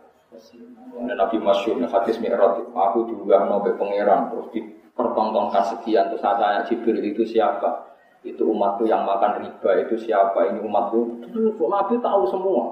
[0.96, 7.00] Nah, Nabi Masyur, hadis Mi'raj, aku juga mau pangeran terus dipertontonkan sekian terus saya Jibril
[7.04, 7.96] itu siapa?
[8.24, 10.50] Itu umatku yang makan riba itu siapa?
[10.50, 11.28] Ini umatku.
[11.68, 12.64] Nabi tahu semua.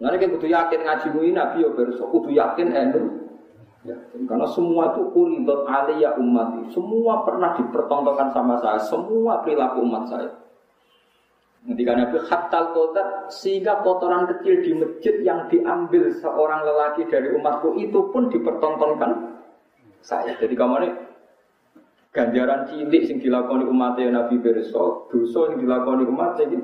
[0.00, 3.19] Nanti kita butuh yakin ngaji ini Nabi ya berso, kudu yakin enu.
[3.80, 3.96] Ya,
[4.28, 10.28] karena semua itu uridot aliyah umat Semua pernah dipertontonkan sama saya, semua perilaku umat saya.
[11.60, 17.76] Ketika Nabi khatal kotor sehingga kotoran kecil di masjid yang diambil seorang lelaki dari umatku
[17.76, 19.40] itu pun dipertontonkan
[20.00, 20.32] saya.
[20.40, 20.90] Jadi kamu ini
[22.16, 26.58] ganjaran cilik yang dilakukan umatnya Nabi Bersol, dosa yang dilakukan umatnya ini.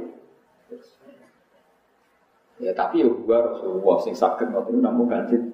[2.56, 5.45] Ya tapi ya gua Rasulullah sing sakit namun ganjil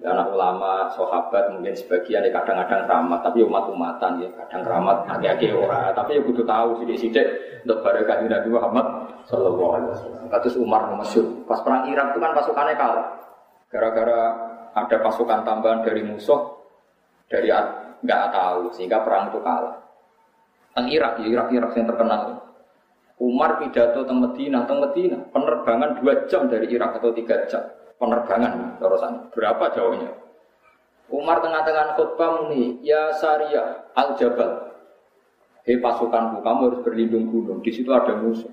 [0.00, 5.92] anak ulama, sahabat mungkin sebagian ya kadang-kadang keramat, tapi umat-umatan ya kadang keramat agak-agak ora,
[5.92, 7.26] tapi ya butuh tahu sidik-sidik
[7.68, 8.86] untuk barokah Nabi Muhammad
[9.28, 10.22] Sallallahu Alaihi Wasallam.
[10.32, 13.08] Kasus Umar Masyur, pas perang Irak itu kan pasukannya kalah,
[13.68, 14.22] gara-gara
[14.72, 16.40] ada pasukan tambahan dari musuh
[17.28, 17.52] dari
[18.00, 19.76] nggak tahu sehingga perang itu kalah.
[20.70, 22.20] Teng Irak, ya Irak Irak yang terkenal.
[23.20, 27.60] Umar pidato teng Medina, teng Medina, penerbangan dua jam dari Irak atau tiga jam
[28.00, 29.28] penerbangan terusan.
[29.36, 30.10] Berapa jauhnya?
[31.12, 34.72] Umar tengah-tengah khutbah muni, ya Saria al Jabal.
[35.68, 37.60] Hei pasukanku, kamu harus berlindung gunung.
[37.60, 38.48] Di situ ada musuh.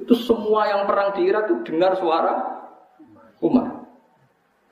[0.00, 2.64] Itu semua yang perang di Irak itu dengar suara
[3.44, 3.84] Umar.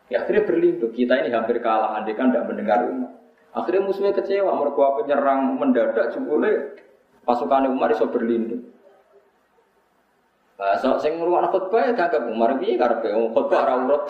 [0.09, 0.95] Ya akhirnya berlindung.
[0.95, 3.13] Kita ini hampir kalah, andai kan tidak mendengar Umar.
[3.53, 6.79] Akhirnya musuhnya kecewa, mereka penyerang mendadak jebule
[7.27, 8.71] pasukan Umar bisa berlindung.
[10.57, 14.09] So, sing ngrungokno khotbah ya gagap Umar piye karepe wong khotbah ora urut.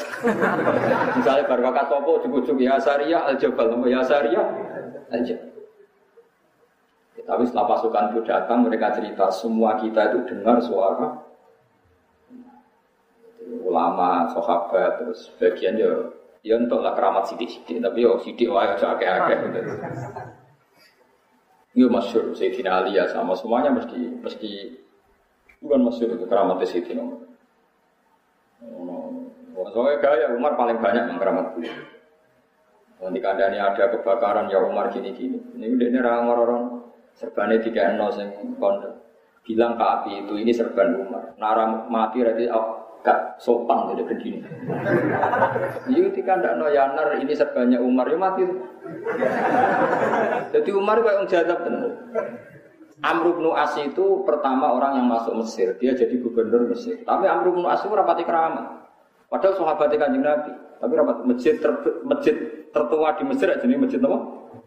[1.18, 4.06] Misale bar kakak topo ujug-ujug ya Sariyah al Jabal, ya.
[7.16, 11.18] Ya, tapi setelah pasukan itu datang mereka cerita semua kita itu dengar suara
[13.66, 15.90] ulama, sahabat, terus bagian ya
[16.46, 19.60] ya untuk lah keramat sidik-sidik, tapi yo sidik wae aja akeh-akeh gitu.
[21.74, 24.50] Ini masyur Sayyidina Ali ya sama semuanya mesti mesti
[25.60, 26.92] Bukan maksud itu keramat di situ.
[29.76, 31.76] Soalnya gaya Umar paling banyak yang keramat beliau.
[32.96, 35.36] Nanti kandani ada kebakaran ya Umar gini-gini.
[35.56, 36.62] Ini udah ini orang-orang
[37.12, 39.04] serbannya tiga nol sing kondo.
[39.44, 41.36] Bilang ke api itu ini serban Umar.
[41.36, 44.40] Nara mati berarti oh, gak sopan jadi begini.
[45.92, 48.42] Ini ketika ndak no yanar ini serbannya Umar ya mati.
[50.56, 51.58] Jadi Umar kayak orang jadab.
[53.04, 57.04] Amr bin As itu pertama orang yang masuk Mesir, dia jadi gubernur Mesir.
[57.04, 58.88] Tapi Amr bin As itu rapati keramat.
[59.28, 61.72] Padahal sahabat kanjeng Nabi, tapi rapat masjid ter,
[62.06, 62.34] masjid
[62.72, 64.18] tertua di Mesir jadi masjid apa?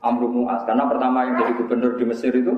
[0.05, 0.61] Amr bin As.
[0.61, 2.53] Karena pertama yang jadi gubernur di Mesir itu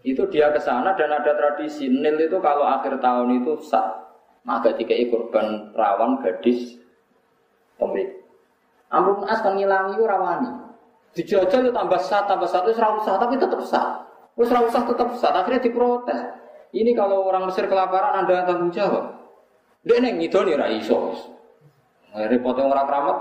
[0.00, 4.00] itu dia ke sana dan ada tradisi Nil itu kalau akhir tahun itu sah
[4.48, 6.80] maka tiga korban rawan gadis
[7.76, 8.20] pemilik.
[8.94, 10.50] Amr bin As kan ngilangi rawani.
[11.10, 13.58] Dijajal itu tambah sat, tambah sat, itu usah, tapi tetap
[14.46, 14.56] sat.
[14.56, 16.20] Terus usah tetap sat, akhirnya diprotes.
[16.70, 19.18] Ini kalau orang Mesir kelaparan Anda tanggung jawab.
[19.82, 21.18] Dia neng ngidoni ra iso.
[22.10, 23.16] Repotnya orang keramat.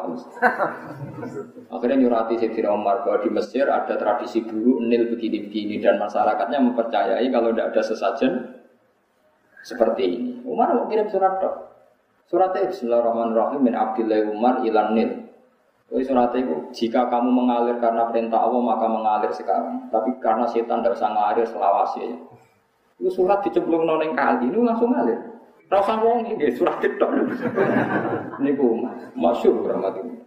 [1.77, 7.21] Akhirnya nyurati Sayyidina Umar bahwa di Mesir ada tradisi dulu nil begini-begini dan masyarakatnya mempercayai
[7.29, 8.31] kalau tidak ada sesajen
[9.61, 10.31] seperti ini.
[10.41, 11.55] Umar mau kirim surat dok.
[12.33, 15.28] Suratnya Bismillahirrahmanirrahim min Abdillah Umar ilan nil.
[15.89, 19.89] Jadi surat itu, jika kamu mengalir karena perintah Allah maka mengalir sekarang.
[19.89, 22.13] Tapi karena setan tidak usah ngalir selawasi.
[23.01, 25.17] Itu surat dicemplung noneng kali, ini langsung ngalir.
[25.69, 26.97] Rasa wong ini surat itu.
[28.41, 28.81] Ini bu,
[29.13, 30.17] masyur rahmat ini.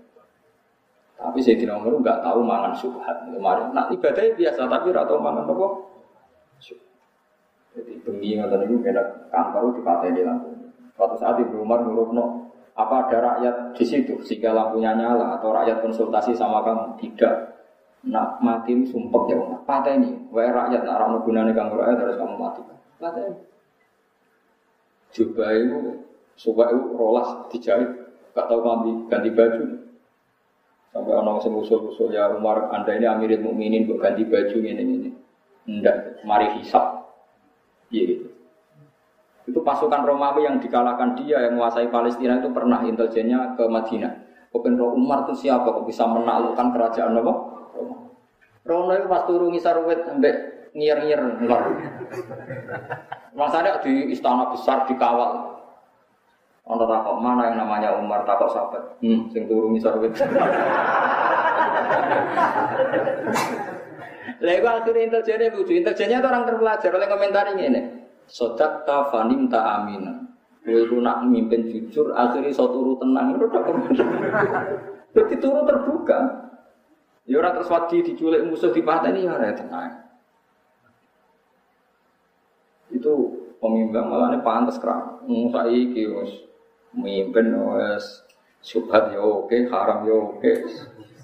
[1.23, 3.71] Tapi saya tidak Umar nggak tahu mangan subhat kemarin.
[3.75, 5.67] Nah ibadahnya biasa tapi rata mangan apa?
[7.73, 9.03] Jadi bengi ngoten niku kena
[9.33, 10.51] kantor dipateni lampu.
[10.93, 12.42] Suatu saat Ibu Umar ngurupno
[12.73, 16.97] apa ada rakyat di situ sehingga lampunya nyala atau rakyat konsultasi sama kamu?
[16.97, 17.35] Tidak.
[18.09, 22.35] Nak mati sumpah ya Umar pateni wae rakyat nak rano gunane kamu rakyat harus kamu
[22.41, 22.61] mati.
[22.97, 23.37] Pateni
[25.13, 25.79] coba itu
[26.49, 27.91] coba itu rolas dijahit.
[28.33, 29.65] Gak tahu kamu ganti baju.
[30.93, 35.11] Sampai orang sing usul-usul ya Umar anda ini Amirul Mukminin buat ganti baju ini ini
[35.69, 36.25] ndak.
[36.25, 37.13] Mari hisap.
[37.93, 38.32] Iya gitu.
[39.43, 44.13] Itu pasukan Romawi yang dikalahkan dia yang menguasai Palestina itu pernah intelijennya ke Madinah.
[44.53, 47.33] Open Roh Umar itu siapa kok bisa menaklukkan kerajaan apa?
[47.73, 47.97] Roma.
[48.63, 50.35] Roma itu pas turun ngisar sampai
[50.77, 51.63] ngir-ngir enggak.
[53.33, 55.57] Masanya di istana besar dikawal.
[56.63, 59.03] Ono takok mana yang namanya Umar takok sahabat.
[59.03, 60.15] Hmm, sing turun ngisar wet.
[64.43, 64.69] Lha iku
[65.59, 65.73] lucu.
[65.75, 68.02] Intelijennya itu orang terpelajar oleh komentar ini.
[68.27, 70.23] Sodak ta fanim ta amina.
[70.63, 73.35] Kowe nak mimpin jujur, akhirnya so turu tenang.
[75.11, 76.21] Jadi turu terbuka.
[77.27, 79.91] Ya orang terus wadi diculik musuh di ini ya ora tenang.
[82.95, 83.15] Itu
[83.59, 85.23] pemimpin malah ini pantas kerang.
[85.27, 86.47] Musa iki wis
[86.95, 88.23] mimpin wis
[88.63, 90.53] subhat ya oke, haram ya oke.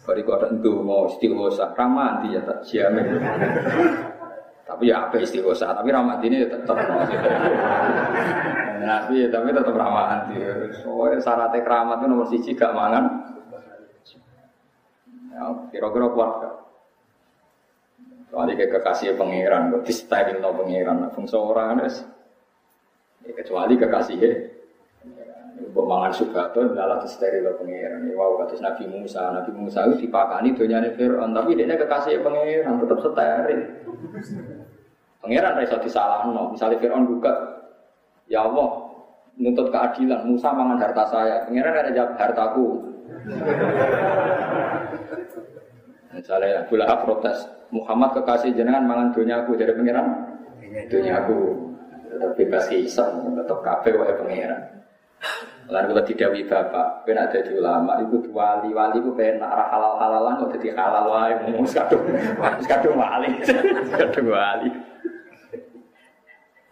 [0.03, 3.07] Bari kok ada mau istighosah, ramah ya tak jamin.
[4.69, 6.77] tapi ya apa istighosah, tapi ramah ini tetap.
[8.79, 10.37] Nabi tapi tetap ramah anti.
[10.85, 13.05] Soalnya syaratnya keramat itu nomor siji gak mangan.
[15.33, 16.55] Ya, kira-kira kuat gak?
[18.29, 24.21] Soalnya kayak kekasih pangeran, kok disetakin no pangeran, fungsi orang ya, kecuali kekasih
[25.59, 28.07] Mbok mangan sugato adalah steril pangeran.
[28.15, 32.99] Wow, kata Nabi Musa, Nabi Musa itu dipakani nih Fir'aun, tapi dia kekasih pangeran tetap
[33.03, 33.61] steril.
[35.19, 36.55] Pangeran rasa no.
[36.55, 37.35] Misalnya Fir'aun buka,
[38.31, 38.69] ya Allah,
[39.35, 41.43] nuntut keadilan, Musa mangan harta saya.
[41.47, 42.67] Pangeran ada jawab hartaku.
[46.19, 50.09] Misalnya Abdullah protes, Muhammad kekasih jenengan mangan aku dari pangeran,
[51.15, 51.39] aku
[52.11, 53.07] tetap bebas kisah,
[53.39, 54.63] tetap kafe wae pangeran.
[55.69, 60.57] Lalu kalau didawi bapak, kena jadi ulama, itu wali wali itu pengen halal halalan, kok
[60.57, 62.09] jadi halal wae, mau sekadung,
[62.65, 63.29] sekadung wali,
[63.93, 64.73] sekadung wali.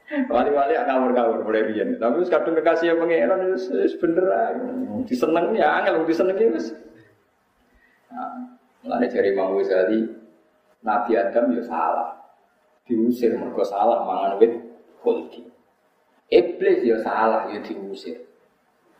[0.06, 1.98] Wali-wali ya ngawur-ngawur mulai biyen.
[1.98, 4.26] Tapi sekadung kekasih yang pangeran itu bener
[5.02, 6.70] Diseneng ya angel diseneng ya wis.
[8.86, 10.06] Nah, jari Imam Ghazali
[10.86, 12.14] Nabi Adam ya salah.
[12.86, 14.54] Diusir mergo salah mangan wit
[15.02, 15.42] kulti.
[16.30, 18.22] Iblis ya salah ya diusir.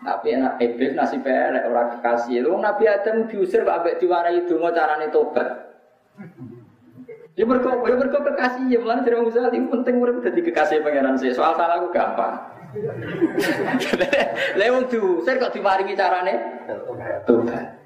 [0.03, 2.43] Tapi enak iblis nasi pelek orang kekasih.
[2.43, 5.49] Lu Nabi Adam diusir kok ambek diwarai donga carane tobat.
[7.37, 11.21] Ya mergo ya mergo kekasih ya mulane dari Musa itu penting urip dadi kekasih pangeran
[11.21, 11.37] sih.
[11.37, 12.33] Soal salah aku gampang.
[14.59, 16.65] Lah wong diusir kok diparingi carane
[17.29, 17.77] tobat.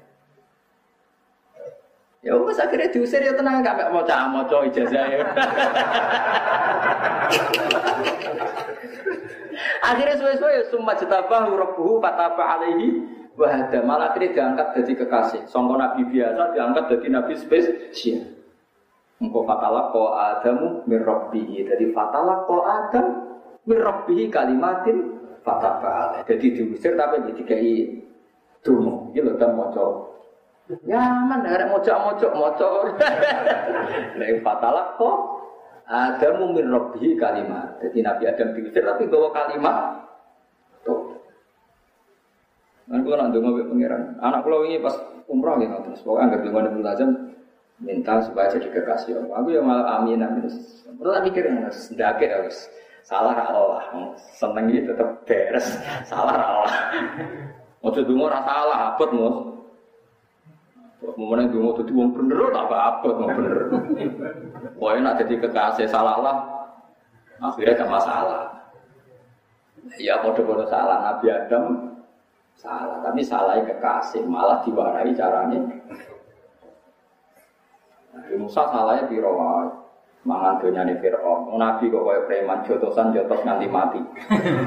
[2.23, 5.19] Ya wes akhirnya diusir ya tenang gak mau cah mau ijazah ya.
[9.81, 13.03] Akhirnya suwe-suwe ya summa jetabah rabbuhu fataba alaihi
[13.35, 15.41] wahada malah akhirnya diangkat jadi kekasih.
[15.49, 18.40] Songko nabi biasa diangkat jadi nabi spesial.
[19.21, 21.69] Engkau fatalah ko adamu mirrobbihi.
[21.69, 23.05] Jadi fatalah ko adam
[23.69, 26.25] mirrobbihi kalimatin fataba alaihi.
[26.25, 28.01] Jadi diusir tapi kayak
[28.65, 29.13] dungu.
[29.13, 29.87] Ini loh dan moco.
[30.87, 32.69] Ya mana ada moco-moco moco.
[34.17, 35.09] Nah fatalah ko
[35.91, 37.75] ada min robbi kalimat.
[37.83, 40.07] Jadi Nabi Adam diusir tapi bawa kalimat.
[40.87, 41.19] Tuh.
[42.87, 44.95] Kan kalau nanti mau pangeran, anak kalau ini pas
[45.31, 47.09] umroh ya terus pokoknya nggak belum ada tajam
[47.81, 49.35] minta supaya jadi kekasih Allah.
[49.41, 50.45] Aku yang malah amin amin.
[50.47, 52.69] Terus mikir harus dake harus
[53.01, 53.81] salah Allah.
[54.37, 55.67] Seneng ini tetap beres.
[56.05, 56.73] Salah Allah.
[57.81, 59.37] Mau cedungo rasa salah abot mus.
[61.01, 63.57] Kemudian mau jadi wong bener tak apa-apa wong bener.
[64.77, 66.37] Pokoknya nak jadi kekasih salah lah,
[67.41, 68.41] akhirnya gak masalah.
[69.97, 71.97] Ya kode-kode salah Nabi Adam
[72.53, 75.57] salah, tapi salahnya kekasih malah diwarai caranya.
[78.35, 79.31] Musa salahnya biro
[80.21, 81.57] mangan dunia nih Fir'aun.
[81.57, 84.01] Nabi kok kayak preman jotosan jotos nganti mati.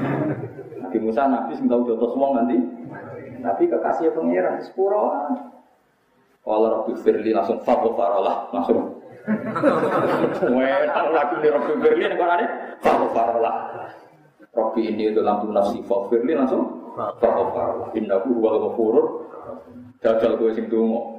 [0.83, 2.57] Nabi Musa Nabi sing tau jotos wong nganti.
[3.45, 5.13] Nabi kekasih pangeran sepuro.
[6.45, 9.01] Kalau Rabbi Firli langsung farolah langsung.
[10.53, 12.41] Wah, lagi nih Rabbi Firli nih kan
[13.13, 13.57] farolah.
[14.55, 17.95] Rabbi ini itu lampu nafsi Firli langsung farolah.
[17.97, 19.07] Innahu wal ghafurur.
[20.05, 21.14] Dadal gue sing dungo.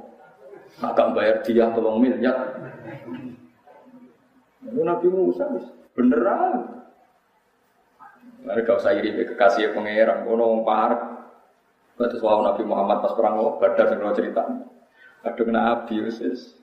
[0.76, 2.56] Agak bayar dia tolong miliar.
[4.66, 5.48] Nabi Musa
[5.96, 6.84] beneran.
[8.46, 11.02] Mereka usah iri kekasih pangeran, kono parek.
[11.96, 14.44] Batas wau Nabi Muhammad pas perang oh, badar sing cerita.
[15.24, 16.54] Kadung Nabi Yesus.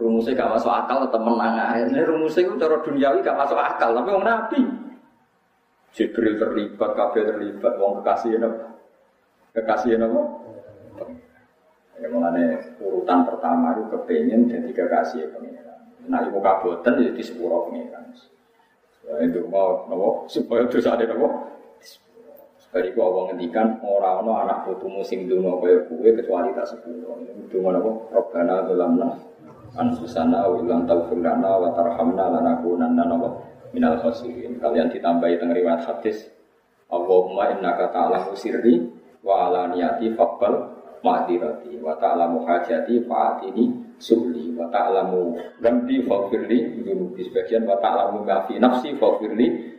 [0.00, 1.60] Rumusnya gak masuk akal tetap menang.
[1.92, 4.62] Ini rumusnya itu cara duniawi gak masuk akal, tapi orang Nabi.
[5.92, 8.48] Jibril terlibat, kabel terlibat, wong kekasih apa?
[9.58, 10.20] Kekasih apa?
[12.00, 15.84] Ya mengenai urutan pertama itu kepengen jadi kekasih pengiran.
[16.08, 18.08] Nah ibu jadi di sepuro pengiran.
[19.20, 21.28] Itu mau nopo supaya dosa ada nopo
[22.70, 27.20] dari gua awang ngendikan orang no anak putu musim dungo kaya kue kecuali tak sepuluh.
[27.52, 29.10] Dungo nopo Robbana dolamna
[29.76, 33.44] anfusana wa ilang taufir lana wa tarhamna lanakunanna nopo
[33.76, 34.56] minal khasirin.
[34.56, 36.32] Kalian ditambahi teng riwayat hadis
[36.88, 38.88] Allahumma innaka ta'lamu sirri
[39.20, 47.64] wa alaniyati faqbal ma'dirati wa ta'lamu hajati fa'atini subli wa ta'lamu gambi faghfirli di sebagian
[47.64, 49.70] wa ta'lamu ma fi nafsi faghfirli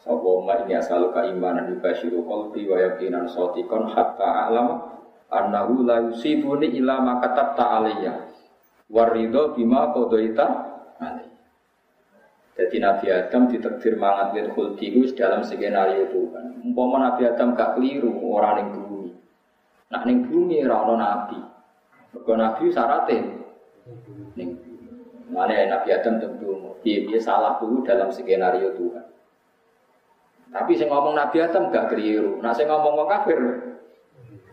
[0.00, 4.96] Sapa ma ini asal keimanan basyiru qalbi wa yaqinan sotikon hatta alam
[5.28, 8.32] annahu la yusibuni illa ma katabta alayya
[8.88, 10.46] warido bima qadaita
[10.96, 11.36] alayya.
[12.56, 16.64] Jadi Nabi Adam ditakdir mangat wit khuldi dalam skenario Tuhan.
[16.64, 18.89] Umpama Nabi Adam gak keliru orang bumi.
[19.90, 21.38] Nak ning bumi ora ana nabi.
[22.14, 23.18] Mergo nabi syarate
[24.38, 24.70] ning
[25.30, 29.06] Mana Nabi Adam tentu dia, dia salah dulu dalam skenario Tuhan.
[30.50, 32.42] Tapi saya ngomong Nabi Adam gak keliru.
[32.42, 33.38] Nah saya ngomong orang kafir,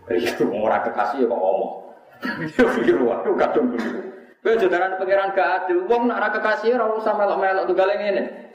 [0.05, 0.45] keliru.
[0.53, 1.73] Orang kekasih kok ngomong.
[2.57, 4.01] Ya keliru, aku kadung keliru.
[4.45, 5.81] Kowe jodaran pangeran gak adil.
[5.89, 8.46] Wong nak kekasih ora usah melok-melok tunggal ngene.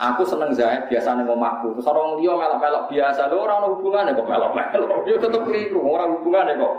[0.00, 1.76] Aku seneng zaid biasa ning omahku.
[1.76, 3.28] Terus orang liya melok-melok biasa.
[3.28, 5.04] Lho ora ono hubungane kok melok-melok.
[5.10, 6.74] Yo tetep keliru, ora hubungane kok.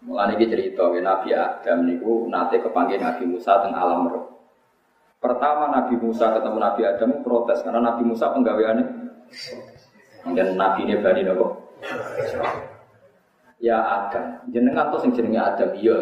[0.00, 4.24] Mulane iki cerita Nabi Adam niku nate kepanggil Nabi Musa teng alam roh.
[5.20, 8.86] Pertama Nabi Musa ketemu Nabi Adam protes karena Nabi Musa penggaweannya
[10.32, 11.76] dan Nabi ini bani nopo.
[13.60, 16.00] Ya Adam, jenengan tuh sing jenenge Adam iya.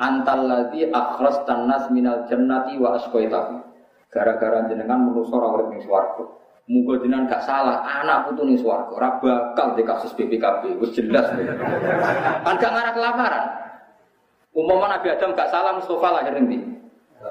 [0.00, 3.67] Antal ladzi akhras tanas minal jannati wa asqaitahu.
[4.08, 6.24] Gara-gara jenengan menusa ora urip ning swarga.
[6.68, 11.28] Muga jenengan gak salah, anak putu ning swarga ora bakal di kasus BPKB, wis jelas.
[12.44, 13.44] Kan gak ngarah kelamaran.
[14.56, 16.78] Umpama Nabi Adam gak salah Mustafa lahir ning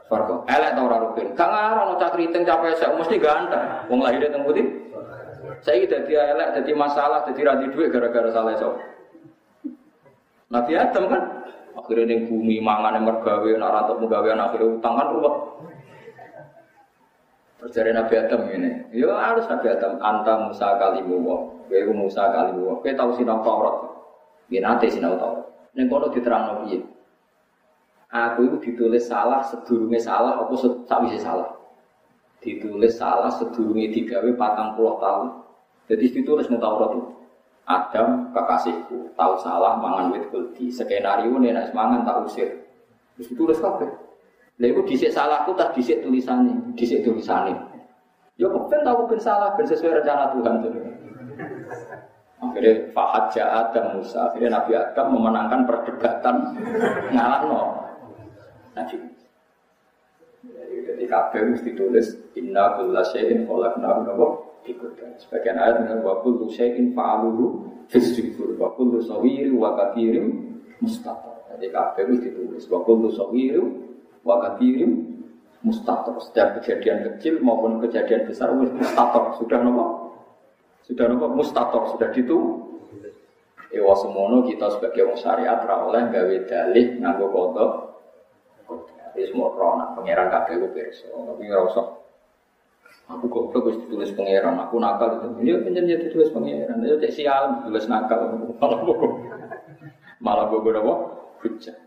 [0.08, 0.44] Farko.
[0.52, 1.32] Elek tau ora rukun.
[1.32, 3.64] Gak ngarang no cak kriting capek saya mesti ganteng.
[3.88, 4.68] Wong lahir teng putih.
[5.64, 8.76] Saya dadi elek, dadi masalah, dadi ra duit gara-gara salah sok.
[10.52, 11.22] Nabi Adam kan
[11.76, 15.36] akhirnya ning bumi mangan mergawe nak ra tok anak akhirnya utang kan ruwet.
[17.58, 22.70] Terjadi Nabi Adam ini, ya harus Nabi Adam anta Musa kalimu wa, kowe Musa kalimu
[22.70, 23.76] wa, kowe tau sinau Taurat.
[24.46, 25.42] Nggih nate sinau Taurat.
[25.74, 26.86] Ning kono diterangno piye?
[28.14, 30.54] Aku itu ditulis salah sedurunge salah apa
[30.86, 31.50] sakwise salah.
[32.46, 35.42] Ditulis salah sedurunge digawe patang puluh tahun.
[35.90, 37.10] Jadi ditulis ning Taurat itu.
[37.68, 40.70] Adam kekasihku tahu salah mangan wit kuldi.
[40.70, 42.70] Skenario nih nak tak usir.
[43.18, 44.07] Terus ditulis kabeh.
[44.58, 47.54] Lha iku dhisik salahku tak dhisik tulisane, dhisik tulisane.
[48.38, 50.74] Ya kepen tahu ben salah ben sesuai rencana Tuhan tuh.
[52.38, 56.36] Akhirnya Fahad Ja'ad dan Musa Akhirnya Nabi Adam memenangkan perdebatan
[57.10, 57.62] Ngalah no
[58.78, 58.98] Nabi.
[60.70, 64.28] Jadi kabeh mesti tulis inna kulla syai'in khalaqnahu nabo
[64.62, 65.18] dikudan.
[65.18, 71.42] Sebagian ayat dengan wa kullu syai'in fa'aluhu fisjibur wa kullu sawiri wa kathirim mustafa.
[71.58, 73.62] Jadi kabeh mesti tulis wa kullu sawiri
[74.22, 75.22] wa kathirim
[75.62, 76.18] mustafa.
[76.24, 79.86] Setiap kejadian kecil maupun kejadian besar mustafa sudah nopo
[80.88, 82.64] sudah nopo mustafa sudah ditu
[83.68, 87.72] Ewa semono kita sebagai orang syariat oleh gawe dalih nganggo kodok
[89.18, 91.10] Wis semua krona pangeran kabeh ku pirsa.
[91.10, 91.88] Tapi ora usah.
[93.10, 95.28] Aku kok wis ditulis pangeran, aku nakal itu.
[95.42, 96.86] Iya pancen ya ditulis pangeran.
[96.86, 98.38] Ya cek sial ditulis nakal.
[100.24, 100.94] Malah gue apa?
[101.42, 101.78] Hujah.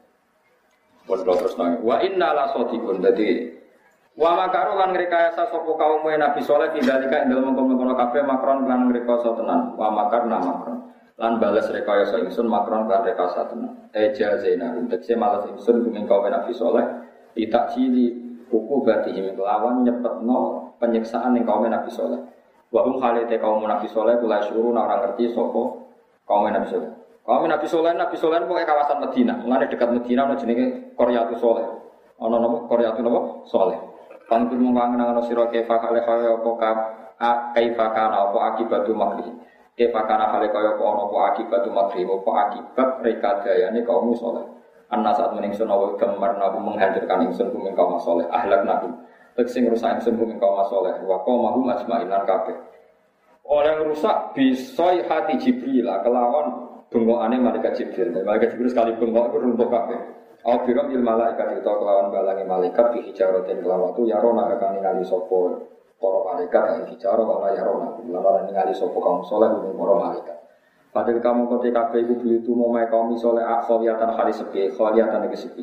[1.10, 1.82] Pun terus nangis.
[1.82, 3.02] Wa inna la sodikun.
[3.02, 3.58] Jadi
[4.20, 8.92] Wa makaru lan ngrekayasa sapa kaum Nabi Saleh tidalika ing dalem mengkono kabeh makron lan
[8.92, 9.72] ngrekayasa tenan.
[9.80, 10.92] Wa makar makron.
[11.16, 13.88] Lan bales rekayasa ingsun makron lan rekayasa tenan.
[13.96, 16.84] Eja zaina tegese malas ingsun kumeng kaum Nabi Saleh
[17.32, 18.12] tidak cili
[18.52, 22.20] kuku batihim kelawan nyepetno penyiksaan ning kaum Nabi Saleh.
[22.68, 25.62] Wa hum khalite kaum Nabi Saleh kula syukur ora ngerti sapa
[26.28, 26.92] kaum Nabi Saleh.
[27.30, 29.38] Kaum Nabi Soleh, Nabi Soleh pokoknya kawasan Medina.
[29.38, 31.62] Mulane dekat Medina ana jenenge Koryatu Soleh.
[32.18, 33.46] Ana nama Koryatu napa?
[33.46, 33.78] Soleh.
[34.26, 36.70] Pantul mung kangen sira kefa kale kaya apa ka
[37.54, 39.30] kaifa kana apa akibatu makri.
[39.78, 44.42] Kefa kana kale kaya apa ana apa akibatu makri apa akibat rekadayane kaum Soleh.
[44.90, 48.90] Anna saat meningsun awa gemar nabu menghancurkan ingsun kuming kaum soleh ahlak nabu.
[49.38, 50.98] Teksin rusak ingsun kuming kaum soleh.
[51.06, 52.58] Wa kaum mahu majma'ilan kabeh.
[53.46, 58.10] Oleh rusak bisoi hati Jibril kelawan bengokane malaikat Jibril.
[58.26, 60.00] Malaikat Jibril sekali bengok itu runtuh kabeh.
[60.40, 65.04] Au biram il malaikat itu kelawan balangi malaikat di hijaratin kelawan tu yarona akan ningali
[65.04, 65.68] sopo
[66.00, 67.94] para malaikat yang hijaro wala yarona.
[68.10, 70.36] Lawan ningali sopo kaum soleh untuk para malaikat.
[70.90, 75.38] Padahal kamu ketika kabeh iku beli itu mau kaum soleh akhawiyatan kali sepi, khawiyatan iki
[75.38, 75.62] sepi.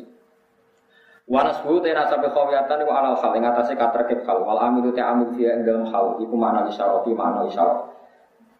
[1.28, 5.04] Wanas bu tena sampai khawiyatan wa alal hal ing atase katerkep hal wal amilu te
[5.04, 7.78] amil fiya ing dalam hal iku mana isyarati isyarat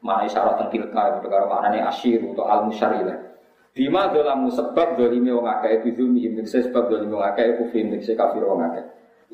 [0.05, 3.29] mana isyarat tilka mana nih asyir atau al musyarilah
[3.79, 8.19] Bima dolamu sebab dolimi wong akeh itu zulmi him sebab dolimi wong itu film dikse
[8.19, 8.83] kafir wong akeh.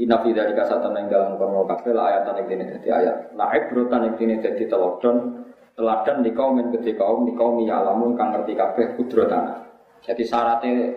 [0.05, 3.32] Inna fi dzalika satan ing dalam kono kabeh la ayatan ing dene dadi ayat.
[3.41, 7.81] La ibrotan ing dene dadi telodon teladan di kaum yang gede kaum di kaum ya
[7.81, 9.65] alamun kang ngerti kabeh kudrotana.
[10.05, 10.93] Jadi syaratnya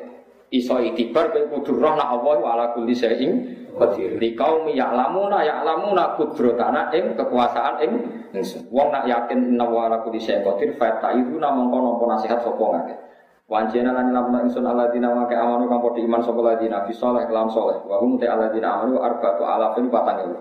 [0.53, 3.32] iso itibar kowe kudu roh nak Allah ala kulli syai'in
[3.76, 4.15] qadir.
[4.15, 7.91] Li qaumi ya'lamuna ya'lamuna qudratan ing kekuasaan ing
[8.32, 8.72] ingsun.
[8.72, 12.64] Wong nak yakin inna wa ala kulli syai'in qadir fa ta'iduna mongko nampa nasihat sapa
[12.64, 12.95] ngake.
[13.48, 17.48] Wanjena lan lamna ingsun alladzina wa amanu kang padha iman sapa alladzina fi saleh kelam
[17.52, 17.78] saleh.
[17.84, 20.36] Wa hum ta alladzina amanu arba'atu alafin patang ewu.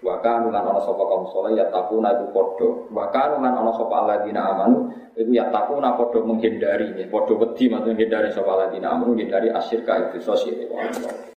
[0.00, 2.68] Kanu lan ana sapa kaum saleh ya takuna iku padha.
[2.88, 7.92] Wa kanu lan ana sapa alladzina amanu iku ya takuna padha menghindari, padha wedi maksudnya
[7.92, 10.56] menghindari sapa alladzina amanu menghindari asyirka itu sosial.